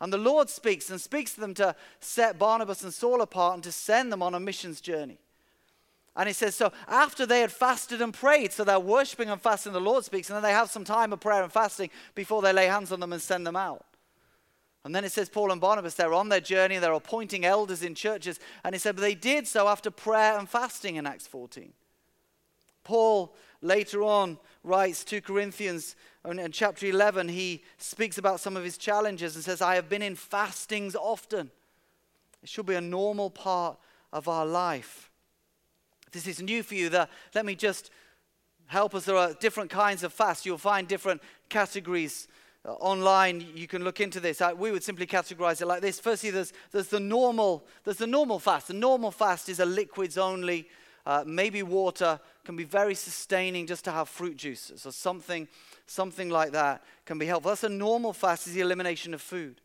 And 0.00 0.12
the 0.12 0.18
Lord 0.18 0.50
speaks 0.50 0.90
and 0.90 1.00
speaks 1.00 1.34
to 1.34 1.40
them 1.40 1.54
to 1.54 1.74
set 2.00 2.38
Barnabas 2.38 2.82
and 2.82 2.92
Saul 2.92 3.22
apart 3.22 3.54
and 3.54 3.64
to 3.64 3.72
send 3.72 4.12
them 4.12 4.22
on 4.22 4.34
a 4.34 4.40
missions 4.40 4.80
journey. 4.80 5.18
And 6.14 6.26
he 6.26 6.32
says, 6.32 6.54
so 6.54 6.72
after 6.88 7.26
they 7.26 7.40
had 7.40 7.52
fasted 7.52 8.00
and 8.00 8.12
prayed, 8.12 8.52
so 8.52 8.64
they're 8.64 8.80
worshiping 8.80 9.28
and 9.28 9.40
fasting, 9.40 9.74
the 9.74 9.80
Lord 9.80 10.04
speaks, 10.04 10.30
and 10.30 10.36
then 10.36 10.42
they 10.42 10.52
have 10.52 10.70
some 10.70 10.84
time 10.84 11.12
of 11.12 11.20
prayer 11.20 11.42
and 11.42 11.52
fasting 11.52 11.90
before 12.14 12.40
they 12.40 12.54
lay 12.54 12.66
hands 12.66 12.90
on 12.90 13.00
them 13.00 13.12
and 13.12 13.20
send 13.20 13.46
them 13.46 13.56
out. 13.56 13.84
And 14.82 14.94
then 14.94 15.04
it 15.04 15.12
says 15.12 15.28
Paul 15.28 15.50
and 15.50 15.60
Barnabas, 15.60 15.94
they're 15.94 16.14
on 16.14 16.28
their 16.28 16.40
journey, 16.40 16.78
they're 16.78 16.92
appointing 16.92 17.44
elders 17.44 17.82
in 17.82 17.94
churches. 17.94 18.38
And 18.64 18.74
he 18.74 18.78
said, 18.78 18.96
but 18.96 19.02
they 19.02 19.14
did 19.14 19.46
so 19.46 19.68
after 19.68 19.90
prayer 19.90 20.38
and 20.38 20.48
fasting 20.48 20.96
in 20.96 21.06
Acts 21.06 21.26
14. 21.26 21.72
Paul 22.84 23.34
later 23.60 24.02
on 24.02 24.38
writes 24.62 25.04
to 25.04 25.20
Corinthians 25.20 25.96
in 26.32 26.52
chapter 26.52 26.86
11, 26.86 27.28
he 27.28 27.62
speaks 27.78 28.18
about 28.18 28.40
some 28.40 28.56
of 28.56 28.64
his 28.64 28.76
challenges 28.76 29.34
and 29.34 29.44
says, 29.44 29.62
I 29.62 29.76
have 29.76 29.88
been 29.88 30.02
in 30.02 30.16
fastings 30.16 30.96
often. 30.96 31.50
It 32.42 32.48
should 32.48 32.66
be 32.66 32.74
a 32.74 32.80
normal 32.80 33.30
part 33.30 33.78
of 34.12 34.28
our 34.28 34.46
life. 34.46 35.10
This 36.12 36.26
is 36.26 36.40
new 36.40 36.62
for 36.62 36.74
you. 36.74 36.88
The, 36.88 37.08
let 37.34 37.44
me 37.44 37.54
just 37.54 37.90
help 38.66 38.94
us. 38.94 39.04
There 39.04 39.16
are 39.16 39.34
different 39.34 39.70
kinds 39.70 40.02
of 40.02 40.12
fast. 40.12 40.46
You'll 40.46 40.58
find 40.58 40.88
different 40.88 41.22
categories 41.48 42.28
uh, 42.66 42.72
online 42.74 43.46
you 43.54 43.68
can 43.68 43.84
look 43.84 44.00
into 44.00 44.18
this 44.18 44.42
we 44.56 44.72
would 44.72 44.82
simply 44.82 45.06
categorize 45.06 45.62
it 45.62 45.66
like 45.66 45.80
this 45.80 46.00
firstly 46.00 46.30
there's, 46.30 46.52
there's 46.72 46.88
the 46.88 46.98
normal 46.98 47.64
there's 47.84 47.98
the 47.98 48.06
normal 48.08 48.40
fast 48.40 48.66
the 48.66 48.74
normal 48.74 49.12
fast 49.12 49.48
is 49.48 49.60
a 49.60 49.64
liquids 49.64 50.18
only 50.18 50.66
uh, 51.06 51.24
maybe 51.26 51.62
water 51.62 52.20
can 52.44 52.56
be 52.56 52.64
very 52.64 52.94
sustaining 52.94 53.66
just 53.66 53.84
to 53.84 53.92
have 53.92 54.08
fruit 54.08 54.36
juices 54.36 54.84
or 54.84 54.92
something 54.92 55.48
something 55.86 56.28
like 56.28 56.52
that 56.52 56.82
can 57.04 57.18
be 57.18 57.26
helpful. 57.26 57.50
That's 57.50 57.64
a 57.64 57.68
normal 57.68 58.12
fast 58.12 58.46
is 58.46 58.54
the 58.54 58.60
elimination 58.60 59.14
of 59.14 59.22
food. 59.22 59.60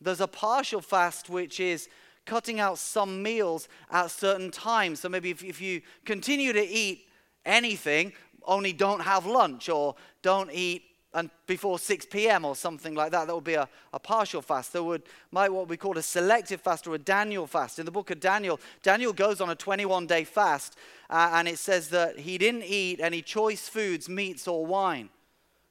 There's 0.00 0.20
a 0.20 0.26
partial 0.26 0.80
fast 0.80 1.30
which 1.30 1.60
is 1.60 1.88
cutting 2.26 2.60
out 2.60 2.78
some 2.78 3.22
meals 3.22 3.68
at 3.90 4.10
certain 4.10 4.50
times. 4.50 5.00
So 5.00 5.08
maybe 5.08 5.30
if, 5.30 5.44
if 5.44 5.60
you 5.60 5.80
continue 6.04 6.52
to 6.52 6.66
eat 6.66 7.06
anything 7.44 8.12
only 8.44 8.72
don't 8.72 9.00
have 9.00 9.26
lunch 9.26 9.68
or 9.68 9.94
don't 10.22 10.50
eat 10.52 10.82
and 11.16 11.30
before 11.46 11.78
6 11.78 12.06
p.m. 12.10 12.44
or 12.44 12.54
something 12.54 12.94
like 12.94 13.10
that. 13.10 13.26
That 13.26 13.34
would 13.34 13.42
be 13.42 13.54
a, 13.54 13.66
a 13.94 13.98
partial 13.98 14.42
fast. 14.42 14.74
There 14.74 14.82
would 14.82 15.02
might 15.30 15.48
what 15.48 15.66
we 15.66 15.78
call 15.78 15.96
a 15.96 16.02
selective 16.02 16.60
fast 16.60 16.86
or 16.86 16.94
a 16.94 16.98
Daniel 16.98 17.46
fast. 17.46 17.78
In 17.78 17.86
the 17.86 17.90
book 17.90 18.10
of 18.10 18.20
Daniel, 18.20 18.60
Daniel 18.82 19.14
goes 19.14 19.40
on 19.40 19.48
a 19.48 19.54
21 19.54 20.06
day 20.06 20.24
fast, 20.24 20.76
uh, 21.08 21.30
and 21.32 21.48
it 21.48 21.58
says 21.58 21.88
that 21.88 22.18
he 22.18 22.36
didn't 22.36 22.64
eat 22.64 23.00
any 23.00 23.22
choice 23.22 23.66
foods, 23.66 24.10
meats, 24.10 24.46
or 24.46 24.66
wine. 24.66 25.08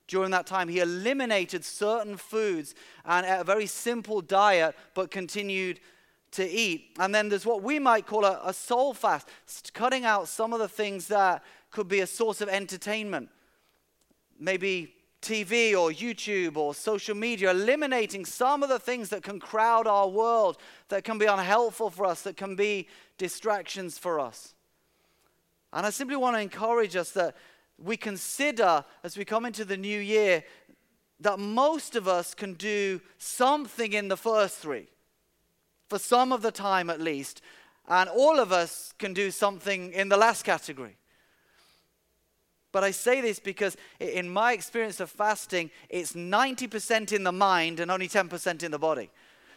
During 0.07 0.31
that 0.31 0.47
time, 0.47 0.67
he 0.67 0.79
eliminated 0.79 1.63
certain 1.63 2.17
foods 2.17 2.73
and 3.05 3.23
a 3.27 3.43
very 3.43 3.67
simple 3.67 4.21
diet, 4.21 4.75
but 4.95 5.11
continued 5.11 5.79
to 6.31 6.47
eat. 6.47 6.95
And 6.97 7.13
then 7.13 7.29
there's 7.29 7.45
what 7.45 7.61
we 7.61 7.77
might 7.77 8.07
call 8.07 8.25
a, 8.25 8.41
a 8.43 8.53
soul 8.53 8.95
fast, 8.95 9.29
cutting 9.75 10.05
out 10.05 10.27
some 10.27 10.53
of 10.53 10.59
the 10.59 10.67
things 10.67 11.07
that 11.09 11.43
could 11.69 11.87
be 11.87 11.99
a 11.99 12.07
source 12.07 12.41
of 12.41 12.49
entertainment. 12.49 13.29
Maybe 14.39 14.95
TV 15.25 15.73
or 15.73 15.89
YouTube 15.89 16.55
or 16.55 16.75
social 16.75 17.15
media, 17.15 17.49
eliminating 17.49 18.25
some 18.25 18.61
of 18.61 18.69
the 18.69 18.79
things 18.79 19.09
that 19.09 19.23
can 19.23 19.39
crowd 19.39 19.87
our 19.87 20.07
world, 20.07 20.57
that 20.89 21.03
can 21.03 21.17
be 21.17 21.25
unhelpful 21.25 21.89
for 21.89 22.05
us, 22.05 22.21
that 22.21 22.37
can 22.37 22.55
be 22.55 22.87
distractions 23.17 23.97
for 23.97 24.19
us. 24.19 24.53
And 25.73 25.85
I 25.85 25.89
simply 25.89 26.15
want 26.15 26.35
to 26.35 26.41
encourage 26.41 26.95
us 26.95 27.11
that 27.11 27.35
we 27.77 27.97
consider 27.97 28.85
as 29.03 29.17
we 29.17 29.25
come 29.25 29.45
into 29.45 29.65
the 29.65 29.77
new 29.77 29.99
year 29.99 30.43
that 31.19 31.39
most 31.39 31.95
of 31.95 32.07
us 32.07 32.33
can 32.33 32.53
do 32.53 33.01
something 33.17 33.93
in 33.93 34.07
the 34.07 34.17
first 34.17 34.57
three, 34.57 34.87
for 35.89 35.97
some 35.97 36.31
of 36.31 36.41
the 36.41 36.51
time 36.51 36.89
at 36.89 37.01
least, 37.01 37.41
and 37.87 38.09
all 38.09 38.39
of 38.39 38.51
us 38.51 38.93
can 38.99 39.13
do 39.13 39.31
something 39.31 39.91
in 39.91 40.09
the 40.09 40.17
last 40.17 40.43
category. 40.43 40.97
But 42.75 42.83
I 42.83 42.91
say 42.91 43.21
this 43.21 43.39
because, 43.39 43.77
in 44.01 44.27
my 44.27 44.51
experience 44.51 44.99
of 44.99 45.09
fasting, 45.09 45.71
it's 45.87 46.11
90% 46.11 47.13
in 47.13 47.23
the 47.23 47.31
mind 47.31 47.79
and 47.79 47.89
only 47.89 48.09
10% 48.09 48.63
in 48.63 48.71
the 48.71 48.77
body. 48.77 49.09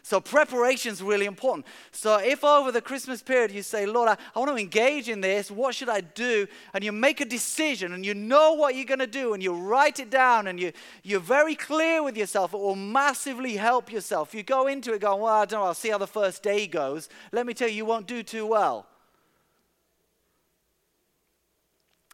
So 0.04 0.20
preparation 0.20 0.92
is 0.92 1.02
really 1.02 1.26
important. 1.26 1.66
So 1.90 2.18
if 2.18 2.44
over 2.44 2.70
the 2.70 2.80
Christmas 2.80 3.20
period 3.20 3.50
you 3.50 3.64
say, 3.64 3.86
Lord, 3.86 4.08
I, 4.08 4.16
I, 4.36 4.38
want 4.38 4.52
to 4.52 4.56
engage 4.56 5.08
in 5.08 5.20
this, 5.20 5.50
what 5.50 5.74
should 5.74 5.88
I 5.88 6.00
do? 6.00 6.46
And 6.72 6.84
you 6.84 6.92
make 6.92 7.20
a 7.20 7.24
decision 7.24 7.92
and 7.92 8.06
you 8.06 8.14
know 8.14 8.52
what 8.52 8.76
you're 8.76 8.84
going 8.84 9.00
to 9.00 9.06
do 9.08 9.34
and 9.34 9.42
you 9.42 9.52
write 9.52 9.98
it 9.98 10.10
down 10.10 10.46
and 10.46 10.60
you, 10.60 10.70
you're 11.02 11.18
very 11.18 11.56
clear 11.56 12.04
with 12.04 12.16
yourself, 12.16 12.54
it 12.54 12.60
will 12.60 12.76
massively 12.76 13.56
help 13.56 13.90
yourself. 13.90 14.32
You 14.32 14.44
go 14.44 14.68
into 14.68 14.92
it 14.92 15.00
going, 15.00 15.22
well, 15.22 15.34
I 15.34 15.44
don't 15.44 15.58
know, 15.58 15.66
I'll 15.66 15.74
see 15.74 15.88
how 15.88 15.98
the 15.98 16.06
first 16.06 16.44
day 16.44 16.68
goes. 16.68 17.08
Let 17.32 17.46
me 17.46 17.52
tell 17.52 17.68
you, 17.68 17.74
you 17.74 17.84
won't 17.84 18.06
do 18.06 18.22
too 18.22 18.46
well. 18.46 18.86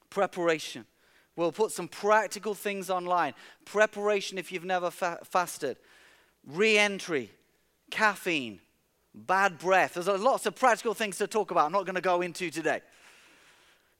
Preparation. 0.08 0.86
We'll 1.36 1.52
put 1.52 1.72
some 1.72 1.88
practical 1.88 2.54
things 2.54 2.90
online. 2.90 3.34
Preparation 3.64 4.38
if 4.38 4.52
you've 4.52 4.64
never 4.64 4.90
fa- 4.90 5.18
fasted, 5.24 5.76
re 6.46 6.78
entry, 6.78 7.30
caffeine, 7.90 8.60
bad 9.14 9.58
breath. 9.58 9.94
There's 9.94 10.06
lots 10.06 10.46
of 10.46 10.54
practical 10.54 10.94
things 10.94 11.18
to 11.18 11.26
talk 11.26 11.50
about. 11.50 11.66
I'm 11.66 11.72
not 11.72 11.86
going 11.86 11.96
to 11.96 12.00
go 12.00 12.20
into 12.20 12.50
today. 12.50 12.82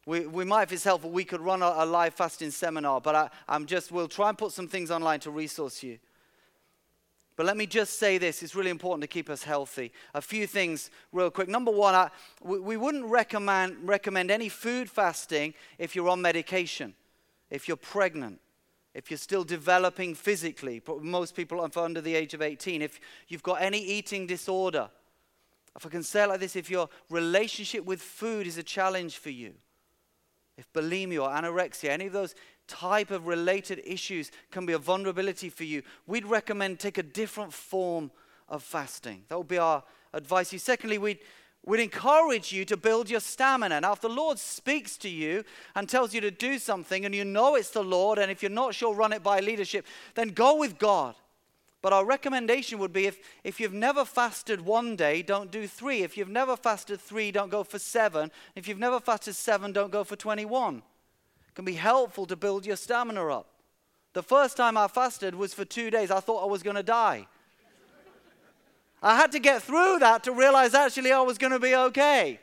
We, 0.06 0.26
we 0.26 0.44
might, 0.44 0.64
if 0.64 0.72
it's 0.72 0.84
helpful, 0.84 1.10
we 1.10 1.24
could 1.24 1.40
run 1.40 1.62
a, 1.62 1.72
a 1.78 1.86
live 1.86 2.14
fasting 2.14 2.50
seminar, 2.50 3.00
but 3.00 3.14
I, 3.14 3.30
I'm 3.48 3.64
just, 3.66 3.90
we'll 3.90 4.06
try 4.06 4.28
and 4.28 4.36
put 4.36 4.52
some 4.52 4.68
things 4.68 4.90
online 4.90 5.20
to 5.20 5.30
resource 5.30 5.82
you. 5.82 5.98
But 7.36 7.46
let 7.46 7.56
me 7.56 7.66
just 7.66 7.98
say 7.98 8.18
this 8.18 8.44
it's 8.44 8.54
really 8.54 8.70
important 8.70 9.02
to 9.02 9.08
keep 9.08 9.28
us 9.28 9.42
healthy. 9.42 9.92
A 10.12 10.20
few 10.20 10.46
things, 10.46 10.90
real 11.10 11.30
quick. 11.30 11.48
Number 11.48 11.72
one, 11.72 11.94
I, 11.94 12.10
we, 12.42 12.60
we 12.60 12.76
wouldn't 12.76 13.06
recommend, 13.06 13.76
recommend 13.88 14.30
any 14.30 14.48
food 14.48 14.88
fasting 14.88 15.54
if 15.78 15.96
you're 15.96 16.10
on 16.10 16.20
medication 16.20 16.94
if 17.54 17.68
you're 17.68 17.76
pregnant, 17.76 18.40
if 18.94 19.10
you're 19.10 19.18
still 19.18 19.44
developing 19.44 20.14
physically, 20.14 20.80
but 20.80 21.02
most 21.02 21.36
people 21.36 21.60
are 21.60 21.70
under 21.76 22.00
the 22.00 22.14
age 22.14 22.34
of 22.34 22.42
18, 22.42 22.82
if 22.82 22.98
you've 23.28 23.44
got 23.44 23.62
any 23.62 23.78
eating 23.78 24.26
disorder, 24.26 24.90
if 25.76 25.86
I 25.86 25.88
can 25.88 26.02
say 26.02 26.24
it 26.24 26.28
like 26.28 26.40
this, 26.40 26.56
if 26.56 26.68
your 26.68 26.88
relationship 27.10 27.84
with 27.84 28.02
food 28.02 28.46
is 28.46 28.58
a 28.58 28.62
challenge 28.62 29.18
for 29.18 29.30
you, 29.30 29.54
if 30.56 30.72
bulimia 30.72 31.22
or 31.22 31.30
anorexia, 31.30 31.90
any 31.90 32.06
of 32.06 32.12
those 32.12 32.34
type 32.66 33.12
of 33.12 33.26
related 33.26 33.80
issues 33.84 34.32
can 34.50 34.66
be 34.66 34.72
a 34.72 34.78
vulnerability 34.78 35.48
for 35.48 35.64
you, 35.64 35.82
we'd 36.06 36.26
recommend 36.26 36.80
take 36.80 36.98
a 36.98 37.02
different 37.02 37.52
form 37.52 38.10
of 38.48 38.62
fasting. 38.62 39.24
That 39.28 39.38
would 39.38 39.48
be 39.48 39.58
our 39.58 39.84
advice. 40.12 40.52
You. 40.52 40.58
Secondly, 40.58 40.98
we'd 40.98 41.18
would 41.66 41.80
encourage 41.80 42.52
you 42.52 42.64
to 42.66 42.76
build 42.76 43.08
your 43.08 43.20
stamina. 43.20 43.80
Now, 43.80 43.92
if 43.92 44.00
the 44.00 44.08
Lord 44.08 44.38
speaks 44.38 44.96
to 44.98 45.08
you 45.08 45.44
and 45.74 45.88
tells 45.88 46.12
you 46.12 46.20
to 46.20 46.30
do 46.30 46.58
something 46.58 47.04
and 47.04 47.14
you 47.14 47.24
know 47.24 47.54
it's 47.54 47.70
the 47.70 47.82
Lord, 47.82 48.18
and 48.18 48.30
if 48.30 48.42
you're 48.42 48.50
not 48.50 48.74
sure, 48.74 48.94
run 48.94 49.12
it 49.12 49.22
by 49.22 49.40
leadership, 49.40 49.86
then 50.14 50.28
go 50.28 50.56
with 50.56 50.78
God. 50.78 51.14
But 51.80 51.92
our 51.92 52.04
recommendation 52.04 52.78
would 52.78 52.92
be 52.92 53.06
if, 53.06 53.18
if 53.44 53.60
you've 53.60 53.74
never 53.74 54.04
fasted 54.04 54.62
one 54.62 54.96
day, 54.96 55.22
don't 55.22 55.50
do 55.50 55.66
three. 55.66 56.02
If 56.02 56.16
you've 56.16 56.30
never 56.30 56.56
fasted 56.56 57.00
three, 57.00 57.30
don't 57.30 57.50
go 57.50 57.62
for 57.62 57.78
seven. 57.78 58.30
If 58.54 58.68
you've 58.68 58.78
never 58.78 59.00
fasted 59.00 59.34
seven, 59.36 59.72
don't 59.72 59.92
go 59.92 60.02
for 60.02 60.16
21. 60.16 60.78
It 60.78 61.54
can 61.54 61.64
be 61.64 61.74
helpful 61.74 62.26
to 62.26 62.36
build 62.36 62.64
your 62.64 62.76
stamina 62.76 63.26
up. 63.28 63.48
The 64.14 64.22
first 64.22 64.56
time 64.56 64.76
I 64.76 64.88
fasted 64.88 65.34
was 65.34 65.52
for 65.52 65.64
two 65.64 65.90
days. 65.90 66.10
I 66.10 66.20
thought 66.20 66.42
I 66.42 66.50
was 66.50 66.62
going 66.62 66.76
to 66.76 66.82
die. 66.82 67.26
I 69.04 69.16
had 69.16 69.32
to 69.32 69.38
get 69.38 69.62
through 69.62 69.98
that 69.98 70.24
to 70.24 70.32
realize 70.32 70.72
actually 70.72 71.12
I 71.12 71.20
was 71.20 71.36
going 71.36 71.52
to 71.52 71.58
be 71.58 71.76
okay. 71.76 72.40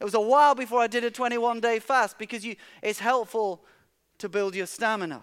It 0.00 0.04
was 0.04 0.14
a 0.14 0.20
while 0.20 0.54
before 0.54 0.80
I 0.80 0.86
did 0.86 1.04
a 1.04 1.10
21 1.10 1.60
day 1.60 1.78
fast 1.78 2.16
because 2.16 2.44
you, 2.44 2.56
it's 2.82 2.98
helpful 2.98 3.62
to 4.16 4.30
build 4.30 4.54
your 4.54 4.64
stamina. 4.64 5.20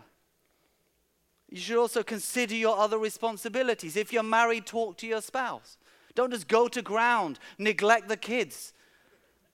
You 1.50 1.58
should 1.58 1.78
also 1.78 2.04
consider 2.04 2.56
your 2.56 2.78
other 2.78 3.00
responsibilities. 3.00 3.98
If 3.98 4.14
you're 4.14 4.22
married, 4.22 4.68
talk 4.68 4.98
to 4.98 5.08
your 5.08 5.22
spouse. 5.22 5.78
Don't 6.14 6.32
just 6.32 6.48
go 6.48 6.68
to 6.68 6.82
ground, 6.84 7.40
neglect 7.58 8.08
the 8.08 8.16
kids. 8.16 8.74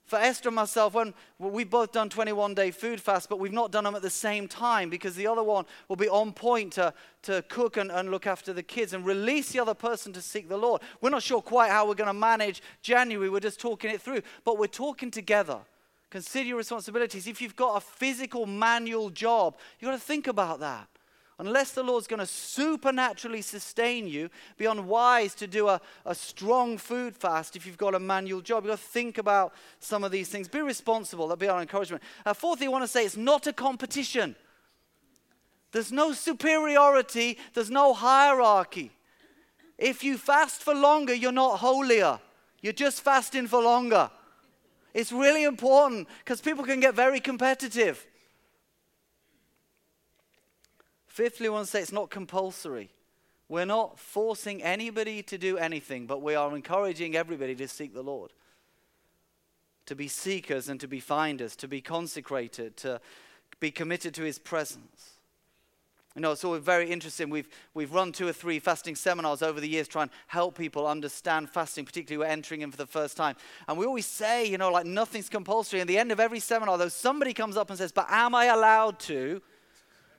For 0.08 0.16
Esther 0.16 0.48
and 0.48 0.56
myself, 0.56 0.94
when 0.94 1.12
well, 1.38 1.50
we've 1.50 1.68
both 1.68 1.92
done 1.92 2.08
21 2.08 2.54
day 2.54 2.70
food 2.70 2.98
fast, 2.98 3.28
but 3.28 3.38
we've 3.38 3.52
not 3.52 3.70
done 3.70 3.84
them 3.84 3.94
at 3.94 4.00
the 4.00 4.08
same 4.08 4.48
time 4.48 4.88
because 4.88 5.14
the 5.14 5.26
other 5.26 5.42
one 5.42 5.66
will 5.86 5.96
be 5.96 6.08
on 6.08 6.32
point 6.32 6.72
to, 6.72 6.94
to 7.24 7.42
cook 7.48 7.76
and, 7.76 7.92
and 7.92 8.10
look 8.10 8.26
after 8.26 8.54
the 8.54 8.62
kids 8.62 8.94
and 8.94 9.04
release 9.04 9.52
the 9.52 9.60
other 9.60 9.74
person 9.74 10.14
to 10.14 10.22
seek 10.22 10.48
the 10.48 10.56
Lord. 10.56 10.80
We're 11.02 11.10
not 11.10 11.22
sure 11.22 11.42
quite 11.42 11.70
how 11.70 11.86
we're 11.86 11.94
going 11.94 12.08
to 12.08 12.14
manage 12.14 12.62
January. 12.80 13.28
We're 13.28 13.40
just 13.40 13.60
talking 13.60 13.90
it 13.90 14.00
through, 14.00 14.22
but 14.46 14.56
we're 14.56 14.66
talking 14.66 15.10
together. 15.10 15.58
Consider 16.08 16.48
your 16.48 16.56
responsibilities. 16.56 17.26
If 17.26 17.42
you've 17.42 17.54
got 17.54 17.76
a 17.76 17.80
physical 17.80 18.46
manual 18.46 19.10
job, 19.10 19.58
you've 19.78 19.90
got 19.90 19.98
to 19.98 20.02
think 20.02 20.26
about 20.26 20.60
that 20.60 20.88
unless 21.38 21.70
the 21.72 21.82
Lord's 21.82 22.06
going 22.06 22.20
to 22.20 22.26
supernaturally 22.26 23.42
sustain 23.42 24.08
you, 24.08 24.28
be 24.56 24.66
unwise 24.66 25.34
to 25.36 25.46
do 25.46 25.68
a, 25.68 25.80
a 26.04 26.14
strong 26.14 26.78
food 26.78 27.16
fast 27.16 27.54
if 27.54 27.64
you've 27.64 27.78
got 27.78 27.94
a 27.94 28.00
manual 28.00 28.40
job. 28.40 28.64
You've 28.64 28.72
got 28.72 28.78
to 28.78 28.84
think 28.84 29.18
about 29.18 29.52
some 29.78 30.02
of 30.02 30.10
these 30.10 30.28
things. 30.28 30.48
Be 30.48 30.60
responsible. 30.60 31.28
That'll 31.28 31.38
be 31.38 31.48
our 31.48 31.60
encouragement. 31.60 32.02
Uh, 32.26 32.34
fourthly, 32.34 32.66
I 32.66 32.70
want 32.70 32.84
to 32.84 32.88
say 32.88 33.04
it's 33.04 33.16
not 33.16 33.46
a 33.46 33.52
competition. 33.52 34.34
There's 35.70 35.92
no 35.92 36.12
superiority, 36.12 37.38
there's 37.54 37.70
no 37.70 37.92
hierarchy. 37.92 38.90
If 39.76 40.02
you 40.02 40.18
fast 40.18 40.62
for 40.62 40.74
longer, 40.74 41.14
you're 41.14 41.30
not 41.30 41.58
holier. 41.58 42.18
You're 42.62 42.72
just 42.72 43.02
fasting 43.02 43.46
for 43.46 43.62
longer. 43.62 44.10
It's 44.92 45.12
really 45.12 45.44
important 45.44 46.08
because 46.18 46.40
people 46.40 46.64
can 46.64 46.80
get 46.80 46.94
very 46.94 47.20
competitive. 47.20 48.04
Fifthly, 51.18 51.48
I 51.48 51.50
want 51.50 51.64
to 51.64 51.70
say 51.72 51.80
it's 51.80 51.90
not 51.90 52.10
compulsory. 52.10 52.90
We're 53.48 53.64
not 53.64 53.98
forcing 53.98 54.62
anybody 54.62 55.20
to 55.24 55.36
do 55.36 55.58
anything, 55.58 56.06
but 56.06 56.22
we 56.22 56.36
are 56.36 56.54
encouraging 56.54 57.16
everybody 57.16 57.56
to 57.56 57.66
seek 57.66 57.92
the 57.92 58.04
Lord. 58.04 58.32
To 59.86 59.96
be 59.96 60.06
seekers 60.06 60.68
and 60.68 60.78
to 60.78 60.86
be 60.86 61.00
finders, 61.00 61.56
to 61.56 61.66
be 61.66 61.80
consecrated, 61.80 62.76
to 62.76 63.00
be 63.58 63.72
committed 63.72 64.14
to 64.14 64.22
his 64.22 64.38
presence. 64.38 65.14
You 66.14 66.22
know, 66.22 66.30
it's 66.30 66.44
all 66.44 66.56
very 66.58 66.88
interesting. 66.88 67.30
We've, 67.30 67.48
we've 67.74 67.92
run 67.92 68.12
two 68.12 68.28
or 68.28 68.32
three 68.32 68.60
fasting 68.60 68.94
seminars 68.94 69.42
over 69.42 69.60
the 69.60 69.68
years 69.68 69.88
trying 69.88 70.10
to 70.10 70.14
help 70.28 70.56
people 70.56 70.86
understand 70.86 71.50
fasting, 71.50 71.84
particularly 71.84 72.24
who 72.24 72.30
are 72.30 72.32
entering 72.32 72.60
in 72.60 72.70
for 72.70 72.76
the 72.76 72.86
first 72.86 73.16
time. 73.16 73.34
And 73.66 73.76
we 73.76 73.86
always 73.86 74.06
say, 74.06 74.46
you 74.46 74.56
know, 74.56 74.70
like 74.70 74.86
nothing's 74.86 75.28
compulsory. 75.28 75.80
At 75.80 75.88
the 75.88 75.98
end 75.98 76.12
of 76.12 76.20
every 76.20 76.38
seminar, 76.38 76.78
though, 76.78 76.86
somebody 76.86 77.34
comes 77.34 77.56
up 77.56 77.70
and 77.70 77.76
says, 77.76 77.90
But 77.90 78.06
am 78.08 78.36
I 78.36 78.44
allowed 78.44 79.00
to? 79.00 79.42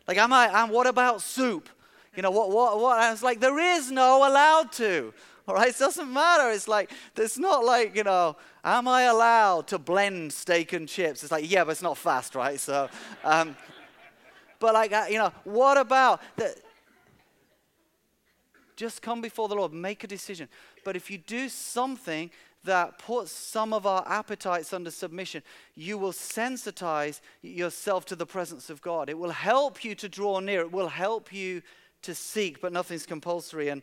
Like, 0.09 0.17
am 0.17 0.33
I, 0.33 0.63
and 0.63 0.71
what 0.71 0.87
about 0.87 1.21
soup? 1.21 1.69
You 2.15 2.23
know, 2.23 2.31
what, 2.31 2.49
what, 2.49 2.79
what? 2.79 2.99
And 2.99 3.13
it's 3.13 3.21
like, 3.21 3.39
there 3.39 3.59
is 3.59 3.91
no 3.91 4.27
allowed 4.27 4.71
to. 4.71 5.13
All 5.47 5.53
right, 5.53 5.69
it 5.69 5.77
doesn't 5.77 6.11
matter. 6.11 6.49
It's 6.49 6.67
like, 6.67 6.89
it's 7.15 7.37
not 7.37 7.63
like, 7.63 7.95
you 7.95 8.03
know, 8.03 8.35
am 8.63 8.87
I 8.87 9.03
allowed 9.03 9.67
to 9.67 9.77
blend 9.77 10.33
steak 10.33 10.73
and 10.73 10.89
chips? 10.89 11.21
It's 11.21 11.31
like, 11.31 11.47
yeah, 11.47 11.63
but 11.63 11.73
it's 11.73 11.83
not 11.83 11.95
fast, 11.95 12.33
right? 12.33 12.59
So, 12.59 12.89
um, 13.23 13.55
but 14.59 14.73
like, 14.73 14.91
uh, 14.91 15.05
you 15.11 15.19
know, 15.19 15.31
what 15.43 15.77
about 15.77 16.21
the, 16.37 16.55
just 18.75 19.03
come 19.03 19.21
before 19.21 19.47
the 19.47 19.53
Lord, 19.53 19.73
make 19.73 20.03
a 20.03 20.07
decision. 20.07 20.47
But 20.83 20.95
if 20.95 21.11
you 21.11 21.19
do 21.19 21.49
something 21.49 22.31
that 22.63 22.99
puts 22.99 23.31
some 23.31 23.73
of 23.73 23.85
our 23.85 24.03
appetites 24.07 24.73
under 24.73 24.91
submission, 24.91 25.43
you 25.75 25.97
will 25.97 26.11
sensitize 26.11 27.21
yourself 27.41 28.05
to 28.05 28.15
the 28.15 28.25
presence 28.25 28.69
of 28.69 28.81
God. 28.81 29.09
It 29.09 29.17
will 29.17 29.31
help 29.31 29.83
you 29.83 29.95
to 29.95 30.09
draw 30.09 30.39
near, 30.39 30.61
it 30.61 30.71
will 30.71 30.89
help 30.89 31.31
you 31.31 31.61
to 32.01 32.13
seek, 32.15 32.61
but 32.61 32.73
nothing's 32.73 33.05
compulsory. 33.05 33.69
And 33.69 33.81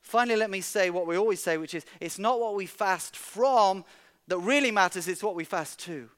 finally, 0.00 0.36
let 0.36 0.50
me 0.50 0.60
say 0.60 0.90
what 0.90 1.06
we 1.06 1.16
always 1.16 1.42
say, 1.42 1.56
which 1.56 1.74
is 1.74 1.84
it's 2.00 2.18
not 2.18 2.40
what 2.40 2.54
we 2.54 2.66
fast 2.66 3.16
from 3.16 3.84
that 4.28 4.38
really 4.38 4.70
matters, 4.70 5.06
it's 5.08 5.22
what 5.22 5.36
we 5.36 5.44
fast 5.44 5.78
to. 5.80 6.08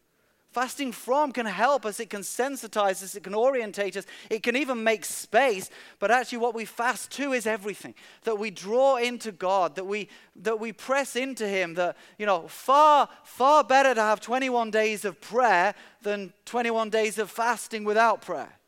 Fasting 0.50 0.92
from 0.92 1.30
can 1.30 1.44
help 1.44 1.84
us, 1.84 2.00
it 2.00 2.08
can 2.08 2.22
sensitize 2.22 3.02
us, 3.02 3.14
it 3.14 3.22
can 3.22 3.34
orientate 3.34 3.98
us, 3.98 4.06
it 4.30 4.42
can 4.42 4.56
even 4.56 4.82
make 4.82 5.04
space. 5.04 5.68
But 5.98 6.10
actually, 6.10 6.38
what 6.38 6.54
we 6.54 6.64
fast 6.64 7.10
to 7.12 7.32
is 7.32 7.46
everything 7.46 7.94
that 8.24 8.38
we 8.38 8.50
draw 8.50 8.96
into 8.96 9.30
God, 9.30 9.76
that 9.76 9.84
we, 9.84 10.08
that 10.36 10.58
we 10.58 10.72
press 10.72 11.16
into 11.16 11.46
Him. 11.46 11.74
That, 11.74 11.98
you 12.16 12.24
know, 12.24 12.48
far, 12.48 13.10
far 13.24 13.62
better 13.62 13.94
to 13.94 14.00
have 14.00 14.20
21 14.22 14.70
days 14.70 15.04
of 15.04 15.20
prayer 15.20 15.74
than 16.02 16.32
21 16.46 16.88
days 16.88 17.18
of 17.18 17.30
fasting 17.30 17.84
without 17.84 18.22
prayer. 18.22 18.58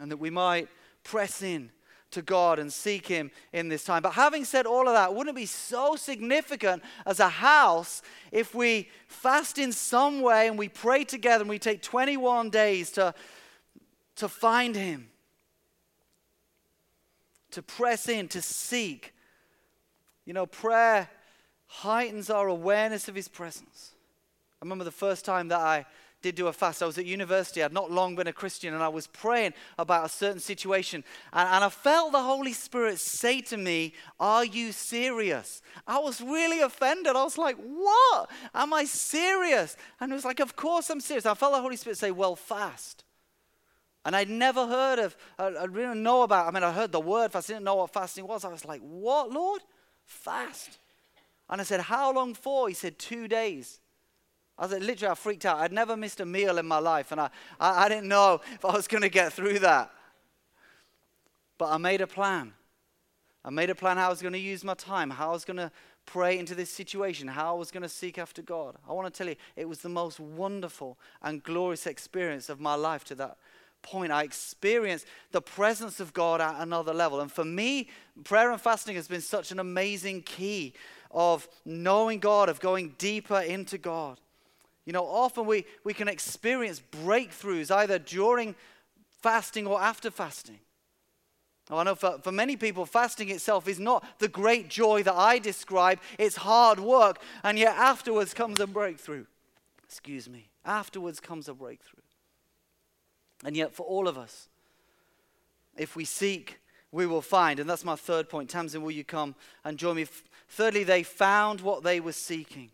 And 0.00 0.10
that 0.10 0.18
we 0.18 0.30
might 0.30 0.68
press 1.04 1.42
in 1.42 1.70
to 2.16 2.22
God 2.22 2.58
and 2.58 2.72
seek 2.72 3.06
Him 3.06 3.30
in 3.52 3.68
this 3.68 3.84
time. 3.84 4.02
But 4.02 4.14
having 4.14 4.46
said 4.46 4.64
all 4.64 4.88
of 4.88 4.94
that, 4.94 5.14
wouldn't 5.14 5.36
it 5.36 5.38
be 5.38 5.46
so 5.46 5.96
significant 5.96 6.82
as 7.04 7.20
a 7.20 7.28
house 7.28 8.00
if 8.32 8.54
we 8.54 8.88
fast 9.06 9.58
in 9.58 9.70
some 9.70 10.22
way 10.22 10.48
and 10.48 10.58
we 10.58 10.68
pray 10.68 11.04
together 11.04 11.42
and 11.42 11.48
we 11.50 11.58
take 11.58 11.82
21 11.82 12.48
days 12.48 12.90
to, 12.92 13.14
to 14.16 14.28
find 14.28 14.74
Him, 14.74 15.08
to 17.50 17.60
press 17.60 18.08
in, 18.08 18.28
to 18.28 18.40
seek? 18.40 19.12
You 20.24 20.32
know, 20.32 20.46
prayer 20.46 21.10
heightens 21.66 22.30
our 22.30 22.48
awareness 22.48 23.08
of 23.08 23.14
His 23.14 23.28
presence. 23.28 23.92
I 24.62 24.64
remember 24.64 24.84
the 24.84 24.90
first 24.90 25.26
time 25.26 25.48
that 25.48 25.60
I 25.60 25.84
did 26.26 26.34
do 26.34 26.48
a 26.48 26.52
fast. 26.52 26.82
I 26.82 26.86
was 26.86 26.98
at 26.98 27.06
university. 27.06 27.62
I'd 27.62 27.72
not 27.72 27.92
long 27.92 28.16
been 28.16 28.26
a 28.26 28.32
Christian, 28.32 28.74
and 28.74 28.82
I 28.82 28.88
was 28.88 29.06
praying 29.06 29.54
about 29.78 30.06
a 30.06 30.08
certain 30.08 30.40
situation. 30.40 31.04
And, 31.32 31.48
and 31.48 31.64
I 31.64 31.68
felt 31.68 32.10
the 32.10 32.22
Holy 32.22 32.52
Spirit 32.52 32.98
say 32.98 33.40
to 33.42 33.56
me, 33.56 33.94
Are 34.18 34.44
you 34.44 34.72
serious? 34.72 35.62
I 35.86 35.98
was 35.98 36.20
really 36.20 36.60
offended. 36.60 37.14
I 37.14 37.22
was 37.22 37.38
like, 37.38 37.56
What? 37.56 38.28
Am 38.54 38.72
I 38.72 38.84
serious? 38.84 39.76
And 40.00 40.10
it 40.10 40.16
was 40.16 40.24
like, 40.24 40.40
Of 40.40 40.56
course 40.56 40.90
I'm 40.90 41.00
serious. 41.00 41.26
I 41.26 41.34
felt 41.34 41.52
the 41.52 41.60
Holy 41.60 41.76
Spirit 41.76 41.96
say, 41.96 42.10
Well, 42.10 42.34
fast. 42.34 43.04
And 44.04 44.16
I'd 44.16 44.30
never 44.30 44.66
heard 44.66 44.98
of, 44.98 45.16
I, 45.38 45.66
didn't 45.66 46.02
know 46.02 46.22
about, 46.22 46.48
I 46.48 46.50
mean, 46.50 46.62
I 46.62 46.72
heard 46.72 46.92
the 46.92 47.00
word 47.00 47.32
fast, 47.32 47.50
I 47.50 47.54
didn't 47.54 47.64
know 47.64 47.76
what 47.76 47.92
fasting 47.92 48.26
was. 48.26 48.44
I 48.44 48.48
was 48.48 48.64
like, 48.64 48.80
What, 48.80 49.30
Lord? 49.30 49.62
Fast. 50.04 50.78
And 51.48 51.60
I 51.60 51.64
said, 51.64 51.80
How 51.80 52.12
long 52.12 52.34
for? 52.34 52.66
He 52.68 52.74
said, 52.74 52.98
Two 52.98 53.28
days. 53.28 53.78
I 54.58 54.66
was 54.66 54.72
literally, 54.72 55.10
I 55.10 55.14
freaked 55.14 55.44
out. 55.44 55.58
I'd 55.58 55.72
never 55.72 55.96
missed 55.96 56.20
a 56.20 56.26
meal 56.26 56.58
in 56.58 56.66
my 56.66 56.78
life, 56.78 57.12
and 57.12 57.20
I, 57.20 57.30
I, 57.60 57.84
I 57.84 57.88
didn't 57.88 58.08
know 58.08 58.40
if 58.52 58.64
I 58.64 58.72
was 58.72 58.88
going 58.88 59.02
to 59.02 59.08
get 59.08 59.32
through 59.32 59.58
that. 59.60 59.90
But 61.58 61.70
I 61.72 61.78
made 61.78 62.00
a 62.00 62.06
plan. 62.06 62.52
I 63.44 63.50
made 63.50 63.70
a 63.70 63.74
plan 63.74 63.96
how 63.96 64.06
I 64.06 64.10
was 64.10 64.22
going 64.22 64.32
to 64.32 64.38
use 64.38 64.64
my 64.64 64.74
time, 64.74 65.10
how 65.10 65.30
I 65.30 65.32
was 65.32 65.44
going 65.44 65.58
to 65.58 65.70
pray 66.04 66.38
into 66.38 66.54
this 66.54 66.70
situation, 66.70 67.28
how 67.28 67.54
I 67.54 67.58
was 67.58 67.70
going 67.70 67.82
to 67.82 67.88
seek 67.88 68.18
after 68.18 68.40
God. 68.40 68.76
I 68.88 68.92
want 68.92 69.12
to 69.12 69.16
tell 69.16 69.28
you, 69.28 69.36
it 69.56 69.68
was 69.68 69.80
the 69.80 69.88
most 69.88 70.18
wonderful 70.18 70.98
and 71.22 71.42
glorious 71.42 71.86
experience 71.86 72.48
of 72.48 72.60
my 72.60 72.74
life 72.74 73.04
to 73.04 73.14
that 73.16 73.36
point. 73.82 74.10
I 74.12 74.22
experienced 74.22 75.06
the 75.32 75.42
presence 75.42 76.00
of 76.00 76.12
God 76.12 76.40
at 76.40 76.60
another 76.60 76.94
level. 76.94 77.20
And 77.20 77.30
for 77.30 77.44
me, 77.44 77.88
prayer 78.24 78.50
and 78.50 78.60
fasting 78.60 78.96
has 78.96 79.08
been 79.08 79.20
such 79.20 79.52
an 79.52 79.58
amazing 79.58 80.22
key 80.22 80.74
of 81.10 81.48
knowing 81.64 82.20
God, 82.20 82.48
of 82.48 82.60
going 82.60 82.94
deeper 82.98 83.40
into 83.40 83.78
God. 83.78 84.18
You 84.86 84.92
know, 84.92 85.04
often 85.04 85.46
we, 85.46 85.66
we 85.84 85.92
can 85.92 86.08
experience 86.08 86.80
breakthroughs 87.04 87.74
either 87.74 87.98
during 87.98 88.54
fasting 89.20 89.66
or 89.66 89.80
after 89.80 90.10
fasting. 90.10 90.60
Oh, 91.68 91.78
I 91.78 91.82
know 91.82 91.96
for, 91.96 92.18
for 92.22 92.30
many 92.30 92.56
people, 92.56 92.86
fasting 92.86 93.28
itself 93.28 93.66
is 93.66 93.80
not 93.80 94.04
the 94.20 94.28
great 94.28 94.68
joy 94.68 95.02
that 95.02 95.14
I 95.14 95.40
describe. 95.40 95.98
It's 96.16 96.36
hard 96.36 96.78
work, 96.78 97.20
and 97.42 97.58
yet 97.58 97.76
afterwards 97.76 98.32
comes 98.32 98.60
a 98.60 98.68
breakthrough. 98.68 99.26
Excuse 99.84 100.28
me. 100.28 100.48
Afterwards 100.64 101.18
comes 101.18 101.48
a 101.48 101.54
breakthrough. 101.54 102.02
And 103.44 103.56
yet, 103.56 103.74
for 103.74 103.84
all 103.84 104.06
of 104.06 104.16
us, 104.16 104.48
if 105.76 105.96
we 105.96 106.04
seek, 106.04 106.60
we 106.92 107.06
will 107.06 107.20
find. 107.20 107.58
And 107.58 107.68
that's 107.68 107.84
my 107.84 107.96
third 107.96 108.28
point. 108.28 108.48
Tamsin, 108.48 108.82
will 108.82 108.92
you 108.92 109.04
come 109.04 109.34
and 109.64 109.76
join 109.76 109.96
me? 109.96 110.06
Thirdly, 110.48 110.84
they 110.84 111.02
found 111.02 111.60
what 111.60 111.82
they 111.82 111.98
were 111.98 112.12
seeking 112.12 112.70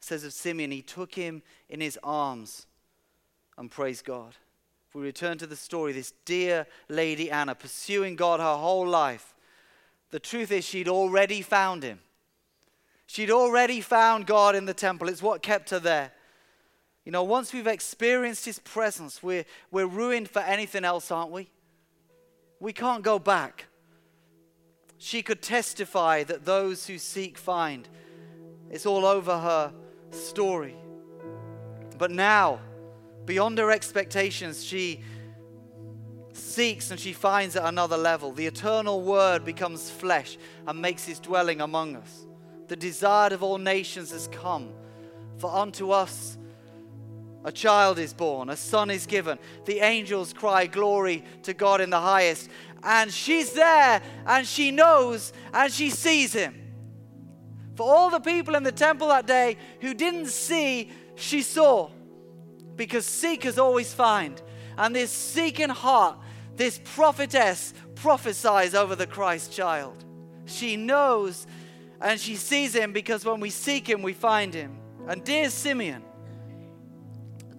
says 0.00 0.24
of 0.24 0.32
Simeon, 0.32 0.70
he 0.70 0.82
took 0.82 1.14
him 1.14 1.42
in 1.68 1.80
his 1.80 1.98
arms 2.02 2.66
and 3.56 3.70
praised 3.70 4.04
God. 4.04 4.34
If 4.88 4.94
we 4.94 5.02
return 5.02 5.36
to 5.38 5.46
the 5.46 5.56
story, 5.56 5.92
this 5.92 6.12
dear 6.24 6.66
lady 6.88 7.30
Anna, 7.30 7.54
pursuing 7.54 8.16
God 8.16 8.40
her 8.40 8.56
whole 8.56 8.86
life, 8.86 9.34
the 10.10 10.20
truth 10.20 10.50
is 10.50 10.64
she'd 10.64 10.88
already 10.88 11.42
found 11.42 11.82
him. 11.82 12.00
She'd 13.06 13.30
already 13.30 13.80
found 13.80 14.26
God 14.26 14.54
in 14.54 14.64
the 14.64 14.74
temple. 14.74 15.08
It's 15.08 15.22
what 15.22 15.42
kept 15.42 15.70
her 15.70 15.78
there. 15.78 16.12
You 17.04 17.12
know, 17.12 17.24
once 17.24 17.52
we've 17.52 17.66
experienced 17.66 18.44
his 18.44 18.58
presence, 18.58 19.22
we're, 19.22 19.44
we're 19.70 19.86
ruined 19.86 20.28
for 20.28 20.40
anything 20.40 20.84
else, 20.84 21.10
aren't 21.10 21.30
we? 21.30 21.48
We 22.60 22.72
can't 22.72 23.02
go 23.02 23.18
back. 23.18 23.66
She 24.98 25.22
could 25.22 25.40
testify 25.40 26.24
that 26.24 26.44
those 26.44 26.86
who 26.86 26.98
seek 26.98 27.38
find. 27.38 27.88
It's 28.70 28.84
all 28.84 29.06
over 29.06 29.38
her 29.38 29.72
story. 30.10 30.76
But 31.96 32.10
now, 32.10 32.60
beyond 33.24 33.58
her 33.58 33.70
expectations, 33.70 34.64
she 34.64 35.02
seeks 36.32 36.90
and 36.90 36.98
she 36.98 37.12
finds 37.12 37.56
at 37.56 37.64
another 37.64 37.96
level. 37.96 38.32
The 38.32 38.46
eternal 38.46 39.02
word 39.02 39.44
becomes 39.44 39.90
flesh 39.90 40.38
and 40.66 40.80
makes 40.80 41.04
his 41.04 41.18
dwelling 41.20 41.60
among 41.60 41.96
us. 41.96 42.26
The 42.68 42.76
desired 42.76 43.32
of 43.32 43.42
all 43.42 43.58
nations 43.58 44.12
has 44.12 44.28
come. 44.28 44.70
For 45.38 45.50
unto 45.54 45.90
us 45.90 46.36
a 47.44 47.52
child 47.52 47.98
is 47.98 48.12
born, 48.12 48.50
a 48.50 48.56
son 48.56 48.90
is 48.90 49.06
given. 49.06 49.38
The 49.64 49.80
angels 49.80 50.32
cry, 50.32 50.66
Glory 50.66 51.24
to 51.44 51.54
God 51.54 51.80
in 51.80 51.90
the 51.90 52.00
highest. 52.00 52.50
And 52.82 53.12
she's 53.12 53.52
there 53.52 54.02
and 54.26 54.46
she 54.46 54.70
knows 54.70 55.32
and 55.52 55.72
she 55.72 55.90
sees 55.90 56.32
him. 56.32 56.67
For 57.78 57.84
all 57.94 58.10
the 58.10 58.18
people 58.18 58.56
in 58.56 58.64
the 58.64 58.72
temple 58.72 59.06
that 59.06 59.28
day 59.28 59.56
who 59.80 59.94
didn't 59.94 60.26
see, 60.26 60.90
she 61.14 61.42
saw. 61.42 61.90
Because 62.74 63.06
seekers 63.06 63.56
always 63.56 63.94
find. 63.94 64.42
And 64.76 64.96
this 64.96 65.12
seeking 65.12 65.68
heart, 65.68 66.18
this 66.56 66.80
prophetess 66.82 67.72
prophesies 67.94 68.74
over 68.74 68.96
the 68.96 69.06
Christ 69.06 69.52
child. 69.52 70.04
She 70.46 70.76
knows 70.76 71.46
and 72.00 72.18
she 72.18 72.34
sees 72.34 72.74
him 72.74 72.92
because 72.92 73.24
when 73.24 73.38
we 73.38 73.50
seek 73.50 73.88
him, 73.88 74.02
we 74.02 74.12
find 74.12 74.52
him. 74.52 74.76
And 75.06 75.22
dear 75.22 75.48
Simeon, 75.48 76.02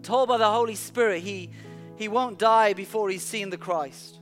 told 0.03 0.27
by 0.27 0.37
the 0.37 0.51
Holy 0.51 0.75
Spirit, 0.75 1.23
he, 1.23 1.49
he 1.95 2.09
won't 2.09 2.37
die 2.37 2.73
before 2.73 3.09
he's 3.09 3.23
seen 3.23 3.51
the 3.51 3.57
Christ. 3.57 4.18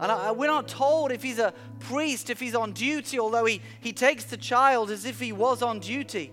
And 0.00 0.36
we're 0.36 0.48
not 0.48 0.66
told 0.66 1.12
if 1.12 1.22
he's 1.22 1.38
a 1.38 1.54
priest, 1.80 2.28
if 2.28 2.40
he's 2.40 2.54
on 2.54 2.72
duty, 2.72 3.18
although 3.18 3.44
he, 3.44 3.60
he 3.80 3.92
takes 3.92 4.24
the 4.24 4.36
child 4.36 4.90
as 4.90 5.04
if 5.04 5.20
he 5.20 5.32
was 5.32 5.62
on 5.62 5.78
duty. 5.78 6.32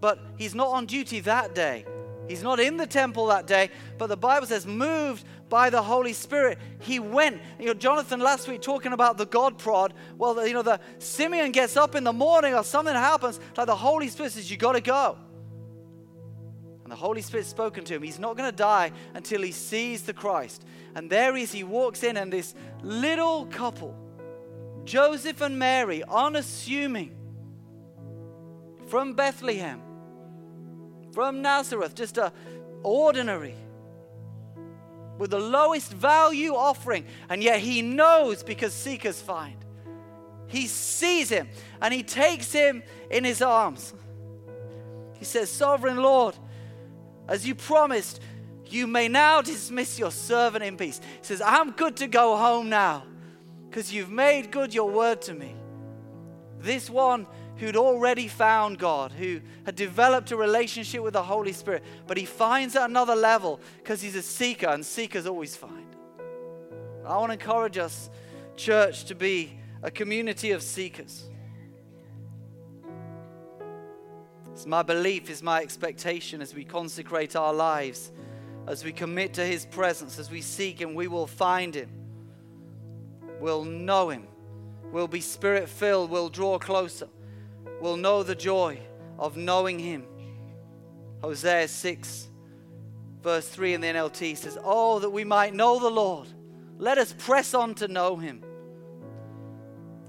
but 0.00 0.18
he's 0.36 0.54
not 0.54 0.68
on 0.68 0.84
duty 0.84 1.20
that 1.20 1.54
day. 1.54 1.84
He's 2.28 2.42
not 2.42 2.60
in 2.60 2.76
the 2.76 2.86
temple 2.86 3.26
that 3.26 3.46
day, 3.46 3.70
but 3.98 4.08
the 4.08 4.16
Bible 4.16 4.46
says, 4.46 4.66
moved 4.66 5.24
by 5.48 5.70
the 5.70 5.82
Holy 5.82 6.12
Spirit, 6.12 6.58
he 6.80 6.98
went. 6.98 7.40
You 7.58 7.66
know, 7.66 7.74
Jonathan 7.74 8.20
last 8.20 8.48
week 8.48 8.62
talking 8.62 8.92
about 8.92 9.18
the 9.18 9.26
God 9.26 9.58
prod. 9.58 9.92
Well, 10.18 10.46
you 10.46 10.54
know, 10.54 10.62
the 10.62 10.80
Simeon 10.98 11.52
gets 11.52 11.76
up 11.76 11.94
in 11.94 12.04
the 12.04 12.12
morning 12.12 12.54
or 12.54 12.64
something 12.64 12.94
happens, 12.94 13.38
like 13.56 13.66
the 13.66 13.76
Holy 13.76 14.08
Spirit 14.08 14.32
says, 14.32 14.50
You 14.50 14.56
got 14.56 14.72
to 14.72 14.80
go. 14.80 15.18
The 16.92 16.96
Holy 16.96 17.22
Spirit's 17.22 17.48
spoken 17.48 17.84
to 17.84 17.94
him. 17.94 18.02
He's 18.02 18.18
not 18.18 18.36
going 18.36 18.50
to 18.50 18.54
die 18.54 18.92
until 19.14 19.40
he 19.40 19.50
sees 19.50 20.02
the 20.02 20.12
Christ. 20.12 20.62
And 20.94 21.08
there 21.08 21.34
he 21.34 21.44
is, 21.44 21.50
he 21.50 21.64
walks 21.64 22.02
in, 22.02 22.18
and 22.18 22.30
this 22.30 22.54
little 22.82 23.46
couple, 23.46 23.96
Joseph 24.84 25.40
and 25.40 25.58
Mary, 25.58 26.02
unassuming, 26.06 27.16
from 28.88 29.14
Bethlehem, 29.14 29.80
from 31.12 31.40
Nazareth, 31.40 31.94
just 31.94 32.18
a 32.18 32.30
ordinary, 32.82 33.54
with 35.16 35.30
the 35.30 35.40
lowest 35.40 35.94
value 35.94 36.54
offering, 36.54 37.06
and 37.30 37.42
yet 37.42 37.60
he 37.60 37.80
knows 37.80 38.42
because 38.42 38.74
seekers 38.74 39.18
find. 39.18 39.56
He 40.46 40.66
sees 40.66 41.30
him 41.30 41.48
and 41.80 41.94
he 41.94 42.02
takes 42.02 42.52
him 42.52 42.82
in 43.10 43.24
his 43.24 43.40
arms. 43.40 43.94
He 45.14 45.24
says, 45.24 45.48
Sovereign 45.48 45.96
Lord, 45.96 46.36
as 47.28 47.46
you 47.46 47.54
promised, 47.54 48.20
you 48.66 48.86
may 48.86 49.08
now 49.08 49.42
dismiss 49.42 49.98
your 49.98 50.10
servant 50.10 50.64
in 50.64 50.76
peace. 50.76 51.00
He 51.20 51.24
says, 51.26 51.42
I'm 51.42 51.72
good 51.72 51.96
to 51.98 52.06
go 52.06 52.36
home 52.36 52.68
now 52.68 53.04
because 53.68 53.92
you've 53.92 54.10
made 54.10 54.50
good 54.50 54.74
your 54.74 54.90
word 54.90 55.22
to 55.22 55.34
me. 55.34 55.54
This 56.58 56.88
one 56.88 57.26
who'd 57.56 57.76
already 57.76 58.28
found 58.28 58.78
God, 58.78 59.12
who 59.12 59.40
had 59.64 59.76
developed 59.76 60.30
a 60.32 60.36
relationship 60.36 61.02
with 61.02 61.12
the 61.12 61.22
Holy 61.22 61.52
Spirit, 61.52 61.82
but 62.06 62.16
he 62.16 62.24
finds 62.24 62.74
at 62.76 62.88
another 62.88 63.14
level 63.14 63.60
because 63.78 64.00
he's 64.00 64.16
a 64.16 64.22
seeker, 64.22 64.68
and 64.68 64.84
seekers 64.84 65.26
always 65.26 65.54
find. 65.54 65.96
I 67.04 67.16
want 67.16 67.30
to 67.30 67.34
encourage 67.34 67.78
us, 67.78 68.10
church, 68.56 69.04
to 69.04 69.14
be 69.14 69.58
a 69.82 69.90
community 69.90 70.52
of 70.52 70.62
seekers. 70.62 71.24
It's 74.62 74.68
my 74.68 74.82
belief, 74.82 75.28
is 75.28 75.42
my 75.42 75.60
expectation 75.60 76.40
as 76.40 76.54
we 76.54 76.62
consecrate 76.62 77.34
our 77.34 77.52
lives, 77.52 78.12
as 78.68 78.84
we 78.84 78.92
commit 78.92 79.34
to 79.34 79.44
His 79.44 79.66
presence, 79.66 80.20
as 80.20 80.30
we 80.30 80.40
seek 80.40 80.80
Him, 80.80 80.94
we 80.94 81.08
will 81.08 81.26
find 81.26 81.74
Him 81.74 81.90
We'll 83.40 83.64
know 83.64 84.10
Him, 84.10 84.28
We'll 84.92 85.08
be 85.08 85.20
spirit 85.20 85.68
filled, 85.68 86.10
We'll 86.10 86.28
draw 86.28 86.60
closer, 86.60 87.08
We'll 87.80 87.96
know 87.96 88.22
the 88.22 88.36
joy 88.36 88.78
of 89.18 89.36
knowing 89.36 89.80
Him. 89.80 90.04
Hosea 91.24 91.66
6, 91.66 92.28
verse 93.20 93.48
3 93.48 93.74
in 93.74 93.80
the 93.80 93.88
NLT 93.88 94.36
says, 94.36 94.56
Oh, 94.62 95.00
that 95.00 95.10
we 95.10 95.24
might 95.24 95.54
know 95.54 95.80
the 95.80 95.90
Lord. 95.90 96.28
Let 96.78 96.98
us 96.98 97.12
press 97.18 97.52
on 97.52 97.74
to 97.74 97.88
know 97.88 98.14
Him. 98.14 98.44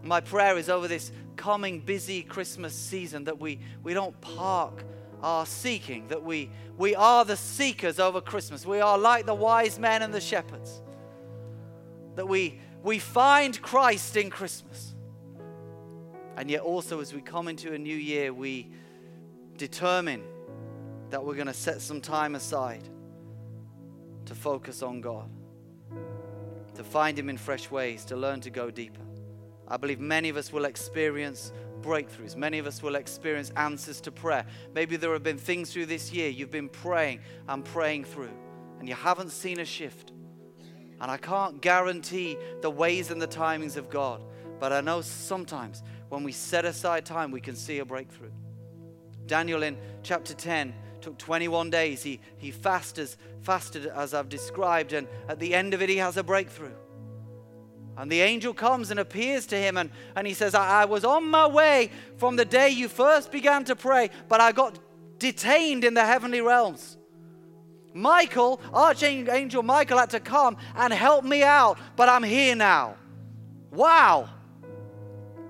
My 0.03 0.21
prayer 0.21 0.59
is 0.59 0.69
over 0.69 0.87
this 0.87 1.11
coming 1.43 1.77
busy 1.77 2.23
Christmas 2.23 2.73
season 2.73 3.25
that 3.25 3.37
we, 3.37 3.59
we 3.83 3.93
don't 3.93 4.19
park 4.21 4.85
our 5.21 5.45
seeking, 5.45 6.07
that 6.07 6.23
we, 6.23 6.49
we 6.77 6.95
are 6.95 7.25
the 7.25 7.35
seekers 7.35 7.99
over 7.99 8.21
Christmas. 8.21 8.65
We 8.65 8.79
are 8.79 8.97
like 8.97 9.25
the 9.25 9.33
wise 9.33 9.77
men 9.77 10.01
and 10.01 10.13
the 10.13 10.21
shepherds. 10.21 10.81
That 12.15 12.29
we 12.29 12.61
we 12.81 12.97
find 12.97 13.61
Christ 13.61 14.15
in 14.15 14.29
Christmas. 14.29 14.95
And 16.37 16.49
yet, 16.49 16.61
also, 16.61 17.01
as 17.01 17.13
we 17.13 17.19
come 17.19 17.49
into 17.49 17.73
a 17.73 17.77
new 17.77 17.95
year, 17.95 18.33
we 18.33 18.69
determine 19.57 20.23
that 21.09 21.25
we're 21.25 21.35
going 21.35 21.47
to 21.47 21.53
set 21.53 21.81
some 21.81 21.99
time 21.99 22.35
aside 22.35 22.87
to 24.27 24.33
focus 24.33 24.81
on 24.81 25.01
God, 25.01 25.29
to 26.75 26.85
find 26.85 27.19
Him 27.19 27.29
in 27.29 27.37
fresh 27.37 27.69
ways, 27.69 28.05
to 28.05 28.15
learn 28.15 28.39
to 28.41 28.49
go 28.49 28.71
deeper. 28.71 29.01
I 29.67 29.77
believe 29.77 29.99
many 29.99 30.29
of 30.29 30.37
us 30.37 30.51
will 30.51 30.65
experience 30.65 31.51
breakthroughs. 31.81 32.35
Many 32.35 32.59
of 32.59 32.67
us 32.67 32.81
will 32.81 32.95
experience 32.95 33.51
answers 33.55 34.01
to 34.01 34.11
prayer. 34.11 34.45
Maybe 34.73 34.95
there 34.95 35.13
have 35.13 35.23
been 35.23 35.37
things 35.37 35.71
through 35.71 35.87
this 35.87 36.11
year 36.11 36.29
you've 36.29 36.51
been 36.51 36.69
praying 36.69 37.19
and 37.47 37.63
praying 37.63 38.05
through, 38.05 38.31
and 38.79 38.87
you 38.87 38.95
haven't 38.95 39.31
seen 39.31 39.59
a 39.59 39.65
shift. 39.65 40.11
And 41.01 41.11
I 41.11 41.17
can't 41.17 41.61
guarantee 41.61 42.37
the 42.61 42.69
ways 42.69 43.11
and 43.11 43.21
the 43.21 43.27
timings 43.27 43.75
of 43.77 43.89
God, 43.89 44.21
but 44.59 44.71
I 44.71 44.81
know 44.81 45.01
sometimes 45.01 45.83
when 46.09 46.23
we 46.23 46.31
set 46.31 46.63
aside 46.65 47.05
time, 47.05 47.31
we 47.31 47.41
can 47.41 47.55
see 47.55 47.79
a 47.79 47.85
breakthrough. 47.85 48.31
Daniel 49.25 49.63
in 49.63 49.77
chapter 50.03 50.33
10 50.33 50.73
took 51.01 51.17
21 51.17 51.69
days. 51.69 52.03
He, 52.03 52.19
he 52.37 52.51
fasted, 52.51 53.09
fasted 53.41 53.87
as 53.87 54.13
I've 54.13 54.29
described, 54.29 54.93
and 54.93 55.07
at 55.27 55.39
the 55.39 55.53
end 55.53 55.73
of 55.73 55.81
it, 55.81 55.89
he 55.89 55.97
has 55.97 56.17
a 56.17 56.23
breakthrough. 56.23 56.73
And 57.97 58.11
the 58.11 58.21
angel 58.21 58.53
comes 58.53 58.89
and 58.89 58.99
appears 58.99 59.45
to 59.47 59.55
him, 59.55 59.77
and, 59.77 59.91
and 60.15 60.25
he 60.25 60.33
says, 60.33 60.55
I, 60.55 60.81
I 60.81 60.85
was 60.85 61.05
on 61.05 61.29
my 61.29 61.47
way 61.47 61.91
from 62.17 62.35
the 62.35 62.45
day 62.45 62.69
you 62.69 62.87
first 62.87 63.31
began 63.31 63.63
to 63.65 63.75
pray, 63.75 64.09
but 64.27 64.41
I 64.41 64.51
got 64.51 64.79
detained 65.19 65.83
in 65.83 65.93
the 65.93 66.05
heavenly 66.05 66.41
realms. 66.41 66.97
Michael, 67.93 68.59
Archangel 68.73 69.61
Michael, 69.61 69.99
had 69.99 70.09
to 70.09 70.19
come 70.19 70.57
and 70.75 70.91
help 70.91 71.23
me 71.23 71.43
out, 71.43 71.77
but 71.95 72.09
I'm 72.09 72.23
here 72.23 72.55
now. 72.55 72.95
Wow. 73.71 74.29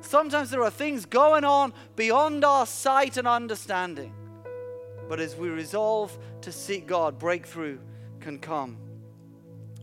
Sometimes 0.02 0.50
there 0.50 0.62
are 0.64 0.70
things 0.70 1.06
going 1.06 1.46
on 1.46 1.74
beyond 1.96 2.44
our 2.44 2.66
sight 2.66 3.16
and 3.16 3.28
understanding. 3.28 4.14
But 5.08 5.22
as 5.22 5.36
we 5.36 5.50
resolve 5.50 6.18
to 6.42 6.52
seek 6.52 6.88
God, 6.88 7.18
breakthrough 7.18 7.80
can 8.20 8.40
come. 8.40 8.78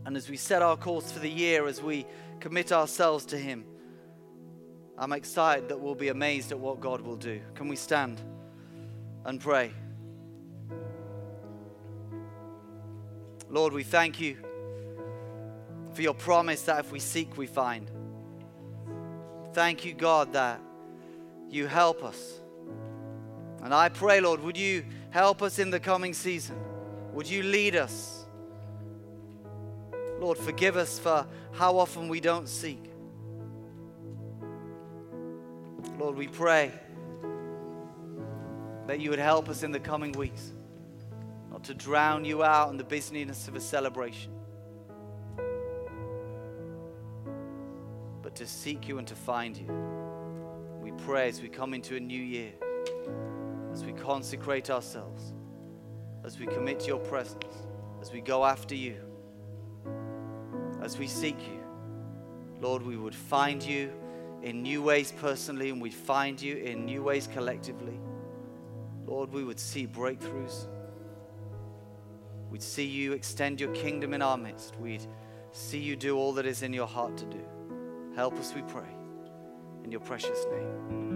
And 0.05 0.15
as 0.15 0.29
we 0.29 0.37
set 0.37 0.61
our 0.61 0.77
course 0.77 1.11
for 1.11 1.19
the 1.19 1.29
year, 1.29 1.67
as 1.67 1.81
we 1.81 2.05
commit 2.41 2.71
ourselves 2.71 3.25
to 3.27 3.37
Him, 3.37 3.63
I'm 4.97 5.13
excited 5.13 5.69
that 5.69 5.79
we'll 5.79 5.95
be 5.95 6.09
amazed 6.09 6.51
at 6.51 6.59
what 6.59 6.79
God 6.79 7.01
will 7.01 7.15
do. 7.15 7.39
Can 7.55 7.67
we 7.67 7.75
stand 7.75 8.21
and 9.25 9.39
pray? 9.39 9.71
Lord, 13.49 13.73
we 13.73 13.83
thank 13.83 14.19
you 14.19 14.37
for 15.93 16.01
your 16.01 16.13
promise 16.13 16.63
that 16.63 16.79
if 16.79 16.91
we 16.91 16.99
seek, 16.99 17.37
we 17.37 17.47
find. 17.47 17.89
Thank 19.53 19.83
you, 19.83 19.93
God, 19.93 20.33
that 20.33 20.61
you 21.49 21.67
help 21.67 22.03
us. 22.03 22.39
And 23.61 23.73
I 23.73 23.89
pray, 23.89 24.21
Lord, 24.21 24.41
would 24.41 24.57
you 24.57 24.85
help 25.09 25.41
us 25.41 25.59
in 25.59 25.69
the 25.69 25.79
coming 25.79 26.13
season? 26.13 26.57
Would 27.13 27.29
you 27.29 27.43
lead 27.43 27.75
us? 27.75 28.20
Lord, 30.21 30.37
forgive 30.37 30.77
us 30.77 30.99
for 30.99 31.25
how 31.51 31.79
often 31.79 32.07
we 32.07 32.19
don't 32.19 32.47
seek. 32.47 32.91
Lord, 35.97 36.15
we 36.15 36.27
pray 36.27 36.71
that 38.85 38.99
you 38.99 39.09
would 39.09 39.17
help 39.17 39.49
us 39.49 39.63
in 39.63 39.71
the 39.71 39.79
coming 39.79 40.11
weeks 40.11 40.51
not 41.49 41.63
to 41.63 41.73
drown 41.73 42.23
you 42.23 42.43
out 42.43 42.69
in 42.69 42.77
the 42.77 42.83
busyness 42.83 43.47
of 43.47 43.55
a 43.55 43.59
celebration, 43.59 44.31
but 48.21 48.35
to 48.35 48.45
seek 48.45 48.87
you 48.87 48.99
and 48.99 49.07
to 49.07 49.15
find 49.15 49.57
you. 49.57 49.65
We 50.83 50.91
pray 51.03 51.29
as 51.29 51.41
we 51.41 51.49
come 51.49 51.73
into 51.73 51.95
a 51.95 51.99
new 51.99 52.21
year, 52.21 52.51
as 53.73 53.83
we 53.83 53.91
consecrate 53.93 54.69
ourselves, 54.69 55.33
as 56.23 56.37
we 56.37 56.45
commit 56.45 56.79
to 56.81 56.87
your 56.87 56.99
presence, 56.99 57.55
as 58.03 58.13
we 58.13 58.21
go 58.21 58.45
after 58.45 58.75
you, 58.75 59.10
as 60.81 60.97
we 60.97 61.07
seek 61.07 61.39
you. 61.47 61.61
Lord, 62.59 62.83
we 62.83 62.97
would 62.97 63.15
find 63.15 63.61
you 63.61 63.91
in 64.41 64.61
new 64.61 64.81
ways 64.81 65.11
personally, 65.11 65.69
and 65.69 65.81
we'd 65.81 65.93
find 65.93 66.41
you 66.41 66.57
in 66.57 66.85
new 66.85 67.03
ways 67.03 67.27
collectively. 67.31 67.99
Lord, 69.05 69.31
we 69.31 69.43
would 69.43 69.59
see 69.59 69.87
breakthroughs. 69.87 70.67
We'd 72.49 72.63
see 72.63 72.85
you 72.85 73.13
extend 73.13 73.59
your 73.61 73.73
kingdom 73.73 74.13
in 74.13 74.21
our 74.21 74.37
midst. 74.37 74.75
We'd 74.77 75.05
see 75.51 75.79
you 75.79 75.95
do 75.95 76.17
all 76.17 76.33
that 76.33 76.45
is 76.45 76.63
in 76.63 76.73
your 76.73 76.87
heart 76.87 77.17
to 77.17 77.25
do. 77.25 77.45
Help 78.15 78.37
us, 78.37 78.53
we 78.53 78.61
pray. 78.63 78.89
In 79.83 79.91
your 79.91 80.01
precious 80.01 80.45
name. 80.51 81.10